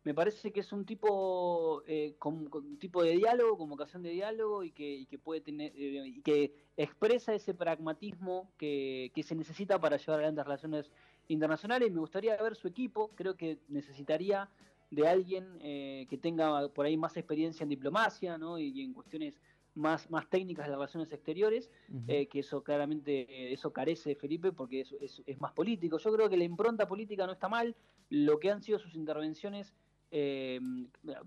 me 0.03 0.13
parece 0.13 0.51
que 0.51 0.59
es 0.59 0.71
un 0.73 0.85
tipo, 0.85 1.81
eh, 1.87 2.15
con, 2.19 2.49
con 2.49 2.77
tipo 2.77 3.01
de 3.01 3.17
diálogo, 3.17 3.57
con 3.57 3.69
vocación 3.69 4.03
de 4.03 4.11
diálogo 4.11 4.63
y 4.63 4.71
que, 4.71 5.07
que 5.09 5.17
puede 5.17 5.41
tener 5.41 5.71
eh, 5.75 6.07
y 6.07 6.21
que 6.21 6.53
expresa 6.77 7.33
ese 7.33 7.55
pragmatismo 7.55 8.51
que, 8.57 9.11
que 9.15 9.23
se 9.23 9.33
necesita 9.33 9.79
para 9.79 9.97
llevar 9.97 10.19
adelante 10.19 10.43
relaciones 10.43 10.91
internacionales. 11.29 11.91
Me 11.91 11.99
gustaría 11.99 12.35
ver 12.43 12.55
su 12.55 12.67
equipo, 12.67 13.09
creo 13.15 13.35
que 13.35 13.57
necesitaría 13.69 14.49
de 14.91 15.07
alguien 15.07 15.57
eh, 15.61 16.05
que 16.09 16.17
tenga 16.19 16.67
por 16.69 16.85
ahí 16.85 16.97
más 16.97 17.17
experiencia 17.17 17.63
en 17.63 17.69
diplomacia 17.69 18.37
¿no? 18.37 18.59
y 18.59 18.81
en 18.81 18.93
cuestiones 18.93 19.41
más, 19.75 20.09
más 20.09 20.29
técnicas 20.29 20.65
de 20.65 20.71
las 20.71 20.77
relaciones 20.77 21.11
exteriores, 21.11 21.71
eh, 22.07 22.27
que 22.27 22.39
eso 22.39 22.63
claramente 22.63 23.21
eh, 23.21 23.53
eso 23.53 23.71
carece 23.73 24.15
Felipe 24.15 24.51
porque 24.51 24.81
es, 24.81 24.91
es- 25.01 25.23
es 25.25 25.39
más 25.41 25.53
político. 25.53 25.97
Yo 25.97 26.13
creo 26.13 26.29
que 26.29 26.37
la 26.37 26.43
impronta 26.43 26.87
política 26.87 27.25
no 27.25 27.33
está 27.33 27.49
mal, 27.49 27.75
lo 28.09 28.39
que 28.39 28.51
han 28.51 28.61
sido 28.61 28.79
sus 28.79 28.95
intervenciones 28.95 29.75
eh, 30.15 30.59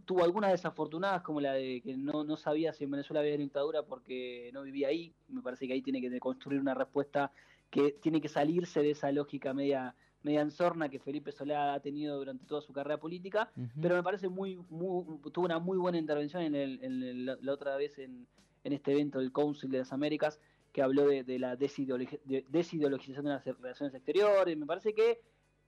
tuvo 0.04 0.22
algunas 0.22 0.52
desafortunadas 0.52 1.22
como 1.22 1.40
la 1.40 1.54
de 1.54 1.82
que 1.82 1.96
no, 1.96 2.22
no 2.24 2.36
sabía 2.36 2.72
si 2.72 2.84
en 2.84 2.90
Venezuela 2.92 3.20
había 3.20 3.36
dictadura 3.36 3.84
porque 3.84 4.50
no 4.52 4.62
vivía 4.62 4.88
ahí, 4.88 5.16
me 5.28 5.42
parece 5.42 5.66
que 5.66 5.72
ahí 5.72 5.82
tiene 5.82 6.00
que 6.00 6.20
construir 6.20 6.60
una 6.60 6.74
respuesta 6.74 7.32
que 7.70 7.92
tiene 7.92 8.20
que 8.20 8.28
salirse 8.28 8.80
de 8.82 8.90
esa 8.90 9.10
lógica 9.10 9.52
media 9.54 9.96
media 10.26 10.40
ensorna 10.42 10.88
que 10.88 10.98
Felipe 10.98 11.30
Solá 11.32 11.74
ha 11.74 11.80
tenido 11.80 12.18
durante 12.18 12.44
toda 12.44 12.60
su 12.60 12.72
carrera 12.72 12.98
política, 12.98 13.50
pero 13.80 13.94
me 13.94 14.02
parece 14.02 14.28
muy, 14.28 14.56
muy 14.68 15.04
tuvo 15.32 15.44
una 15.46 15.58
muy 15.58 15.78
buena 15.78 15.98
intervención 15.98 16.42
en, 16.42 16.54
el, 16.54 16.78
en 16.82 17.02
el- 17.02 17.26
la, 17.26 17.38
la 17.40 17.52
otra 17.52 17.76
vez 17.76 17.98
en, 17.98 18.26
en 18.64 18.72
este 18.72 18.92
evento 18.92 19.20
del 19.20 19.30
Council 19.32 19.70
de 19.70 19.78
las 19.78 19.92
Américas 19.92 20.38
que 20.72 20.82
habló 20.82 21.06
de, 21.06 21.22
de 21.24 21.38
la 21.38 21.56
desideologi- 21.56 22.20
de- 22.24 22.44
desideologización 22.48 23.24
de 23.24 23.30
las 23.30 23.44
relaciones 23.44 23.94
exteriores. 23.94 24.56
Me 24.58 24.66
parece 24.66 24.92
que 24.92 25.20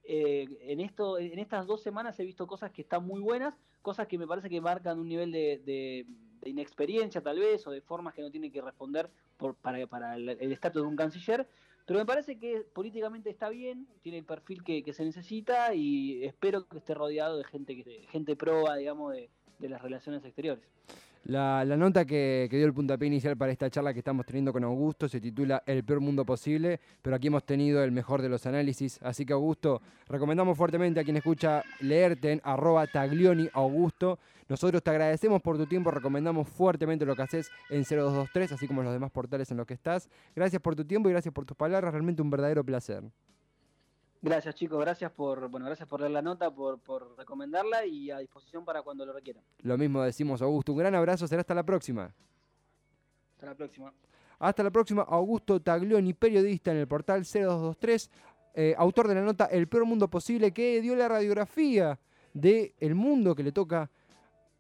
eh, 0.05 0.47
en 0.63 0.81
esto 0.81 1.19
en 1.19 1.39
estas 1.39 1.67
dos 1.67 1.81
semanas 1.83 2.19
he 2.19 2.25
visto 2.25 2.47
cosas 2.47 2.71
que 2.73 2.83
están 2.83 3.07
muy 3.07 3.21
buenas, 3.21 3.55
cosas 3.83 4.07
que 4.09 4.19
me 4.19 4.27
parece 4.27 4.49
que 4.51 4.61
marcan 4.61 4.99
un 4.99 5.09
nivel 5.09 5.31
de, 5.33 5.63
de- 5.65 6.05
de 6.43 6.51
inexperiencia 6.51 7.21
tal 7.21 7.39
vez 7.39 7.67
o 7.67 7.71
de 7.71 7.81
formas 7.81 8.15
que 8.15 8.23
no 8.23 8.31
tiene 8.31 8.51
que 8.51 8.61
responder 8.61 9.11
por, 9.37 9.55
para, 9.57 9.81
el 10.17 10.53
estatus 10.53 10.83
de 10.83 10.89
un 10.89 10.95
canciller. 10.97 11.49
Pero 11.89 12.01
me 12.01 12.05
parece 12.05 12.39
que 12.39 12.67
políticamente 12.75 13.31
está 13.31 13.49
bien, 13.49 13.89
tiene 14.03 14.19
el 14.19 14.25
perfil 14.27 14.63
que, 14.63 14.93
se 14.93 15.07
necesita 15.07 15.75
y 15.75 16.23
espero 16.23 16.69
que 16.69 16.77
esté 16.77 16.93
rodeado 16.93 17.39
de 17.39 17.45
gente 17.45 17.83
que 17.83 18.07
gente 18.11 18.37
proba, 18.37 18.77
digamos, 18.77 19.15
de 19.15 19.69
las 19.71 19.81
relaciones 19.81 20.23
exteriores. 20.23 20.69
La, 21.25 21.65
nota 21.65 22.05
que, 22.05 22.49
que 22.51 22.57
dio 22.57 22.67
el 22.67 22.73
puntapié 22.73 23.07
inicial 23.07 23.37
para 23.37 23.53
esta 23.53 23.69
charla 23.69 23.93
que 23.93 23.99
estamos 23.99 24.25
teniendo 24.25 24.53
con 24.53 24.65
Augusto 24.65 25.09
se 25.09 25.21
titula 25.21 25.63
El 25.67 25.85
peor 25.85 26.01
mundo 26.01 26.25
posible, 26.25 26.81
pero 27.03 27.17
aquí 27.17 27.27
hemos 27.27 27.45
tenido 27.45 27.83
el 27.85 27.93
mejor 27.93 28.23
de 28.23 28.29
los 28.29 28.47
análisis. 28.47 28.99
Así 29.03 29.27
que 29.27 29.33
Augusto, 29.33 29.83
recomendamos 30.09 30.57
fuertemente 30.57 31.01
a 31.01 31.05
quien 31.05 31.17
escucha 31.17 31.63
leerte 31.81 32.33
en 32.33 32.41
arroba 32.45 32.87
taglioni 32.87 33.49
Augusto. 33.53 34.19
Nosotros 34.49 34.83
te 34.83 34.91
agradecemos 34.91 35.43
por 35.43 35.59
tu 35.59 35.67
tiempo, 35.67 35.91
recomendamos 35.91 36.49
fuertemente 36.49 37.05
lo 37.05 37.15
que 37.15 37.23
haces 37.23 37.51
en 37.69 37.85
0223, 37.85 38.53
así 38.53 38.67
como 38.67 38.81
en 38.81 38.87
los 38.87 38.95
demás 38.95 39.11
portales 39.11 39.51
en 39.51 39.59
los 39.59 39.67
que 39.67 39.75
estás. 39.75 40.09
Gracias 40.35 40.63
por 40.63 40.75
tu 40.75 40.85
tiempo 40.85 41.09
y 41.11 41.13
gracias 41.13 41.35
por 41.35 41.45
tus 41.45 41.57
palabras, 41.57 41.93
realmente 41.93 42.23
un 42.23 42.31
verdadero 42.31 42.65
placer. 42.65 43.03
Gracias 44.21 44.55
chicos, 44.57 44.81
gracias 44.81 45.13
por, 45.13 45.49
bueno, 45.49 45.67
gracias 45.67 45.89
por 45.89 46.01
leer 46.01 46.13
la 46.13 46.23
nota, 46.23 46.51
por, 46.51 46.81
por 46.81 47.17
recomendarla 47.17 47.87
y 47.87 48.11
a 48.11 48.19
disposición 48.19 48.65
para 48.65 48.83
cuando 48.83 49.07
lo 49.07 49.13
requieran. 49.13 49.45
Lo 49.63 49.79
mismo 49.79 50.03
decimos 50.03 50.43
Augusto, 50.43 50.73
un 50.73 50.79
gran 50.79 50.95
abrazo, 50.95 51.29
será 51.29 51.41
hasta 51.41 51.55
la 51.55 51.63
próxima. 51.63 52.13
Hasta 53.35 53.47
la 53.47 53.55
próxima. 53.55 53.93
Hasta 54.41 54.63
la 54.63 54.71
próxima, 54.71 55.03
Augusto 55.03 55.61
Taglioni, 55.61 56.15
periodista 56.15 56.73
en 56.73 56.79
el 56.79 56.89
portal 56.89 57.23
0223, 57.25 58.11
eh, 58.55 58.75
autor 58.77 59.07
de 59.09 59.15
la 59.15 59.23
nota 59.23 59.47
El 59.47 59.69
peor 59.69 59.85
mundo 59.85 60.09
posible, 60.09 60.53
que 60.53 60.81
dio 60.81 60.97
la 60.97 61.09
radiografía 61.09 61.99
del 62.33 62.95
mundo 62.95 63.35
que 63.35 63.43
le 63.43 63.53
toca 63.53 63.91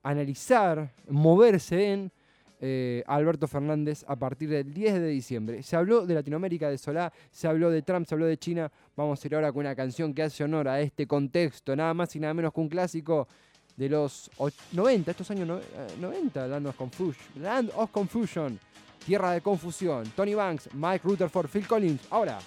analizar, 0.03 0.93
moverse 1.09 1.93
en 1.93 2.13
eh, 2.61 3.03
Alberto 3.07 3.47
Fernández 3.47 4.05
a 4.09 4.17
partir 4.17 4.49
del 4.49 4.73
10 4.75 4.95
de 4.95 5.07
diciembre. 5.09 5.63
Se 5.63 5.77
habló 5.77 6.07
de 6.07 6.15
Latinoamérica, 6.15 6.69
de 6.71 6.79
Solá, 6.79 7.13
se 7.31 7.47
habló 7.49 7.71
de 7.71 7.83
Trump, 7.83 8.07
se 8.07 8.15
habló 8.15 8.27
de 8.27 8.37
China. 8.39 8.71
Vamos 8.97 9.23
a 9.23 9.27
ir 9.29 9.35
ahora 9.35 9.53
con 9.53 9.61
una 9.61 9.75
canción 9.77 10.13
que 10.13 10.23
hace 10.23 10.45
honor 10.45 10.69
a 10.69 10.81
este 10.81 11.07
contexto, 11.07 11.75
nada 11.77 11.95
más 11.95 12.15
y 12.17 12.21
nada 12.21 12.35
menos 12.35 12.53
que 12.53 12.61
un 12.61 12.69
clásico 12.69 13.29
de 13.77 13.89
los 13.89 14.31
och- 14.39 14.53
90, 14.73 15.11
estos 15.13 15.31
años 15.31 15.47
no- 15.47 15.59
eh, 15.59 15.63
90, 16.01 16.47
Land 16.49 16.67
of 16.67 16.77
Confusion, 16.77 17.43
Land 17.43 17.71
of 17.77 17.91
Confusion, 17.93 18.59
Tierra 19.07 19.33
de 19.33 19.41
Confusión, 19.41 20.05
Tony 20.17 20.35
Banks, 20.35 20.69
Mike 20.75 21.01
Rutherford, 21.05 21.49
Phil 21.49 21.67
Collins, 21.67 22.01
ahora. 22.11 22.39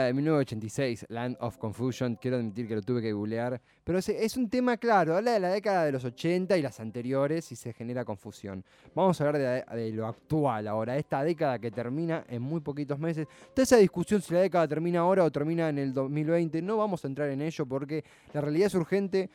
De 0.00 0.14
1986, 0.14 1.04
Land 1.10 1.36
of 1.40 1.58
Confusion. 1.58 2.16
Quiero 2.16 2.38
admitir 2.38 2.66
que 2.66 2.74
lo 2.74 2.80
tuve 2.80 3.02
que 3.02 3.12
googlear. 3.12 3.60
Pero 3.84 3.98
es, 3.98 4.36
un 4.38 4.48
tema 4.48 4.78
claro, 4.78 5.16
habla 5.16 5.32
de 5.32 5.40
la 5.40 5.50
década 5.50 5.84
de 5.84 5.92
los 5.92 6.02
80 6.02 6.56
y 6.56 6.62
las 6.62 6.80
anteriores 6.80 7.52
y 7.52 7.56
se 7.56 7.74
genera 7.74 8.02
confusión. 8.02 8.64
Vamos 8.94 9.20
a 9.20 9.26
hablar 9.28 9.66
de, 9.66 9.92
lo 9.92 10.06
actual 10.06 10.66
ahora, 10.66 10.96
esta 10.96 11.22
década 11.22 11.58
que 11.58 11.70
termina 11.70 12.24
en 12.26 12.40
muy 12.40 12.60
poquitos 12.60 12.98
meses. 12.98 13.26
Toda 13.54 13.64
esa 13.64 13.76
discusión 13.76 14.22
si 14.22 14.32
la 14.32 14.40
década 14.40 14.66
termina 14.66 15.00
ahora 15.00 15.24
o 15.24 15.30
termina 15.30 15.68
en 15.68 15.78
el 15.78 15.92
2020, 15.92 16.62
no 16.62 16.78
vamos 16.78 17.04
a 17.04 17.08
entrar 17.08 17.28
en 17.28 17.42
ello 17.42 17.66
porque 17.66 18.02
la 18.32 18.40
realidad 18.40 18.68
es 18.68 18.74
urgente 18.74 19.28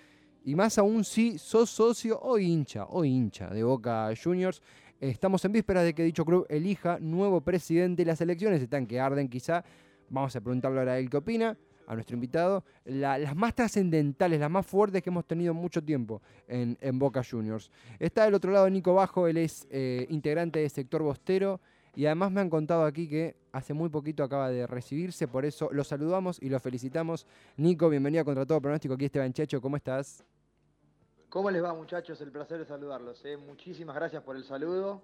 y 0.43 0.55
más 0.55 0.77
aún 0.79 1.03
si 1.03 1.37
sos 1.37 1.69
socio 1.69 2.19
o 2.19 2.39
hincha, 2.39 2.85
o 2.85 3.05
hincha 3.05 3.49
de 3.49 3.63
Boca 3.63 4.11
Juniors. 4.21 4.61
Estamos 4.99 5.45
en 5.45 5.51
vísperas 5.51 5.83
de 5.83 5.93
que 5.93 6.01
dicho 6.01 6.25
club 6.25 6.47
elija 6.49 6.97
nuevo 6.99 7.41
presidente. 7.41 8.03
Las 8.03 8.19
elecciones 8.21 8.61
están 8.63 8.87
que 8.87 8.99
arden 8.99 9.29
quizá. 9.29 9.63
Vamos 10.09 10.35
a 10.35 10.41
preguntarle 10.41 10.79
ahora 10.79 10.93
a 10.93 10.99
él 10.99 11.09
qué 11.09 11.17
opina, 11.17 11.57
a 11.85 11.93
nuestro 11.95 12.15
invitado. 12.15 12.63
La- 12.85 13.17
las 13.17 13.35
más 13.35 13.53
trascendentales, 13.55 14.39
las 14.39 14.49
más 14.49 14.65
fuertes 14.65 15.01
que 15.03 15.09
hemos 15.09 15.25
tenido 15.25 15.53
mucho 15.53 15.83
tiempo 15.83 16.21
en, 16.47 16.77
Boca 16.99 17.21
Juniors. 17.29 17.69
Está 17.99 18.25
del 18.25 18.33
otro 18.33 18.51
lado 18.51 18.69
Nico 18.69 18.93
Bajo, 18.93 19.27
él 19.27 19.37
es 19.37 19.67
eh, 19.69 20.05
integrante 20.09 20.59
de 20.59 20.69
Sector 20.69 21.01
Bostero. 21.03 21.59
Y 21.95 22.05
además 22.05 22.31
me 22.31 22.41
han 22.41 22.49
contado 22.51 22.83
aquí 22.85 23.09
que 23.09 23.35
hace 23.51 23.73
muy 23.73 23.89
poquito 23.89 24.23
acaba 24.23 24.51
de 24.51 24.67
recibirse, 24.67 25.27
por 25.27 25.45
eso 25.45 25.69
lo 25.71 25.83
saludamos 25.83 26.37
y 26.39 26.47
lo 26.49 26.59
felicitamos. 26.59 27.25
Nico, 27.55 27.89
bienvenido 27.89 28.21
a 28.21 28.25
Contra 28.25 28.45
Todo 28.45 28.61
Pronóstico. 28.61 28.93
Aquí 28.93 29.05
Esteban 29.05 29.33
Checho, 29.33 29.59
¿cómo 29.59 29.77
estás? 29.77 30.23
¿Cómo 31.29 31.49
les 31.49 31.63
va 31.63 31.73
muchachos? 31.73 32.21
El 32.21 32.31
placer 32.31 32.59
de 32.59 32.65
saludarlos. 32.65 33.25
¿eh? 33.25 33.35
Muchísimas 33.35 33.95
gracias 33.95 34.21
por 34.21 34.35
el 34.35 34.43
saludo. 34.43 35.01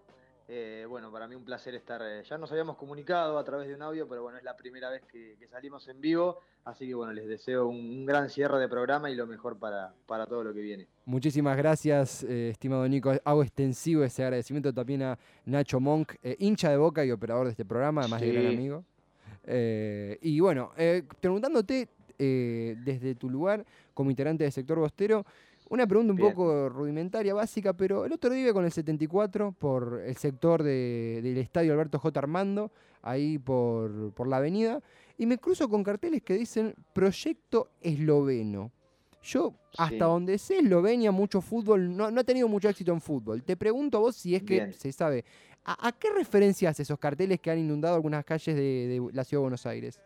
Eh, 0.50 0.86
bueno, 0.89 1.10
para 1.12 1.28
mí 1.28 1.36
un 1.36 1.46
placer 1.46 1.74
estar. 1.76 2.02
eh, 2.04 2.22
ya 2.30 2.38
nos 2.38 2.52
habíamos 2.52 2.76
comunicado 2.76 3.38
a 3.38 3.44
través 3.44 3.68
de 3.68 3.76
un 3.76 3.82
audio, 3.82 4.08
pero 4.08 4.24
bueno, 4.24 4.38
es 4.38 4.44
la 4.44 4.56
primera 4.58 4.89
vez 4.89 5.02
que, 5.04 5.36
que 5.39 5.48
salimos 5.48 5.88
en 5.88 6.02
vivo. 6.02 6.39
Así 6.66 6.88
que 6.88 6.94
bueno, 6.94 7.14
les 7.14 7.28
deseo 7.28 7.68
un, 7.68 7.78
un 7.78 8.06
gran 8.06 8.30
cierre 8.30 8.60
de 8.60 8.68
programa 8.68 9.10
y 9.10 9.16
lo 9.16 9.26
mejor 9.26 9.58
para, 9.58 9.94
para 10.06 10.26
todo 10.26 10.44
lo 10.44 10.54
que 10.54 10.62
viene. 10.62 10.88
Muchísimas 11.06 11.56
gracias, 11.56 12.24
eh, 12.24 12.50
estimado 12.50 12.88
Nico. 12.88 13.14
Hago 13.24 13.41
extensivo 13.44 14.04
ese 14.04 14.24
agradecimiento 14.24 14.74
también 14.74 15.04
a 15.04 15.18
Nacho 15.46 15.80
Monk, 15.80 16.14
hincha 16.39 16.70
de 16.70 16.78
Boca 16.78 17.06
y 17.06 17.12
operador 17.12 17.46
de 17.46 17.52
este 17.52 17.66
programa, 17.66 18.02
además 18.02 18.22
de 18.22 18.32
gran 18.32 18.48
amigo. 18.48 18.84
Y 20.22 20.39
bueno, 20.39 20.72
preguntándote 21.20 21.89
desde 22.18 23.16
tu 23.16 23.30
lugar 23.30 23.66
como 23.94 24.10
integrante 24.10 24.44
del 24.44 24.54
sector 24.54 24.80
bostero, 24.80 25.26
una 25.74 25.88
pregunta 25.88 26.12
un 26.14 26.18
Bien. 26.18 26.30
poco 26.32 26.70
rudimentaria, 26.70 27.34
básica, 27.34 27.74
pero 27.74 28.06
el 28.06 28.14
otro 28.14 28.30
día 28.32 28.44
iba 28.44 28.54
con 28.54 28.66
el 28.66 28.72
74 28.72 29.52
por 29.54 30.02
el 30.06 30.16
sector 30.18 30.62
de- 30.64 31.20
del 31.24 31.38
estadio 31.38 31.74
Alberto 31.74 32.00
J. 32.00 32.20
Armando, 32.20 32.72
ahí 33.02 33.38
por, 33.38 34.12
por 34.14 34.28
la 34.28 34.38
avenida, 34.38 34.82
y 35.18 35.26
me 35.26 35.38
cruzo 35.38 35.68
con 35.70 35.84
carteles 35.84 36.22
que 36.22 36.36
dicen 36.36 36.74
Proyecto 36.94 37.70
Esloveno. 37.82 38.72
Yo, 39.24 39.54
hasta 39.78 39.90
Sí. 39.90 39.98
donde 40.00 40.38
sé, 40.38 40.58
Eslovenia, 40.60 41.12
mucho 41.12 41.40
fútbol, 41.42 41.96
no, 41.96 42.12
no 42.12 42.20
ha 42.22 42.24
tenido 42.26 42.48
mucho 42.50 42.68
éxito 42.68 42.92
en 42.92 43.00
fútbol. 43.00 43.42
Te 43.44 43.56
pregunto 43.56 43.98
a 43.98 44.02
vos 44.02 44.16
si 44.18 44.36
es 44.36 44.44
que 44.44 44.56
Bien. 44.56 44.74
se 44.74 44.92
sabe, 44.92 45.24
¿a, 45.64 45.88
a 45.88 45.92
qué 45.94 46.10
referencia 46.12 46.70
hace 46.70 46.84
esos 46.84 47.00
carteles 47.00 47.40
que 47.40 47.50
han 47.50 47.58
inundado 47.60 47.96
algunas 47.96 48.26
calles 48.26 48.54
de, 48.56 48.62
de 48.62 49.10
la 49.14 49.24
ciudad 49.24 49.40
de 49.40 49.44
Buenos 49.44 49.66
Aires? 49.66 50.02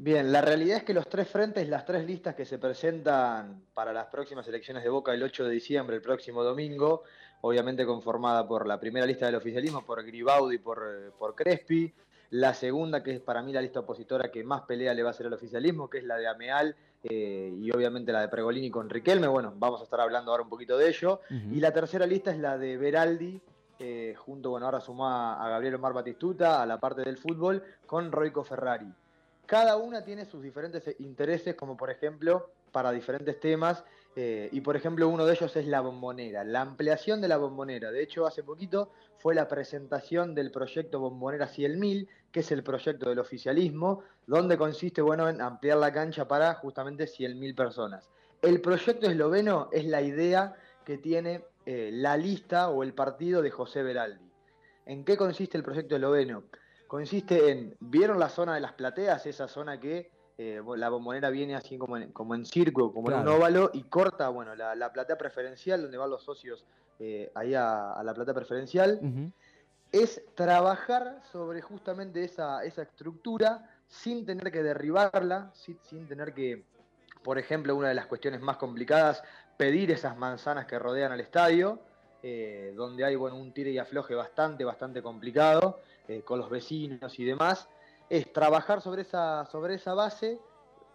Bien, 0.00 0.30
la 0.30 0.40
realidad 0.40 0.76
es 0.76 0.84
que 0.84 0.94
los 0.94 1.08
tres 1.08 1.26
frentes, 1.26 1.68
las 1.68 1.84
tres 1.84 2.06
listas 2.06 2.36
que 2.36 2.44
se 2.44 2.56
presentan 2.56 3.64
para 3.74 3.92
las 3.92 4.06
próximas 4.06 4.46
elecciones 4.46 4.84
de 4.84 4.90
Boca 4.90 5.12
el 5.12 5.20
8 5.20 5.42
de 5.44 5.50
diciembre, 5.50 5.96
el 5.96 6.02
próximo 6.02 6.44
domingo, 6.44 7.02
obviamente 7.40 7.84
conformada 7.84 8.46
por 8.46 8.64
la 8.68 8.78
primera 8.78 9.04
lista 9.04 9.26
del 9.26 9.34
oficialismo, 9.34 9.84
por 9.84 10.04
Gribaudi 10.04 10.54
y 10.54 10.58
por, 10.58 10.86
eh, 10.88 11.10
por 11.18 11.34
Crespi, 11.34 11.92
la 12.30 12.54
segunda, 12.54 13.02
que 13.02 13.16
es 13.16 13.20
para 13.20 13.42
mí 13.42 13.52
la 13.52 13.60
lista 13.60 13.80
opositora 13.80 14.30
que 14.30 14.44
más 14.44 14.62
pelea 14.62 14.94
le 14.94 15.02
va 15.02 15.08
a 15.08 15.10
hacer 15.10 15.26
al 15.26 15.32
oficialismo, 15.32 15.90
que 15.90 15.98
es 15.98 16.04
la 16.04 16.14
de 16.16 16.28
Ameal, 16.28 16.76
eh, 17.02 17.52
y 17.58 17.68
obviamente 17.72 18.12
la 18.12 18.20
de 18.20 18.28
Pregolini 18.28 18.70
con 18.70 18.88
Riquelme, 18.88 19.26
bueno, 19.26 19.52
vamos 19.56 19.80
a 19.80 19.84
estar 19.84 20.00
hablando 20.00 20.30
ahora 20.30 20.44
un 20.44 20.48
poquito 20.48 20.78
de 20.78 20.90
ello, 20.90 21.22
y 21.28 21.58
la 21.58 21.72
tercera 21.72 22.06
lista 22.06 22.30
es 22.30 22.38
la 22.38 22.56
de 22.56 22.76
Beraldi, 22.76 23.40
eh, 23.80 24.14
junto, 24.16 24.50
bueno, 24.50 24.66
ahora 24.66 24.80
sumó 24.80 25.08
a, 25.08 25.44
a 25.44 25.48
Gabriel 25.48 25.74
Omar 25.74 25.92
Batistuta, 25.92 26.62
a 26.62 26.66
la 26.66 26.78
parte 26.78 27.02
del 27.02 27.16
fútbol, 27.16 27.64
con 27.84 28.12
Roico 28.12 28.44
Ferrari. 28.44 28.92
Cada 29.48 29.78
una 29.78 30.04
tiene 30.04 30.26
sus 30.26 30.42
diferentes 30.42 30.86
eh, 30.88 30.96
intereses, 30.98 31.54
como 31.54 31.74
por 31.74 31.88
ejemplo, 31.88 32.50
para 32.70 32.92
diferentes 32.92 33.40
temas, 33.40 33.82
eh, 34.14 34.50
y 34.52 34.60
por 34.60 34.76
ejemplo 34.76 35.08
uno 35.08 35.24
de 35.24 35.32
ellos 35.32 35.56
es 35.56 35.66
la 35.66 35.80
bombonera, 35.80 36.44
la 36.44 36.60
ampliación 36.60 37.22
de 37.22 37.28
la 37.28 37.38
bombonera. 37.38 37.90
De 37.90 38.02
hecho, 38.02 38.26
hace 38.26 38.42
poquito 38.42 38.92
fue 39.16 39.34
la 39.34 39.48
presentación 39.48 40.34
del 40.34 40.50
proyecto 40.50 41.00
Bombonera 41.00 41.48
100.000, 41.48 42.08
que 42.30 42.40
es 42.40 42.52
el 42.52 42.62
proyecto 42.62 43.08
del 43.08 43.20
oficialismo, 43.20 44.02
donde 44.26 44.58
consiste 44.58 45.00
bueno, 45.00 45.30
en 45.30 45.40
ampliar 45.40 45.78
la 45.78 45.94
cancha 45.94 46.28
para 46.28 46.52
justamente 46.52 47.06
100.000 47.06 47.54
personas. 47.54 48.10
El 48.42 48.60
proyecto 48.60 49.08
esloveno 49.08 49.70
es 49.72 49.86
la 49.86 50.02
idea 50.02 50.56
que 50.84 50.98
tiene 50.98 51.42
eh, 51.64 51.88
la 51.90 52.18
lista 52.18 52.68
o 52.68 52.82
el 52.82 52.92
partido 52.92 53.40
de 53.40 53.50
José 53.50 53.82
Beraldi. 53.82 54.30
¿En 54.84 55.06
qué 55.06 55.16
consiste 55.16 55.56
el 55.56 55.64
proyecto 55.64 55.96
esloveno? 55.96 56.44
Consiste 56.88 57.50
en, 57.50 57.76
¿vieron 57.80 58.18
la 58.18 58.30
zona 58.30 58.54
de 58.54 58.60
las 58.60 58.72
plateas? 58.72 59.26
Esa 59.26 59.46
zona 59.46 59.78
que 59.78 60.10
eh, 60.38 60.62
la 60.76 60.88
bombonera 60.88 61.28
viene 61.28 61.54
así 61.54 61.76
como 61.76 61.98
en, 61.98 62.12
como 62.12 62.34
en 62.34 62.46
círculo, 62.46 62.92
como 62.92 63.10
en 63.10 63.18
un 63.18 63.28
óvalo, 63.28 63.70
y 63.74 63.82
corta, 63.84 64.30
bueno, 64.30 64.54
la, 64.54 64.74
la 64.74 64.90
platea 64.90 65.18
preferencial, 65.18 65.82
donde 65.82 65.98
van 65.98 66.08
los 66.08 66.22
socios 66.24 66.64
eh, 66.98 67.30
ahí 67.34 67.54
a, 67.54 67.92
a 67.92 68.02
la 68.02 68.14
platea 68.14 68.32
preferencial. 68.32 69.00
Es 69.92 70.22
trabajar 70.34 71.20
sobre 71.30 71.60
justamente 71.60 72.24
esa, 72.24 72.64
esa 72.64 72.82
estructura 72.82 73.70
sin 73.86 74.24
tener 74.24 74.50
que 74.50 74.62
derribarla, 74.62 75.50
sin, 75.54 75.78
sin 75.82 76.08
tener 76.08 76.32
que, 76.32 76.64
por 77.22 77.38
ejemplo, 77.38 77.76
una 77.76 77.88
de 77.88 77.94
las 77.94 78.06
cuestiones 78.06 78.40
más 78.40 78.56
complicadas, 78.56 79.22
pedir 79.58 79.90
esas 79.90 80.16
manzanas 80.16 80.64
que 80.64 80.78
rodean 80.78 81.12
al 81.12 81.20
estadio, 81.20 81.80
eh, 82.22 82.72
donde 82.74 83.04
hay 83.04 83.14
bueno, 83.14 83.36
un 83.36 83.52
tire 83.52 83.70
y 83.72 83.78
afloje 83.78 84.14
bastante, 84.14 84.64
bastante 84.64 85.02
complicado 85.02 85.80
eh, 86.08 86.22
con 86.22 86.38
los 86.38 86.50
vecinos 86.50 87.18
y 87.18 87.24
demás, 87.24 87.68
es 88.08 88.32
trabajar 88.32 88.80
sobre 88.80 89.02
esa, 89.02 89.46
sobre 89.46 89.74
esa 89.74 89.94
base 89.94 90.40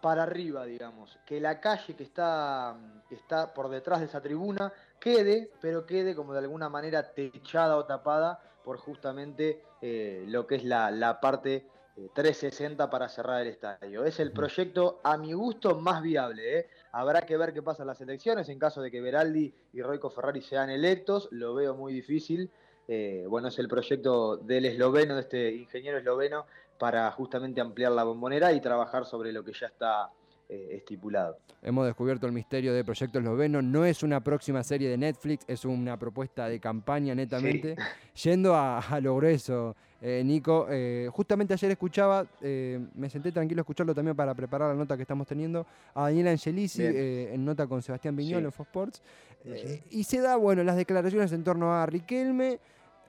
para 0.00 0.24
arriba, 0.24 0.66
digamos, 0.66 1.18
que 1.24 1.40
la 1.40 1.60
calle 1.60 1.96
que 1.96 2.02
está, 2.02 2.76
que 3.08 3.14
está 3.14 3.54
por 3.54 3.70
detrás 3.70 4.00
de 4.00 4.06
esa 4.06 4.20
tribuna 4.20 4.70
quede, 5.00 5.50
pero 5.62 5.86
quede 5.86 6.14
como 6.14 6.34
de 6.34 6.40
alguna 6.40 6.68
manera 6.68 7.14
techada 7.14 7.76
o 7.76 7.86
tapada 7.86 8.38
por 8.62 8.76
justamente 8.76 9.62
eh, 9.80 10.24
lo 10.28 10.46
que 10.46 10.56
es 10.56 10.64
la, 10.64 10.90
la 10.90 11.20
parte 11.20 11.68
eh, 11.96 12.10
360 12.12 12.90
para 12.90 13.08
cerrar 13.08 13.42
el 13.42 13.48
estadio. 13.48 14.04
Es 14.04 14.18
el 14.18 14.32
proyecto, 14.32 15.00
a 15.04 15.16
mi 15.16 15.32
gusto, 15.32 15.78
más 15.78 16.02
viable. 16.02 16.58
¿eh? 16.58 16.66
Habrá 16.90 17.22
que 17.22 17.36
ver 17.36 17.52
qué 17.52 17.62
pasa 17.62 17.84
en 17.84 17.86
las 17.86 18.00
elecciones, 18.00 18.48
en 18.48 18.58
caso 18.58 18.82
de 18.82 18.90
que 18.90 19.00
Beraldi 19.00 19.54
y 19.72 19.80
Roico 19.80 20.10
Ferrari 20.10 20.42
sean 20.42 20.70
electos, 20.70 21.28
lo 21.30 21.54
veo 21.54 21.74
muy 21.74 21.92
difícil. 21.92 22.50
Eh, 22.88 23.24
bueno, 23.28 23.48
es 23.48 23.58
el 23.58 23.68
proyecto 23.68 24.36
del 24.36 24.66
esloveno, 24.66 25.14
de 25.14 25.20
este 25.22 25.54
ingeniero 25.54 25.98
esloveno, 25.98 26.44
para 26.78 27.10
justamente 27.12 27.60
ampliar 27.60 27.92
la 27.92 28.04
bombonera 28.04 28.52
y 28.52 28.60
trabajar 28.60 29.06
sobre 29.06 29.32
lo 29.32 29.42
que 29.44 29.52
ya 29.52 29.66
está 29.68 30.10
eh, 30.48 30.68
estipulado. 30.72 31.38
Hemos 31.62 31.86
descubierto 31.86 32.26
el 32.26 32.32
misterio 32.32 32.74
de 32.74 32.84
Proyecto 32.84 33.18
Esloveno. 33.18 33.62
No 33.62 33.86
es 33.86 34.02
una 34.02 34.20
próxima 34.22 34.62
serie 34.62 34.90
de 34.90 34.98
Netflix, 34.98 35.44
es 35.48 35.64
una 35.64 35.96
propuesta 35.98 36.46
de 36.46 36.60
campaña 36.60 37.14
netamente. 37.14 37.74
Yendo 38.22 38.54
a, 38.54 38.80
a 38.80 39.00
lo 39.00 39.16
grueso, 39.16 39.74
eh, 40.02 40.22
Nico, 40.22 40.66
eh, 40.68 41.08
justamente 41.10 41.54
ayer 41.54 41.70
escuchaba, 41.70 42.26
eh, 42.42 42.78
me 42.94 43.08
senté 43.08 43.32
tranquilo 43.32 43.60
a 43.60 43.62
escucharlo 43.62 43.94
también 43.94 44.14
para 44.14 44.34
preparar 44.34 44.68
la 44.68 44.74
nota 44.74 44.96
que 44.96 45.02
estamos 45.02 45.26
teniendo, 45.26 45.64
a 45.94 46.02
Daniel 46.02 46.28
Angelisi 46.28 46.82
Bien. 46.82 46.92
eh, 46.94 47.30
en 47.34 47.42
nota 47.46 47.66
con 47.66 47.80
Sebastián 47.80 48.14
Viñol 48.14 48.40
Sí. 48.40 48.44
en 48.44 48.52
Fox 48.52 48.68
Sports. 48.68 49.02
Eh, 49.46 49.82
y 49.90 50.04
se 50.04 50.20
da, 50.20 50.36
bueno, 50.36 50.62
las 50.64 50.76
declaraciones 50.76 51.32
en 51.32 51.42
torno 51.44 51.72
a 51.72 51.86
Riquelme. 51.86 52.58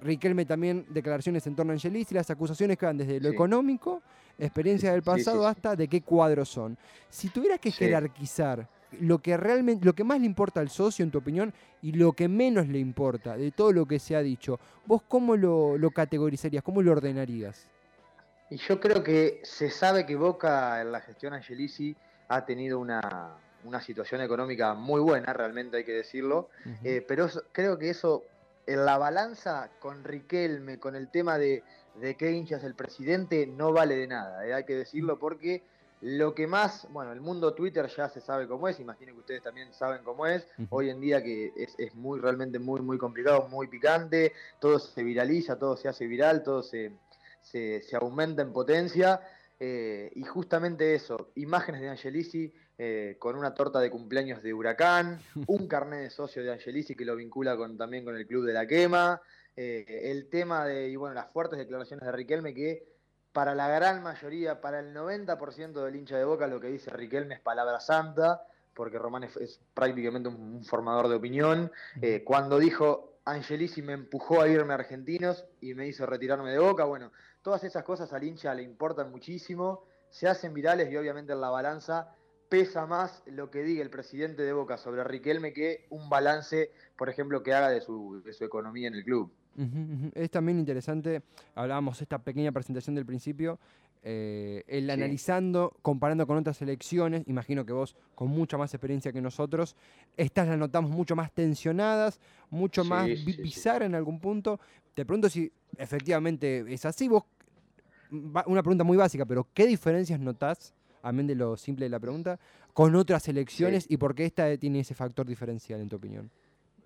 Riquelme 0.01 0.45
también 0.45 0.85
declaraciones 0.89 1.45
en 1.47 1.55
torno 1.55 1.71
a 1.71 1.75
Angelisi, 1.75 2.13
las 2.13 2.29
acusaciones 2.29 2.77
que 2.77 2.85
van 2.85 2.97
desde 2.97 3.19
lo 3.19 3.29
Sí. 3.29 3.35
económico, 3.35 4.01
experiencia 4.37 4.91
del 4.91 5.01
sí, 5.01 5.05
pasado, 5.05 5.41
sí. 5.41 5.47
hasta 5.47 5.75
de 5.75 5.87
qué 5.87 6.01
cuadros 6.01 6.49
son. 6.49 6.77
Si 7.09 7.29
tuvieras 7.29 7.59
que 7.59 7.71
jerarquizar 7.71 8.67
lo 8.99 9.19
que 9.19 9.35
realmente, 9.35 9.85
lo 9.85 9.93
que 9.93 10.03
más 10.03 10.19
le 10.19 10.25
importa 10.25 10.59
al 10.59 10.69
socio, 10.69 11.03
en 11.03 11.11
tu 11.11 11.17
opinión, 11.17 11.53
y 11.81 11.93
lo 11.93 12.13
que 12.13 12.27
menos 12.27 12.67
le 12.67 12.79
importa 12.79 13.35
de 13.37 13.51
todo 13.51 13.71
lo 13.71 13.85
que 13.85 13.99
se 13.99 14.15
ha 14.15 14.21
dicho, 14.21 14.59
¿vos 14.85 15.01
cómo 15.07 15.35
lo, 15.35 15.77
lo 15.77 15.91
categorizarías? 15.91 16.63
¿Cómo 16.63 16.81
lo 16.81 16.91
ordenarías? 16.91 17.67
Y 18.49 18.57
yo 18.57 18.79
creo 18.79 19.03
que 19.03 19.41
se 19.43 19.69
sabe 19.69 20.05
que 20.05 20.15
Boca 20.15 20.81
en 20.81 20.91
la 20.91 21.01
gestión 21.01 21.33
Angelici 21.33 21.95
ha 22.27 22.45
tenido 22.45 22.79
una, 22.79 23.33
una 23.63 23.81
situación 23.81 24.21
económica 24.21 24.73
muy 24.75 25.01
buena, 25.01 25.33
realmente 25.33 25.77
hay 25.77 25.83
que 25.83 25.93
decirlo, 25.93 26.49
eh, 26.83 27.03
pero 27.07 27.27
creo 27.51 27.77
que 27.77 27.89
eso, 27.89 28.23
en 28.68 28.86
la 28.86 28.97
balanza 28.97 29.70
con 29.80 30.03
Riquelme, 30.03 30.80
con 30.80 30.95
el 30.95 31.09
tema 31.09 31.38
de, 31.38 31.63
de 31.95 32.16
qué 32.16 32.32
hincha 32.32 32.57
es 32.57 32.63
el 32.63 32.76
presidente, 32.76 33.45
no 33.47 33.72
vale 33.72 33.95
de 33.95 34.07
nada, 34.07 34.45
eh, 34.47 34.53
hay 34.53 34.63
que 34.66 34.76
decirlo 34.76 35.20
porque 35.20 35.63
lo 36.01 36.36
que 36.36 36.45
más, 36.45 36.88
bueno, 36.91 37.13
el 37.13 37.22
mundo 37.22 37.53
Twitter 37.53 37.88
ya 37.88 38.09
se 38.09 38.22
sabe 38.22 38.47
cómo 38.47 38.68
es, 38.68 38.80
imagino 38.80 39.13
que 39.13 39.20
ustedes 39.20 39.41
también 39.41 39.74
saben 39.74 40.03
cómo 40.03 40.28
es, 40.28 40.45
hoy 40.70 40.89
en 40.89 40.99
día 40.99 41.24
que 41.24 41.53
es, 41.55 41.74
es 41.80 41.95
muy, 41.95 42.20
realmente 42.20 42.59
muy, 42.59 42.82
muy 42.82 42.97
complicado, 42.97 43.47
muy 43.49 43.68
picante, 43.68 44.34
todo 44.59 44.78
se 44.78 45.03
viraliza, 45.03 45.57
todo 45.57 45.78
se 45.78 45.88
hace 45.88 46.05
viral, 46.05 46.43
todo 46.43 46.61
se, 46.61 46.91
se, 47.41 47.82
se 47.82 47.95
aumenta 47.95 48.41
en 48.41 48.51
potencia. 48.51 49.22
eh, 49.59 50.11
y 50.16 50.24
justamente 50.24 50.93
eso, 50.95 51.32
imágenes 51.36 51.82
de 51.82 51.89
Angelisi 51.89 52.53
eh, 52.78 53.15
con 53.19 53.36
una 53.36 53.53
torta 53.53 53.80
de 53.80 53.89
cumpleaños 53.89 54.43
de 54.43 54.53
Huracán, 54.53 55.19
un 55.47 55.67
carnet 55.67 56.01
de 56.01 56.09
socio 56.09 56.43
de 56.43 56.51
Angelisi 56.51 56.95
que 56.95 57.05
lo 57.05 57.15
vincula 57.15 57.55
con, 57.55 57.78
también 57.78 58.03
con 58.03 58.15
el 58.15 58.28
Club 58.28 58.45
de 58.45 58.53
la 58.53 58.67
Quema, 58.67 59.21
eh, 59.55 60.11
el 60.11 60.30
tema 60.30 60.65
de, 60.65 60.89
y 60.89 60.95
bueno, 60.95 61.15
las 61.15 61.32
fuertes 61.32 61.57
declaraciones 61.57 62.05
de 62.05 62.11
Riquelme 62.11 62.53
que 62.53 62.84
para 63.32 63.55
la 63.55 63.67
gran 63.67 64.03
mayoría, 64.03 64.61
para 64.61 64.80
el 64.80 64.93
90% 64.93 65.84
del 65.84 65.95
hincha 65.95 66.17
de 66.17 66.26
Boca, 66.26 66.47
lo 66.47 66.59
que 66.59 66.67
dice 66.67 66.89
Riquelme 66.89 67.36
es 67.36 67.41
palabra 67.41 67.80
santa, 67.80 68.43
porque 68.73 68.97
Román 68.97 69.23
es, 69.23 69.38
es 69.38 69.61
prácticamente 69.73 70.30
un, 70.30 70.36
un 70.36 70.65
formador 70.65 71.07
de 71.07 71.15
opinión. 71.15 71.71
Eh, 72.01 72.23
cuando 72.26 72.59
dijo 72.59 73.19
Angelisi 73.26 73.82
me 73.82 73.93
empujó 73.93 74.41
a 74.41 74.47
irme 74.47 74.73
a 74.73 74.76
Argentinos 74.76 75.45
y 75.61 75.73
me 75.73 75.88
hizo 75.88 76.05
retirarme 76.05 76.51
de 76.51 76.59
Boca, 76.59 76.84
bueno, 76.84 77.11
todas 77.41 77.63
esas 77.63 77.84
cosas 77.84 78.11
al 78.13 78.23
hincha 78.23 78.53
le 78.53 78.63
importan 78.63 79.11
muchísimo, 79.11 79.86
se 80.09 80.28
hacen 80.28 80.53
virales 80.53 80.91
y 80.91 80.97
obviamente 80.97 81.34
en 81.34 81.41
la 81.41 81.49
balanza 81.49 82.15
pesa 82.55 82.85
más 82.85 83.21
lo 83.25 83.51
que 83.51 83.63
diga 83.63 83.81
el 83.83 83.89
presidente 83.89 84.43
de 84.43 84.53
Boca 84.53 84.77
sobre 84.77 85.03
Riquelme 85.03 85.51
que 85.51 85.87
un 85.89 86.09
balance, 86.09 86.71
por 86.95 87.09
ejemplo, 87.09 87.43
que 87.43 87.53
haga 87.53 87.69
de 87.69 87.81
su, 87.81 88.21
de 88.23 88.31
su 88.31 88.45
economía 88.45 88.87
en 88.87 88.95
el 88.95 89.03
club. 89.03 89.33
Es 90.13 90.31
también 90.31 90.59
interesante, 90.59 91.21
hablábamos 91.53 92.01
esta 92.01 92.19
pequeña 92.19 92.53
presentación 92.53 92.95
del 92.95 93.05
principio, 93.05 93.59
eh, 94.03 94.63
el 94.67 94.85
Sí. 94.85 94.91
analizando, 94.91 95.75
comparando 95.81 96.25
con 96.27 96.37
otras 96.37 96.61
elecciones, 96.61 97.23
imagino 97.27 97.65
que 97.65 97.73
vos 97.73 97.95
con 98.13 98.29
mucha 98.29 98.57
más 98.57 98.73
experiencia 98.73 99.11
que 99.11 99.21
nosotros, 99.21 99.75
estas 100.15 100.47
las 100.47 100.57
notamos 100.57 100.91
mucho 100.91 101.15
más 101.15 101.33
tensionadas, 101.33 102.21
mucho 102.49 102.83
Sí, 102.83 102.89
más 102.89 103.07
sí, 103.07 103.41
bizarra 103.41 103.85
en 103.85 103.95
algún 103.95 104.19
punto. 104.21 104.59
Te 104.93 105.05
pregunto 105.05 105.29
si 105.29 105.51
efectivamente 105.77 106.63
es 106.73 106.85
así, 106.85 107.07
vos, 107.09 107.23
una 108.11 108.61
pregunta 108.61 108.83
muy 108.83 108.95
básica, 108.95 109.25
pero 109.25 109.47
¿qué 109.53 109.65
diferencias 109.65 110.19
notás, 110.19 110.74
amén 111.05 111.27
de 111.27 111.35
lo 111.35 111.55
simple 111.55 111.85
de 111.85 111.89
la 111.89 111.99
pregunta, 111.99 112.39
con 112.73 112.95
otras 112.95 113.27
elecciones 113.27 113.85
y 113.87 113.97
por 113.97 114.15
qué 114.15 114.25
esta 114.25 114.57
tiene 114.57 114.79
ese 114.81 114.95
factor 114.95 115.25
diferencial 115.25 115.79
en 115.79 115.87
tu 115.87 115.95
opinión? 115.95 116.29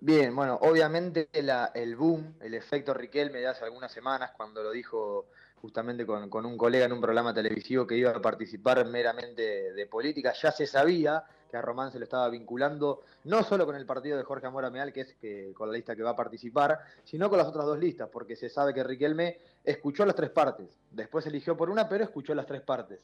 Bien, 0.00 0.34
bueno, 0.34 0.58
obviamente 0.62 1.28
la- 1.42 1.72
el 1.74 1.96
boom, 1.96 2.34
el 2.40 2.54
efecto 2.54 2.94
Riquelme 2.94 3.38
de 3.40 3.48
hace 3.48 3.64
algunas 3.64 3.92
semanas, 3.92 4.30
cuando 4.36 4.62
lo 4.62 4.70
dijo 4.70 5.26
justamente 5.60 6.06
con, 6.06 6.30
con 6.30 6.46
un 6.46 6.56
colega 6.56 6.86
en 6.86 6.92
un 6.92 7.00
programa 7.02 7.34
televisivo 7.34 7.86
que 7.86 7.96
iba 7.96 8.10
a 8.10 8.20
participar 8.22 8.86
meramente 8.86 9.42
de, 9.42 9.72
de 9.74 9.86
política, 9.86 10.32
ya 10.32 10.50
se 10.52 10.66
sabía 10.66 11.22
que 11.50 11.56
a 11.56 11.60
Román 11.60 11.90
se 11.92 11.98
lo 11.98 12.04
estaba 12.04 12.30
vinculando, 12.30 13.02
no 13.24 13.42
solo 13.42 13.66
con 13.66 13.74
el 13.76 13.84
partido 13.84 14.16
de 14.16 14.22
Jorge 14.22 14.46
Amora 14.46 14.70
Meal, 14.70 14.92
que 14.92 15.00
es 15.02 15.14
que, 15.20 15.52
con 15.52 15.68
la 15.68 15.74
lista 15.74 15.94
que 15.96 16.02
va 16.02 16.10
a 16.10 16.16
participar, 16.16 16.78
sino 17.04 17.28
con 17.28 17.36
las 17.38 17.48
otras 17.48 17.66
dos 17.66 17.78
listas, 17.78 18.08
porque 18.10 18.36
se 18.36 18.48
sabe 18.48 18.72
que 18.72 18.84
Riquelme 18.84 19.36
escuchó 19.64 20.06
las 20.06 20.14
tres 20.14 20.30
partes, 20.30 20.68
después 20.92 21.26
eligió 21.26 21.56
por 21.56 21.68
una, 21.68 21.88
pero 21.88 22.04
escuchó 22.04 22.34
las 22.34 22.46
tres 22.46 22.62
partes. 22.62 23.00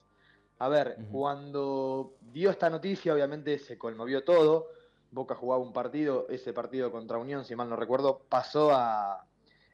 A 0.59 0.69
ver, 0.69 0.97
cuando 1.13 2.15
dio 2.33 2.51
esta 2.51 2.71
noticia, 2.71 3.13
obviamente 3.13 3.59
se 3.59 3.77
conmovió 3.77 4.25
todo. 4.25 4.69
Boca 5.11 5.35
jugaba 5.35 5.63
un 5.63 5.73
partido, 5.73 6.27
ese 6.31 6.53
partido 6.53 6.91
contra 6.91 7.19
Unión, 7.19 7.45
si 7.45 7.55
mal 7.55 7.69
no 7.69 7.77
recuerdo, 7.77 8.23
pasó 8.29 8.71
a, 8.73 9.27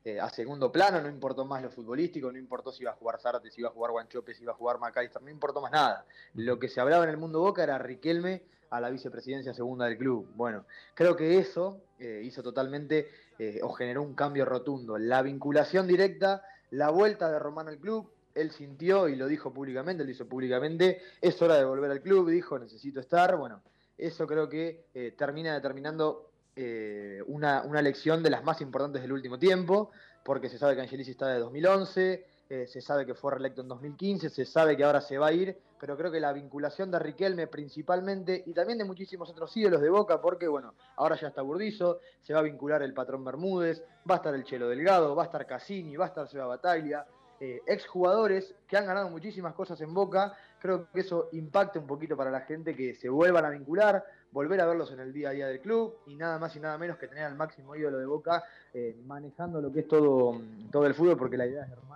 eh, 0.04 0.18
a 0.18 0.28
segundo 0.30 0.72
plano, 0.72 1.00
no 1.00 1.08
importó 1.08 1.44
más 1.44 1.62
lo 1.62 1.70
futbolístico, 1.70 2.32
no 2.32 2.38
importó 2.38 2.72
si 2.72 2.82
iba 2.82 2.90
a 2.90 2.96
jugar 2.96 3.20
Zárate, 3.20 3.50
si 3.50 3.60
iba 3.60 3.70
a 3.70 3.72
jugar 3.72 3.92
Guanchope, 3.92 4.34
si 4.34 4.42
iba 4.42 4.52
a 4.52 4.56
jugar 4.56 4.78
Macalister, 4.78 5.22
no 5.22 5.30
importó 5.30 5.60
más 5.60 5.70
nada. 5.70 6.04
Lo 6.34 6.58
que 6.58 6.68
se 6.68 6.80
hablaba 6.80 7.04
en 7.04 7.10
el 7.10 7.16
mundo 7.16 7.40
Boca 7.40 7.62
era 7.62 7.78
Riquelme 7.78 8.42
a 8.70 8.80
la 8.80 8.90
vicepresidencia 8.90 9.54
segunda 9.54 9.84
del 9.84 9.98
club. 9.98 10.28
Bueno, 10.34 10.64
creo 10.94 11.14
que 11.14 11.38
eso 11.38 11.82
eh, 11.98 12.22
hizo 12.24 12.42
totalmente 12.42 13.08
eh, 13.38 13.60
o 13.62 13.72
generó 13.72 14.02
un 14.02 14.14
cambio 14.14 14.44
rotundo. 14.44 14.98
La 14.98 15.22
vinculación 15.22 15.86
directa, 15.86 16.42
la 16.70 16.90
vuelta 16.90 17.30
de 17.30 17.38
Román 17.38 17.68
al 17.68 17.78
club, 17.78 18.10
él 18.34 18.50
sintió 18.50 19.08
y 19.08 19.16
lo 19.16 19.26
dijo 19.26 19.52
públicamente, 19.52 20.04
lo 20.04 20.10
hizo 20.10 20.26
públicamente, 20.26 21.00
es 21.20 21.40
hora 21.42 21.56
de 21.56 21.64
volver 21.64 21.90
al 21.90 22.00
club, 22.00 22.30
dijo, 22.30 22.58
necesito 22.58 23.00
estar, 23.00 23.36
bueno, 23.36 23.62
eso 23.98 24.26
creo 24.26 24.48
que 24.48 24.86
eh, 24.94 25.14
termina 25.16 25.54
determinando 25.54 26.30
eh, 26.56 27.22
una, 27.26 27.62
una 27.62 27.82
lección 27.82 28.22
de 28.22 28.30
las 28.30 28.44
más 28.44 28.60
importantes 28.60 29.02
del 29.02 29.12
último 29.12 29.38
tiempo, 29.38 29.90
porque 30.24 30.48
se 30.48 30.58
sabe 30.58 30.74
que 30.74 30.82
Angelisi 30.82 31.12
está 31.12 31.28
de 31.28 31.38
2011, 31.38 32.26
eh, 32.48 32.66
se 32.66 32.82
sabe 32.82 33.06
que 33.06 33.14
fue 33.14 33.32
reelecto 33.32 33.62
en 33.62 33.68
2015, 33.68 34.28
se 34.28 34.44
sabe 34.44 34.76
que 34.76 34.84
ahora 34.84 35.00
se 35.00 35.16
va 35.16 35.28
a 35.28 35.32
ir, 35.32 35.56
pero 35.80 35.96
creo 35.96 36.12
que 36.12 36.20
la 36.20 36.34
vinculación 36.34 36.90
de 36.90 36.98
Riquelme 36.98 37.46
principalmente, 37.46 38.42
y 38.44 38.52
también 38.52 38.78
de 38.78 38.84
muchísimos 38.84 39.30
otros 39.30 39.56
ídolos 39.56 39.80
de 39.80 39.88
Boca, 39.88 40.20
porque 40.20 40.46
bueno, 40.46 40.74
ahora 40.96 41.16
ya 41.16 41.28
está 41.28 41.40
Burdizo, 41.40 42.00
se 42.20 42.34
va 42.34 42.40
a 42.40 42.42
vincular 42.42 42.82
el 42.82 42.92
patrón 42.92 43.24
Bermúdez, 43.24 43.82
va 44.08 44.16
a 44.16 44.18
estar 44.18 44.34
el 44.34 44.44
Chelo 44.44 44.68
Delgado, 44.68 45.16
va 45.16 45.22
a 45.22 45.26
estar 45.26 45.46
Cassini, 45.46 45.96
va 45.96 46.04
a 46.04 46.08
estar 46.08 46.28
Seba 46.28 46.44
Bataglia, 46.44 47.06
eh, 47.44 47.60
exjugadores 47.66 48.54
que 48.68 48.76
han 48.76 48.86
ganado 48.86 49.10
muchísimas 49.10 49.52
cosas 49.54 49.80
en 49.80 49.92
Boca, 49.92 50.32
creo 50.60 50.88
que 50.92 51.00
eso 51.00 51.28
impacta 51.32 51.80
un 51.80 51.88
poquito 51.88 52.16
para 52.16 52.30
la 52.30 52.42
gente 52.42 52.76
que 52.76 52.94
se 52.94 53.08
vuelvan 53.08 53.44
a 53.44 53.50
vincular, 53.50 54.04
volver 54.30 54.60
a 54.60 54.66
verlos 54.66 54.92
en 54.92 55.00
el 55.00 55.12
día 55.12 55.30
a 55.30 55.32
día 55.32 55.48
del 55.48 55.58
club 55.58 55.92
y 56.06 56.14
nada 56.14 56.38
más 56.38 56.54
y 56.54 56.60
nada 56.60 56.78
menos 56.78 56.98
que 56.98 57.08
tener 57.08 57.24
al 57.24 57.34
máximo 57.34 57.74
ídolo 57.74 57.98
de 57.98 58.06
Boca 58.06 58.44
eh, 58.72 58.96
manejando 59.06 59.60
lo 59.60 59.72
que 59.72 59.80
es 59.80 59.88
todo, 59.88 60.40
todo 60.70 60.86
el 60.86 60.94
fútbol, 60.94 61.16
porque 61.16 61.36
la 61.36 61.46
idea 61.48 61.64
es 61.64 61.70
Germán 61.70 61.91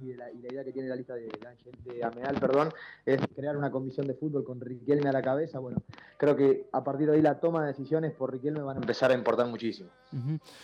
y, 0.00 0.08
de 0.08 0.16
la, 0.16 0.30
y 0.30 0.38
la 0.38 0.52
idea 0.52 0.64
que 0.64 0.72
tiene 0.72 0.88
la 0.88 0.96
lista 0.96 1.14
de, 1.14 1.22
de 1.22 1.94
de 1.94 2.04
Ameal, 2.04 2.38
perdón, 2.40 2.70
es 3.04 3.20
crear 3.34 3.56
una 3.56 3.70
comisión 3.70 4.06
de 4.06 4.14
fútbol 4.14 4.44
con 4.44 4.60
Riquelme 4.60 5.08
a 5.08 5.12
la 5.12 5.22
cabeza. 5.22 5.58
Bueno, 5.58 5.82
creo 6.16 6.36
que 6.36 6.68
a 6.72 6.82
partir 6.82 7.08
de 7.08 7.16
ahí 7.16 7.22
la 7.22 7.38
toma 7.40 7.62
de 7.62 7.68
decisiones 7.68 8.12
por 8.12 8.32
Riquelme 8.32 8.60
van 8.60 8.78
a 8.78 8.80
empezar 8.80 9.10
a 9.10 9.14
importar 9.14 9.46
muchísimo. 9.46 9.90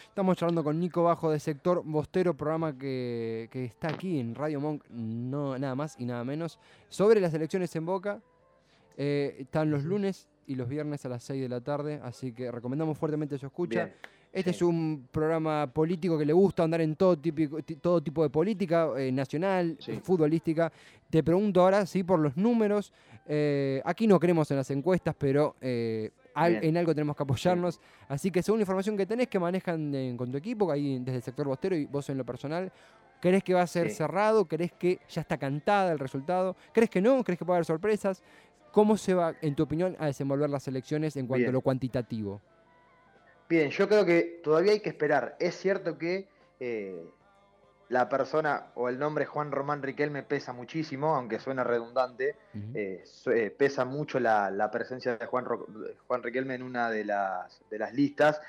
Estamos 0.09 0.37
charlando 0.37 0.65
con 0.65 0.79
Nico 0.79 1.05
Bajo 1.05 1.31
de 1.31 1.39
Sector 1.39 1.83
Bostero, 1.85 2.37
programa 2.37 2.77
que, 2.77 3.49
que 3.51 3.65
está 3.65 3.89
aquí 3.89 4.19
en 4.19 4.35
Radio 4.35 4.61
Monk, 4.61 4.85
no, 4.91 5.59
nada 5.59 5.75
más 5.75 5.97
y 5.99 6.05
nada 6.05 6.25
menos, 6.25 6.59
sobre 6.89 7.21
las 7.21 7.35
elecciones 7.35 7.75
en 7.77 7.87
Boca. 7.87 8.21
Eh, 8.97 9.37
están 9.39 9.71
los 9.71 9.85
lunes 9.85 10.29
y 10.47 10.57
los 10.57 10.69
viernes 10.69 11.07
a 11.07 11.09
las 11.09 11.23
6 11.25 11.41
de 11.41 11.49
la 11.49 11.61
tarde, 11.61 12.01
así 12.03 12.33
que 12.33 12.51
recomendamos 12.51 12.99
fuertemente 12.99 13.39
su 13.39 13.47
escucha. 13.47 13.85
Bien. 13.85 13.97
Este 14.33 14.53
sí. 14.53 14.57
es 14.59 14.63
un 14.63 15.09
programa 15.11 15.67
político 15.73 16.17
que 16.17 16.25
le 16.25 16.33
gusta 16.33 16.63
andar 16.63 16.81
en 16.81 16.95
todo, 16.95 17.19
típico, 17.19 17.59
todo 17.81 18.01
tipo 18.01 18.23
de 18.23 18.31
política, 18.31 18.89
eh, 18.97 19.11
nacional, 19.11 19.77
Sí. 19.81 19.99
futbolística. 20.03 20.71
Te 21.11 21.23
pregunto 21.25 21.61
ahora, 21.63 21.85
sí, 21.85 22.05
por 22.05 22.21
los 22.21 22.37
números. 22.37 22.93
Eh, 23.27 23.83
aquí 23.85 24.07
no 24.07 24.21
creemos 24.21 24.49
en 24.53 24.59
las 24.59 24.71
encuestas, 24.71 25.17
pero 25.19 25.57
eh, 25.61 26.11
al- 26.35 26.63
en 26.63 26.77
algo 26.77 26.95
tenemos 26.95 27.17
que 27.17 27.25
apoyarnos. 27.25 27.81
Así 28.09 28.31
que 28.31 28.41
según 28.43 28.61
la 28.61 28.63
información 28.63 28.97
que 28.97 29.05
tenés, 29.07 29.27
que 29.27 29.39
manejan 29.41 29.93
eh, 29.95 30.15
con 30.17 30.31
tu 30.31 30.39
equipo, 30.39 30.71
ahí 30.71 30.99
desde 31.01 31.17
el 31.17 31.23
sector 31.23 31.47
bostero 31.49 31.75
y 31.75 31.87
vos 31.87 32.09
en 32.09 32.17
lo 32.17 32.25
personal, 32.25 32.71
¿crees 33.21 33.43
que 33.43 33.53
va 33.53 33.63
a 33.63 33.67
ser 33.67 33.91
Sí. 33.91 33.97
cerrado? 33.97 34.45
¿Crees 34.47 34.71
que 34.73 35.01
ya 35.09 35.23
está 35.23 35.39
cantada 35.39 35.91
el 35.91 35.99
resultado? 35.99 36.55
¿Crees 36.73 36.89
que 36.89 37.01
no? 37.01 37.25
¿Crees 37.25 37.37
que 37.39 37.45
puede 37.45 37.57
haber 37.57 37.65
sorpresas? 37.67 38.23
¿Cómo 38.71 38.97
se 38.97 39.13
va, 39.15 39.35
en 39.43 39.57
tu 39.57 39.65
opinión, 39.65 39.97
a 39.99 40.07
desenvolver 40.07 40.49
las 40.49 40.69
elecciones 40.69 41.17
en 41.17 41.27
cuanto 41.27 41.49
a 41.49 41.53
lo 41.53 41.61
cuantitativo? 41.61 42.41
Bien, 43.51 43.69
yo 43.71 43.89
creo 43.89 44.07
que 44.07 44.41
todavía 44.45 44.71
hay 44.71 44.79
que 44.79 44.91
esperar. 44.91 45.35
Es 45.41 45.57
cierto 45.57 45.99
que 45.99 46.29
eh, 46.61 47.05
la 47.89 48.09
persona 48.09 48.67
o 48.77 48.89
el 48.89 48.97
nombre 48.97 49.27
Juan 49.27 49.51
Román 49.51 49.83
Riquelme 49.83 50.23
pesa 50.23 50.53
muchísimo, 50.53 51.17
aunque 51.17 51.41
suena 51.41 51.65
redundante. 51.65 52.37
Eh, 52.75 53.03
eh, 53.27 53.51
pesa 53.51 53.85
mucho 53.85 54.21
la, 54.21 54.53
la 54.53 54.71
presencia 54.71 55.17
de 55.17 55.27
Juan, 55.27 55.47
Juan 56.07 56.23
Riquelme 56.23 56.55
en 56.55 56.63
una 56.63 56.91
de 56.91 57.05
las, 57.05 57.61
de 57.69 57.79
las 57.81 57.93
listas. 57.93 58.41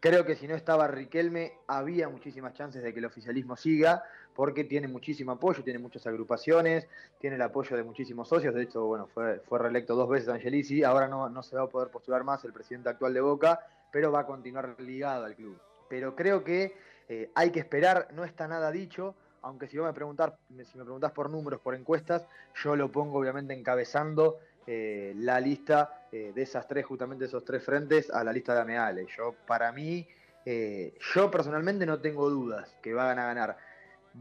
Creo 0.00 0.26
que 0.26 0.34
si 0.34 0.48
no 0.48 0.56
estaba 0.56 0.88
Riquelme, 0.88 1.52
había 1.68 2.08
muchísimas 2.08 2.52
chances 2.54 2.82
de 2.82 2.92
que 2.92 2.98
el 2.98 3.04
oficialismo 3.04 3.56
siga, 3.56 4.02
porque 4.34 4.64
tiene 4.64 4.88
muchísimo 4.88 5.30
apoyo, 5.30 5.62
tiene 5.62 5.78
muchas 5.78 6.04
agrupaciones, 6.08 6.88
tiene 7.20 7.36
el 7.36 7.42
apoyo 7.42 7.76
de 7.76 7.84
muchísimos 7.84 8.28
socios. 8.28 8.52
De 8.56 8.62
hecho, 8.62 8.84
bueno, 8.86 9.06
fue, 9.06 9.38
fue 9.38 9.60
reelecto 9.60 9.94
dos 9.94 10.08
veces 10.08 10.28
Angelici, 10.28 10.82
ahora 10.82 11.06
no, 11.06 11.28
no 11.28 11.44
se 11.44 11.54
va 11.54 11.62
a 11.62 11.68
poder 11.68 11.90
postular 11.90 12.24
más 12.24 12.44
el 12.44 12.52
presidente 12.52 12.88
actual 12.88 13.14
de 13.14 13.20
Boca, 13.20 13.60
pero 13.90 14.12
va 14.12 14.20
a 14.20 14.26
continuar 14.26 14.76
ligado 14.78 15.24
al 15.24 15.34
club. 15.34 15.58
Pero 15.88 16.14
creo 16.14 16.44
que 16.44 16.76
eh, 17.08 17.30
hay 17.34 17.50
que 17.50 17.60
esperar, 17.60 18.08
no 18.12 18.24
está 18.24 18.46
nada 18.48 18.70
dicho, 18.70 19.14
aunque 19.42 19.68
si 19.68 19.78
vos 19.78 19.86
me 19.86 19.92
preguntar, 19.92 20.36
si 20.48 20.78
me 20.78 20.84
preguntás 20.84 21.12
por 21.12 21.30
números, 21.30 21.60
por 21.60 21.74
encuestas, 21.74 22.26
yo 22.54 22.76
lo 22.76 22.90
pongo 22.90 23.18
obviamente 23.18 23.54
encabezando 23.54 24.38
eh, 24.66 25.14
la 25.16 25.40
lista 25.40 26.06
eh, 26.12 26.32
de 26.34 26.42
esas 26.42 26.66
tres, 26.68 26.84
justamente 26.84 27.24
esos 27.24 27.44
tres 27.44 27.64
frentes, 27.64 28.10
a 28.10 28.22
la 28.22 28.32
lista 28.32 28.54
de 28.54 28.60
Ameale. 28.60 29.06
Yo, 29.16 29.34
para 29.46 29.72
mí, 29.72 30.06
eh, 30.44 30.94
yo 31.14 31.30
personalmente 31.30 31.86
no 31.86 32.00
tengo 32.00 32.28
dudas 32.28 32.76
que 32.82 32.92
van 32.92 33.18
a 33.18 33.24
ganar. 33.24 33.56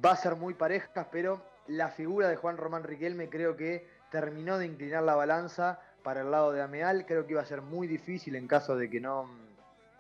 Va 0.03 0.11
a 0.11 0.15
ser 0.15 0.35
muy 0.35 0.53
parejas, 0.53 1.07
pero 1.11 1.41
la 1.67 1.89
figura 1.89 2.29
de 2.29 2.37
Juan 2.37 2.55
Román 2.55 2.83
Riquelme 2.83 3.27
creo 3.29 3.57
que 3.57 3.87
terminó 4.09 4.57
de 4.57 4.67
inclinar 4.67 5.03
la 5.03 5.15
balanza 5.15 5.81
para 6.03 6.21
el 6.21 6.31
lado 6.31 6.53
de 6.53 6.61
Ameal. 6.61 7.05
Creo 7.05 7.25
que 7.25 7.33
iba 7.33 7.41
a 7.41 7.45
ser 7.45 7.61
muy 7.61 7.87
difícil 7.87 8.35
en 8.37 8.47
caso 8.47 8.77
de 8.77 8.89
que 8.89 9.01
no 9.01 9.29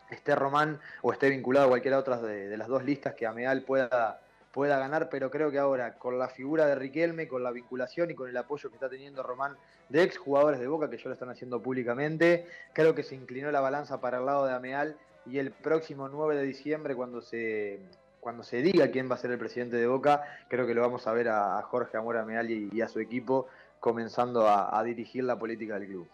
esté 0.09 0.35
Román 0.35 0.79
o 1.01 1.11
esté 1.11 1.29
vinculado 1.29 1.67
a 1.67 1.69
cualquiera 1.69 1.97
otra 1.97 2.17
de, 2.17 2.55
las 2.57 2.67
dos 2.67 2.83
listas 2.83 3.13
que 3.13 3.25
Ameal 3.25 3.63
pueda, 3.63 4.21
pueda 4.51 4.77
ganar, 4.79 5.09
pero 5.09 5.29
creo 5.29 5.51
que 5.51 5.59
ahora 5.59 5.95
con 5.95 6.17
la 6.17 6.29
figura 6.29 6.65
de 6.65 6.75
Riquelme, 6.75 7.27
con 7.27 7.43
la 7.43 7.51
vinculación 7.51 8.11
y 8.11 8.15
con 8.15 8.29
el 8.29 8.37
apoyo 8.37 8.69
que 8.69 8.75
está 8.75 8.89
teniendo 8.89 9.23
Román 9.23 9.57
de 9.89 10.03
exjugadores 10.03 10.59
de 10.59 10.67
Boca 10.67 10.89
que 10.89 10.97
ya 10.97 11.05
lo 11.05 11.13
están 11.13 11.29
haciendo 11.29 11.61
públicamente, 11.61 12.45
creo 12.73 12.95
que 12.95 13.03
se 13.03 13.15
inclinó 13.15 13.51
la 13.51 13.61
balanza 13.61 13.99
para 14.01 14.17
el 14.17 14.25
lado 14.25 14.45
de 14.45 14.53
Ameal 14.53 14.97
y 15.25 15.39
el 15.39 15.51
próximo 15.51 16.07
9 16.07 16.35
de 16.35 16.43
diciembre 16.43 16.95
cuando 16.95 17.21
se, 17.21 17.79
cuando 18.19 18.43
se 18.43 18.61
diga 18.61 18.91
quién 18.91 19.09
va 19.09 19.15
a 19.15 19.17
ser 19.17 19.31
el 19.31 19.37
presidente 19.37 19.75
de 19.75 19.87
Boca, 19.87 20.23
creo 20.47 20.65
que 20.65 20.73
lo 20.73 20.81
vamos 20.81 21.05
a 21.07 21.13
ver 21.13 21.27
a, 21.29 21.61
Jorge 21.63 21.97
Amora 21.97 22.23
Meal 22.23 22.49
y, 22.49 22.69
y 22.71 22.81
a 22.81 22.87
su 22.87 22.99
equipo 22.99 23.47
comenzando 23.79 24.47
a 24.49 24.83
dirigir 24.83 25.23
la 25.23 25.37
política 25.37 25.77
del 25.77 25.87
club. 25.87 26.07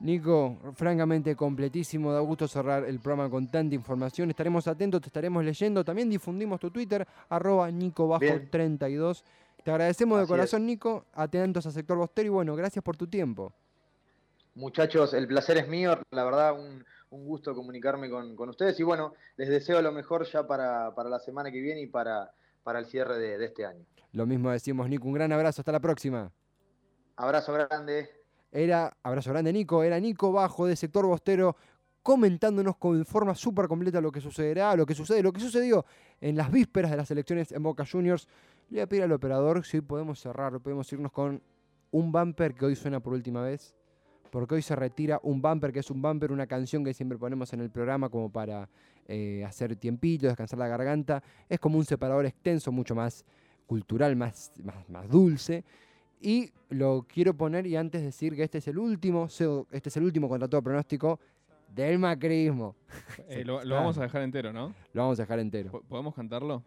Nico, 0.00 0.56
francamente 0.74 1.36
completísimo, 1.36 2.10
da 2.10 2.20
gusto 2.20 2.48
cerrar 2.48 2.84
el 2.84 3.00
programa 3.00 3.28
con 3.28 3.50
tanta 3.50 3.74
información. 3.74 4.30
Estaremos 4.30 4.66
atentos, 4.66 5.02
te 5.02 5.08
estaremos 5.08 5.44
leyendo. 5.44 5.84
También 5.84 6.08
difundimos 6.08 6.58
tu 6.58 6.70
Twitter, 6.70 7.06
arroba 7.28 7.70
Nico-32. 7.70 9.22
Te 9.62 9.70
agradecemos 9.70 10.18
de 10.18 10.26
corazón, 10.26 10.64
Nico. 10.64 11.04
Atentos 11.12 11.66
a 11.66 11.70
Sector 11.70 11.98
Bostero 11.98 12.26
y 12.26 12.30
bueno, 12.30 12.56
gracias 12.56 12.82
por 12.82 12.96
tu 12.96 13.06
tiempo. 13.06 13.52
Muchachos, 14.54 15.12
el 15.12 15.26
placer 15.26 15.58
es 15.58 15.68
mío, 15.68 15.98
la 16.10 16.24
verdad 16.24 16.58
un, 16.58 16.82
un 17.10 17.26
gusto 17.26 17.54
comunicarme 17.54 18.08
con, 18.08 18.34
con 18.34 18.48
ustedes 18.48 18.80
y 18.80 18.82
bueno, 18.82 19.12
les 19.36 19.48
deseo 19.48 19.80
lo 19.82 19.92
mejor 19.92 20.26
ya 20.26 20.46
para, 20.46 20.94
para 20.94 21.10
la 21.10 21.20
semana 21.20 21.52
que 21.52 21.60
viene 21.60 21.82
y 21.82 21.86
para, 21.86 22.32
para 22.62 22.78
el 22.78 22.86
cierre 22.86 23.18
de, 23.18 23.36
de 23.36 23.44
este 23.44 23.66
año. 23.66 23.84
Lo 24.12 24.26
mismo 24.26 24.50
decimos, 24.50 24.88
Nico. 24.88 25.06
Un 25.06 25.14
gran 25.14 25.30
abrazo, 25.30 25.60
hasta 25.60 25.72
la 25.72 25.80
próxima. 25.80 26.32
Abrazo 27.16 27.52
grande. 27.52 28.19
Era, 28.52 28.96
abrazo 29.02 29.30
grande, 29.30 29.52
Nico. 29.52 29.82
Era 29.82 29.98
Nico 30.00 30.32
Bajo 30.32 30.66
de 30.66 30.76
Sector 30.76 31.06
Bostero 31.06 31.56
comentándonos 32.02 32.76
con 32.76 33.04
forma 33.04 33.34
súper 33.34 33.68
completa 33.68 34.00
lo 34.00 34.10
que 34.10 34.20
sucederá, 34.20 34.74
lo 34.74 34.86
que 34.86 34.94
sucede, 34.94 35.22
lo 35.22 35.32
que 35.32 35.40
sucedió 35.40 35.84
en 36.20 36.36
las 36.36 36.50
vísperas 36.50 36.90
de 36.90 36.96
las 36.96 37.10
elecciones 37.10 37.52
en 37.52 37.62
Boca 37.62 37.84
Juniors. 37.84 38.26
Le 38.70 38.76
voy 38.76 38.80
a 38.80 38.86
pedir 38.86 39.02
al 39.02 39.12
operador 39.12 39.64
si 39.64 39.80
podemos 39.80 40.20
cerrar, 40.20 40.58
podemos 40.60 40.90
irnos 40.92 41.12
con 41.12 41.42
un 41.90 42.12
bumper 42.12 42.54
que 42.54 42.64
hoy 42.64 42.76
suena 42.76 43.00
por 43.00 43.12
última 43.12 43.42
vez. 43.42 43.74
Porque 44.30 44.54
hoy 44.54 44.62
se 44.62 44.76
retira 44.76 45.18
un 45.24 45.42
bumper, 45.42 45.72
que 45.72 45.80
es 45.80 45.90
un 45.90 46.00
bumper, 46.00 46.30
una 46.30 46.46
canción 46.46 46.84
que 46.84 46.94
siempre 46.94 47.18
ponemos 47.18 47.52
en 47.52 47.60
el 47.60 47.70
programa 47.70 48.08
como 48.08 48.30
para 48.30 48.68
eh, 49.08 49.44
hacer 49.44 49.74
tiempito, 49.74 50.28
descansar 50.28 50.58
la 50.58 50.68
garganta. 50.68 51.20
Es 51.48 51.58
como 51.58 51.78
un 51.78 51.84
separador 51.84 52.26
extenso, 52.26 52.70
mucho 52.70 52.94
más 52.94 53.24
cultural, 53.66 54.14
más, 54.14 54.52
más, 54.62 54.88
más 54.88 55.08
dulce. 55.08 55.64
Y 56.20 56.50
lo 56.68 57.06
quiero 57.08 57.34
poner 57.34 57.66
y 57.66 57.76
antes 57.76 58.02
decir 58.02 58.36
que 58.36 58.42
este 58.42 58.58
es 58.58 58.68
el 58.68 58.78
último, 58.78 59.26
este 59.70 59.88
es 59.88 59.96
el 59.96 60.04
último 60.04 60.28
contra 60.28 60.48
todo 60.48 60.62
pronóstico 60.62 61.18
del 61.74 61.98
macrismo. 61.98 62.76
Eh, 63.28 63.44
lo, 63.44 63.62
lo 63.64 63.74
vamos 63.76 63.96
a 63.98 64.02
dejar 64.02 64.22
entero, 64.22 64.52
¿no? 64.52 64.74
Lo 64.92 65.02
vamos 65.02 65.18
a 65.20 65.22
dejar 65.22 65.38
entero. 65.38 65.70
Po- 65.70 65.82
¿Podemos 65.82 66.14
cantarlo? 66.14 66.62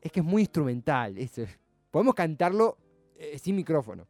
Es 0.00 0.12
que 0.12 0.20
es 0.20 0.26
muy 0.26 0.42
instrumental. 0.42 1.16
es, 1.18 1.32
podemos 1.90 2.14
cantarlo 2.14 2.76
eh, 3.18 3.38
sin 3.38 3.56
micrófono. 3.56 4.06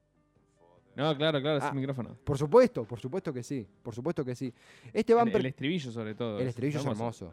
No, 0.97 1.15
claro, 1.17 1.41
claro, 1.41 1.61
Ah, 1.63 1.69
sin 1.69 1.77
micrófono. 1.79 2.17
Por 2.25 2.39
supuesto, 2.39 2.85
por 2.85 2.99
supuesto 2.99 3.33
que 3.33 3.43
sí. 3.43 3.67
Por 3.83 3.95
supuesto 3.95 4.25
que 4.25 4.35
sí. 4.35 4.53
Este 4.93 5.13
El, 5.13 5.19
bumper. 5.19 5.41
el 5.41 5.47
estribillo 5.47 5.91
sobre 5.93 6.15
todo. 6.15 6.39
El 6.41 6.49
estribillo 6.49 6.81
es 6.81 6.87
hermoso. 6.87 7.33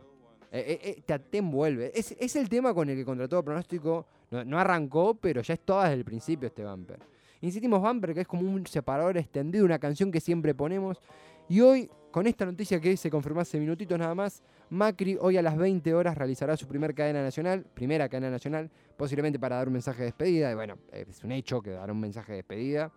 Eh, 0.55 0.63
eh, 0.67 0.79
eh, 0.83 1.01
te, 1.03 1.17
te 1.17 1.39
envuelve. 1.39 1.91
Es, 1.95 2.15
es 2.19 2.35
el 2.35 2.47
tema 2.47 2.75
con 2.75 2.87
el 2.87 2.95
que 2.95 3.03
contra 3.03 3.27
todo 3.27 3.43
pronóstico 3.43 4.05
no, 4.29 4.45
no 4.45 4.59
arrancó, 4.59 5.15
pero 5.15 5.41
ya 5.41 5.55
es 5.55 5.61
todo 5.61 5.81
desde 5.81 5.95
el 5.95 6.05
principio 6.05 6.45
este 6.45 6.63
bumper. 6.63 6.99
Insistimos 7.41 7.81
bumper, 7.81 8.13
que 8.13 8.21
es 8.21 8.27
como 8.27 8.47
un 8.47 8.63
separador 8.67 9.17
extendido, 9.17 9.65
una 9.65 9.79
canción 9.79 10.11
que 10.11 10.21
siempre 10.21 10.53
ponemos. 10.53 11.01
Y 11.49 11.59
hoy, 11.61 11.89
con 12.11 12.27
esta 12.27 12.45
noticia 12.45 12.79
que 12.79 12.95
se 12.97 13.09
confirmó 13.09 13.41
hace 13.41 13.59
minutitos 13.59 13.97
nada 13.97 14.13
más, 14.13 14.43
Macri 14.69 15.17
hoy 15.19 15.37
a 15.37 15.41
las 15.41 15.57
20 15.57 15.91
horas 15.95 16.15
realizará 16.15 16.55
su 16.55 16.67
primer 16.67 16.93
cadena 16.93 17.23
nacional, 17.23 17.65
primera 17.73 18.07
cadena 18.07 18.29
nacional, 18.29 18.69
posiblemente 18.95 19.39
para 19.39 19.55
dar 19.55 19.67
un 19.67 19.73
mensaje 19.73 20.01
de 20.01 20.05
despedida. 20.05 20.51
Y 20.51 20.53
bueno, 20.53 20.77
es 20.91 21.23
un 21.23 21.31
hecho 21.31 21.63
que 21.63 21.71
dará 21.71 21.91
un 21.91 21.99
mensaje 21.99 22.33
de 22.33 22.37
despedida. 22.37 22.91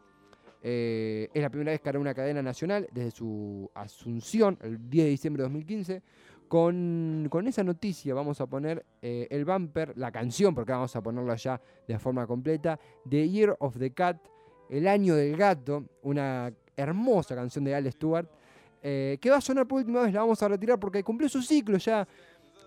Es 0.62 1.42
la 1.42 1.48
primera 1.48 1.70
vez 1.70 1.80
que 1.80 1.88
hará 1.88 1.98
una 1.98 2.12
cadena 2.12 2.42
nacional 2.42 2.86
desde 2.92 3.12
su 3.12 3.70
asunción, 3.74 4.58
el 4.62 4.90
10 4.90 5.04
de 5.04 5.10
diciembre 5.10 5.42
de 5.42 5.44
2015. 5.44 6.02
Con, 6.48 7.28
esa 7.46 7.64
noticia 7.64 8.14
vamos 8.14 8.40
a 8.40 8.46
poner 8.46 8.84
eh, 9.02 9.26
el 9.30 9.44
bumper, 9.44 9.92
la 9.96 10.12
canción, 10.12 10.54
porque 10.54 10.72
vamos 10.72 10.94
a 10.94 11.02
ponerla 11.02 11.36
ya 11.36 11.60
de 11.86 11.98
forma 11.98 12.26
completa, 12.26 12.78
The 13.08 13.28
Year 13.28 13.56
of 13.58 13.78
the 13.78 13.92
Cat, 13.92 14.18
el 14.70 14.86
año 14.86 15.14
del 15.14 15.36
gato, 15.36 15.84
una 16.02 16.52
hermosa 16.76 17.34
canción 17.34 17.64
de 17.64 17.74
Al 17.74 17.90
Stewart, 17.90 18.28
eh, 18.82 19.18
que 19.20 19.30
va 19.30 19.38
a 19.38 19.40
sonar 19.40 19.66
por 19.66 19.78
última 19.78 20.02
vez, 20.02 20.12
la 20.12 20.20
vamos 20.20 20.40
a 20.42 20.48
retirar 20.48 20.78
porque 20.78 21.02
cumplió 21.02 21.28
su 21.28 21.42
ciclo 21.42 21.78
ya. 21.78 22.06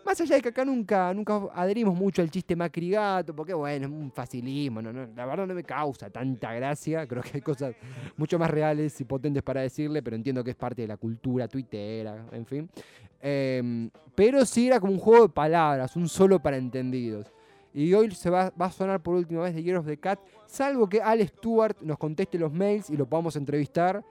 Más 0.09 0.19
allá 0.21 0.37
de 0.37 0.41
que 0.41 0.49
acá 0.49 0.65
nunca, 0.65 1.13
nunca 1.13 1.39
adherimos 1.53 1.95
mucho 1.95 2.23
al 2.23 2.31
chiste 2.31 2.55
Macri-Gato, 2.55 3.35
porque 3.35 3.53
bueno, 3.53 3.85
es 3.85 3.93
un 3.93 4.11
facilismo, 4.11 4.81
la 4.81 5.25
verdad 5.27 5.45
no 5.45 5.53
me 5.53 5.63
causa 5.63 6.09
tanta 6.09 6.51
gracia, 6.51 7.05
creo 7.05 7.21
que 7.21 7.29
hay 7.35 7.41
cosas 7.41 7.75
mucho 8.17 8.39
más 8.39 8.49
reales 8.49 8.99
y 8.99 9.03
potentes 9.03 9.43
para 9.43 9.61
decirle, 9.61 10.01
pero 10.01 10.15
entiendo 10.15 10.43
que 10.43 10.49
es 10.49 10.55
parte 10.55 10.81
de 10.81 10.87
la 10.87 10.97
cultura 10.97 11.47
tuitera, 11.47 12.25
en 12.31 12.43
fin. 12.47 12.67
Em, 13.21 13.91
pero 14.15 14.43
sí 14.47 14.65
era 14.65 14.79
como 14.79 14.93
un 14.93 14.97
juego 14.97 15.27
de 15.27 15.29
palabras, 15.29 15.95
un 15.95 16.09
solo 16.09 16.39
para 16.39 16.57
entendidos. 16.57 17.31
Y 17.71 17.93
hoy 17.93 18.09
se 18.09 18.31
va, 18.31 18.51
va 18.59 18.65
a 18.65 18.71
sonar 18.71 19.03
por 19.03 19.13
última 19.13 19.43
vez 19.43 19.53
de 19.53 19.61
Year 19.61 19.77
of 19.77 19.85
the 19.85 19.97
Cat, 19.97 20.19
salvo 20.47 20.89
que 20.89 21.03
Al 21.03 21.21
Stewart 21.27 21.79
nos 21.81 21.99
conteste 21.99 22.39
los 22.39 22.51
mails 22.51 22.89
y 22.89 22.97
lo 22.97 23.05
podamos 23.07 23.35
entrevistar 23.35 24.03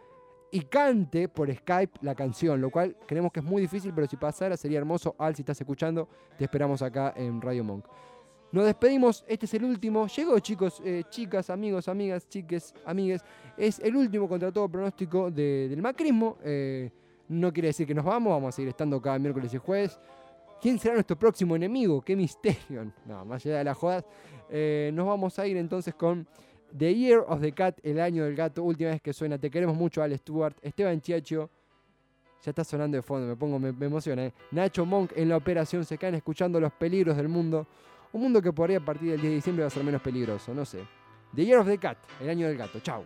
y 0.51 0.61
cante 0.63 1.29
por 1.29 1.55
Skype 1.55 1.99
la 2.03 2.15
canción, 2.15 2.61
lo 2.61 2.71
cual 2.71 2.97
creemos 3.07 3.31
que 3.33 3.41
es 3.41 3.47
muy 3.47 3.61
difícil, 3.63 3.93
pero 3.95 4.07
si 4.07 4.17
pasara 4.17 4.57
sería 4.57 4.79
hermoso. 4.79 5.15
Al, 5.19 5.35
si 5.37 5.43
estás 5.43 5.61
escuchando, 5.61 6.09
te 6.39 6.45
esperamos 6.45 6.81
acá 6.83 7.13
en 7.17 7.41
Radio 7.41 7.65
Monk. 7.65 7.85
Nos 8.51 8.65
despedimos, 8.65 9.25
este 9.29 9.45
es 9.45 9.53
el 9.55 9.65
último. 9.65 10.07
Llegó, 10.07 10.39
chicos, 10.39 10.81
eh, 10.83 11.03
chicas, 11.11 11.51
amigos, 11.51 11.87
amigas, 11.87 12.27
chiques, 12.29 12.75
amigues. 12.87 13.23
Es 13.59 13.79
el 13.81 13.95
último 13.95 14.27
contra 14.27 14.51
todo 14.51 14.69
pronóstico 14.71 15.31
de- 15.31 15.67
del 15.69 15.83
macrismo. 15.83 16.39
Eh, 16.43 16.91
no 17.29 17.53
quiere 17.53 17.69
decir 17.69 17.87
que 17.87 17.95
nos 17.95 18.07
vamos, 18.07 18.31
vamos 18.31 18.49
a 18.49 18.53
seguir 18.53 18.71
estando 18.71 19.03
cada 19.03 19.19
miércoles 19.19 19.53
y 19.53 19.59
jueves. 19.59 19.99
¿Quién 20.63 20.79
será 20.79 20.95
nuestro 20.95 21.19
próximo 21.19 21.55
enemigo? 21.57 22.01
¡Qué 22.01 22.17
misterio! 22.17 22.91
No, 23.07 23.23
más 23.27 23.45
allá 23.45 23.59
de 23.59 23.65
las 23.65 23.77
jodas. 23.77 24.05
eh, 24.49 24.91
nos 24.95 25.07
vamos 25.07 25.39
a 25.39 25.47
ir 25.47 25.59
entonces 25.59 25.93
con 25.95 26.27
The 26.77 26.95
Year 26.95 27.25
of 27.27 27.41
the 27.41 27.53
Cat, 27.53 27.79
el 27.83 28.01
año 28.01 28.25
del 28.25 28.35
gato. 28.35 28.63
Última 28.63 28.91
vez 28.91 29.01
que 29.01 29.13
suena. 29.13 29.39
Te 29.39 29.51
queremos 29.51 29.77
mucho, 29.77 30.03
Al 30.03 30.17
Stewart. 30.19 30.57
Esteban 30.63 31.01
Chiacho. 31.01 31.51
Ya 32.45 32.51
está 32.51 32.63
sonando 32.63 32.97
de 32.97 33.03
fondo, 33.03 33.27
me 33.27 33.37
pongo, 33.37 33.59
me, 33.59 33.69
emociona. 33.85 34.27
¿eh? 34.27 34.33
Nacho 34.53 34.87
Monk 34.87 35.13
en 35.17 35.29
la 35.29 35.37
operación 35.37 35.85
se 35.85 35.99
caen 35.99 36.15
escuchando 36.15 36.61
los 36.61 36.73
peligros 36.73 37.17
del 37.17 37.29
mundo. 37.29 37.67
Un 38.13 38.23
mundo 38.23 38.41
que 38.41 38.53
por 38.53 38.71
ahí 38.71 38.77
a 38.77 38.81
partir 38.81 39.11
del 39.11 39.21
10 39.21 39.31
de 39.31 39.35
diciembre 39.37 39.63
va 39.65 39.67
a 39.67 39.71
ser 39.71 39.83
menos 39.83 40.01
peligroso, 40.01 40.55
no 40.55 40.65
sé. 40.65 40.79
The 41.35 41.45
Year 41.45 41.59
of 41.59 41.67
the 41.67 41.79
Cat, 41.79 41.99
el 42.21 42.31
año 42.31 42.47
del 42.47 42.57
gato. 42.57 42.79
Chau. 42.81 43.03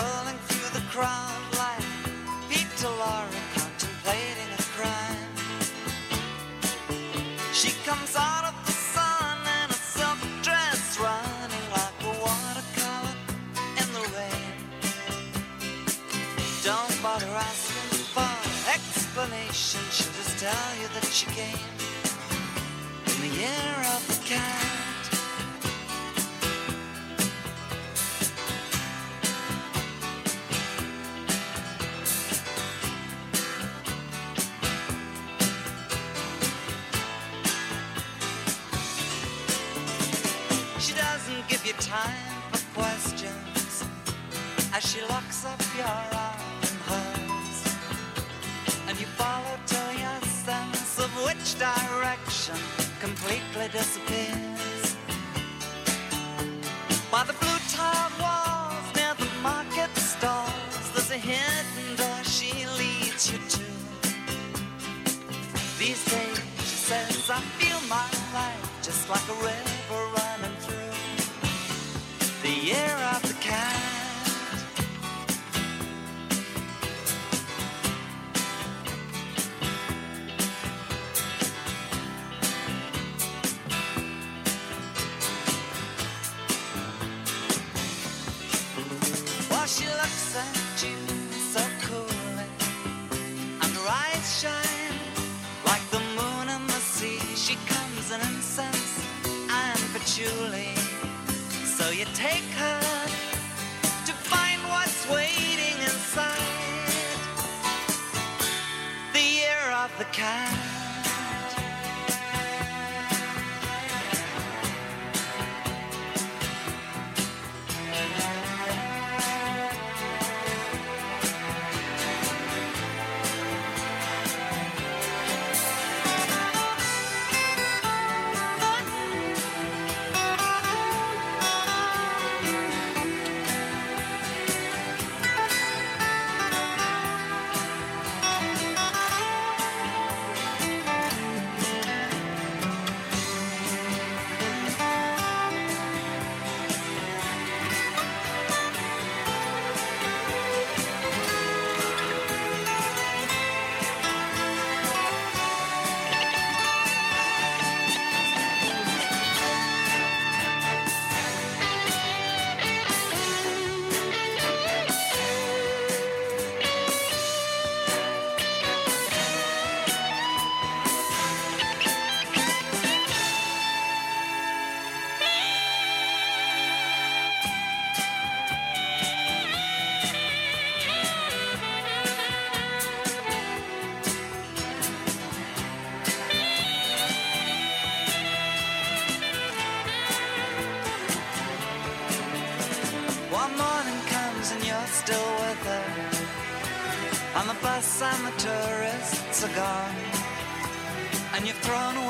rolling 0.00 0.38
through 0.48 0.80
the 0.80 0.86
crowd. 0.88 1.29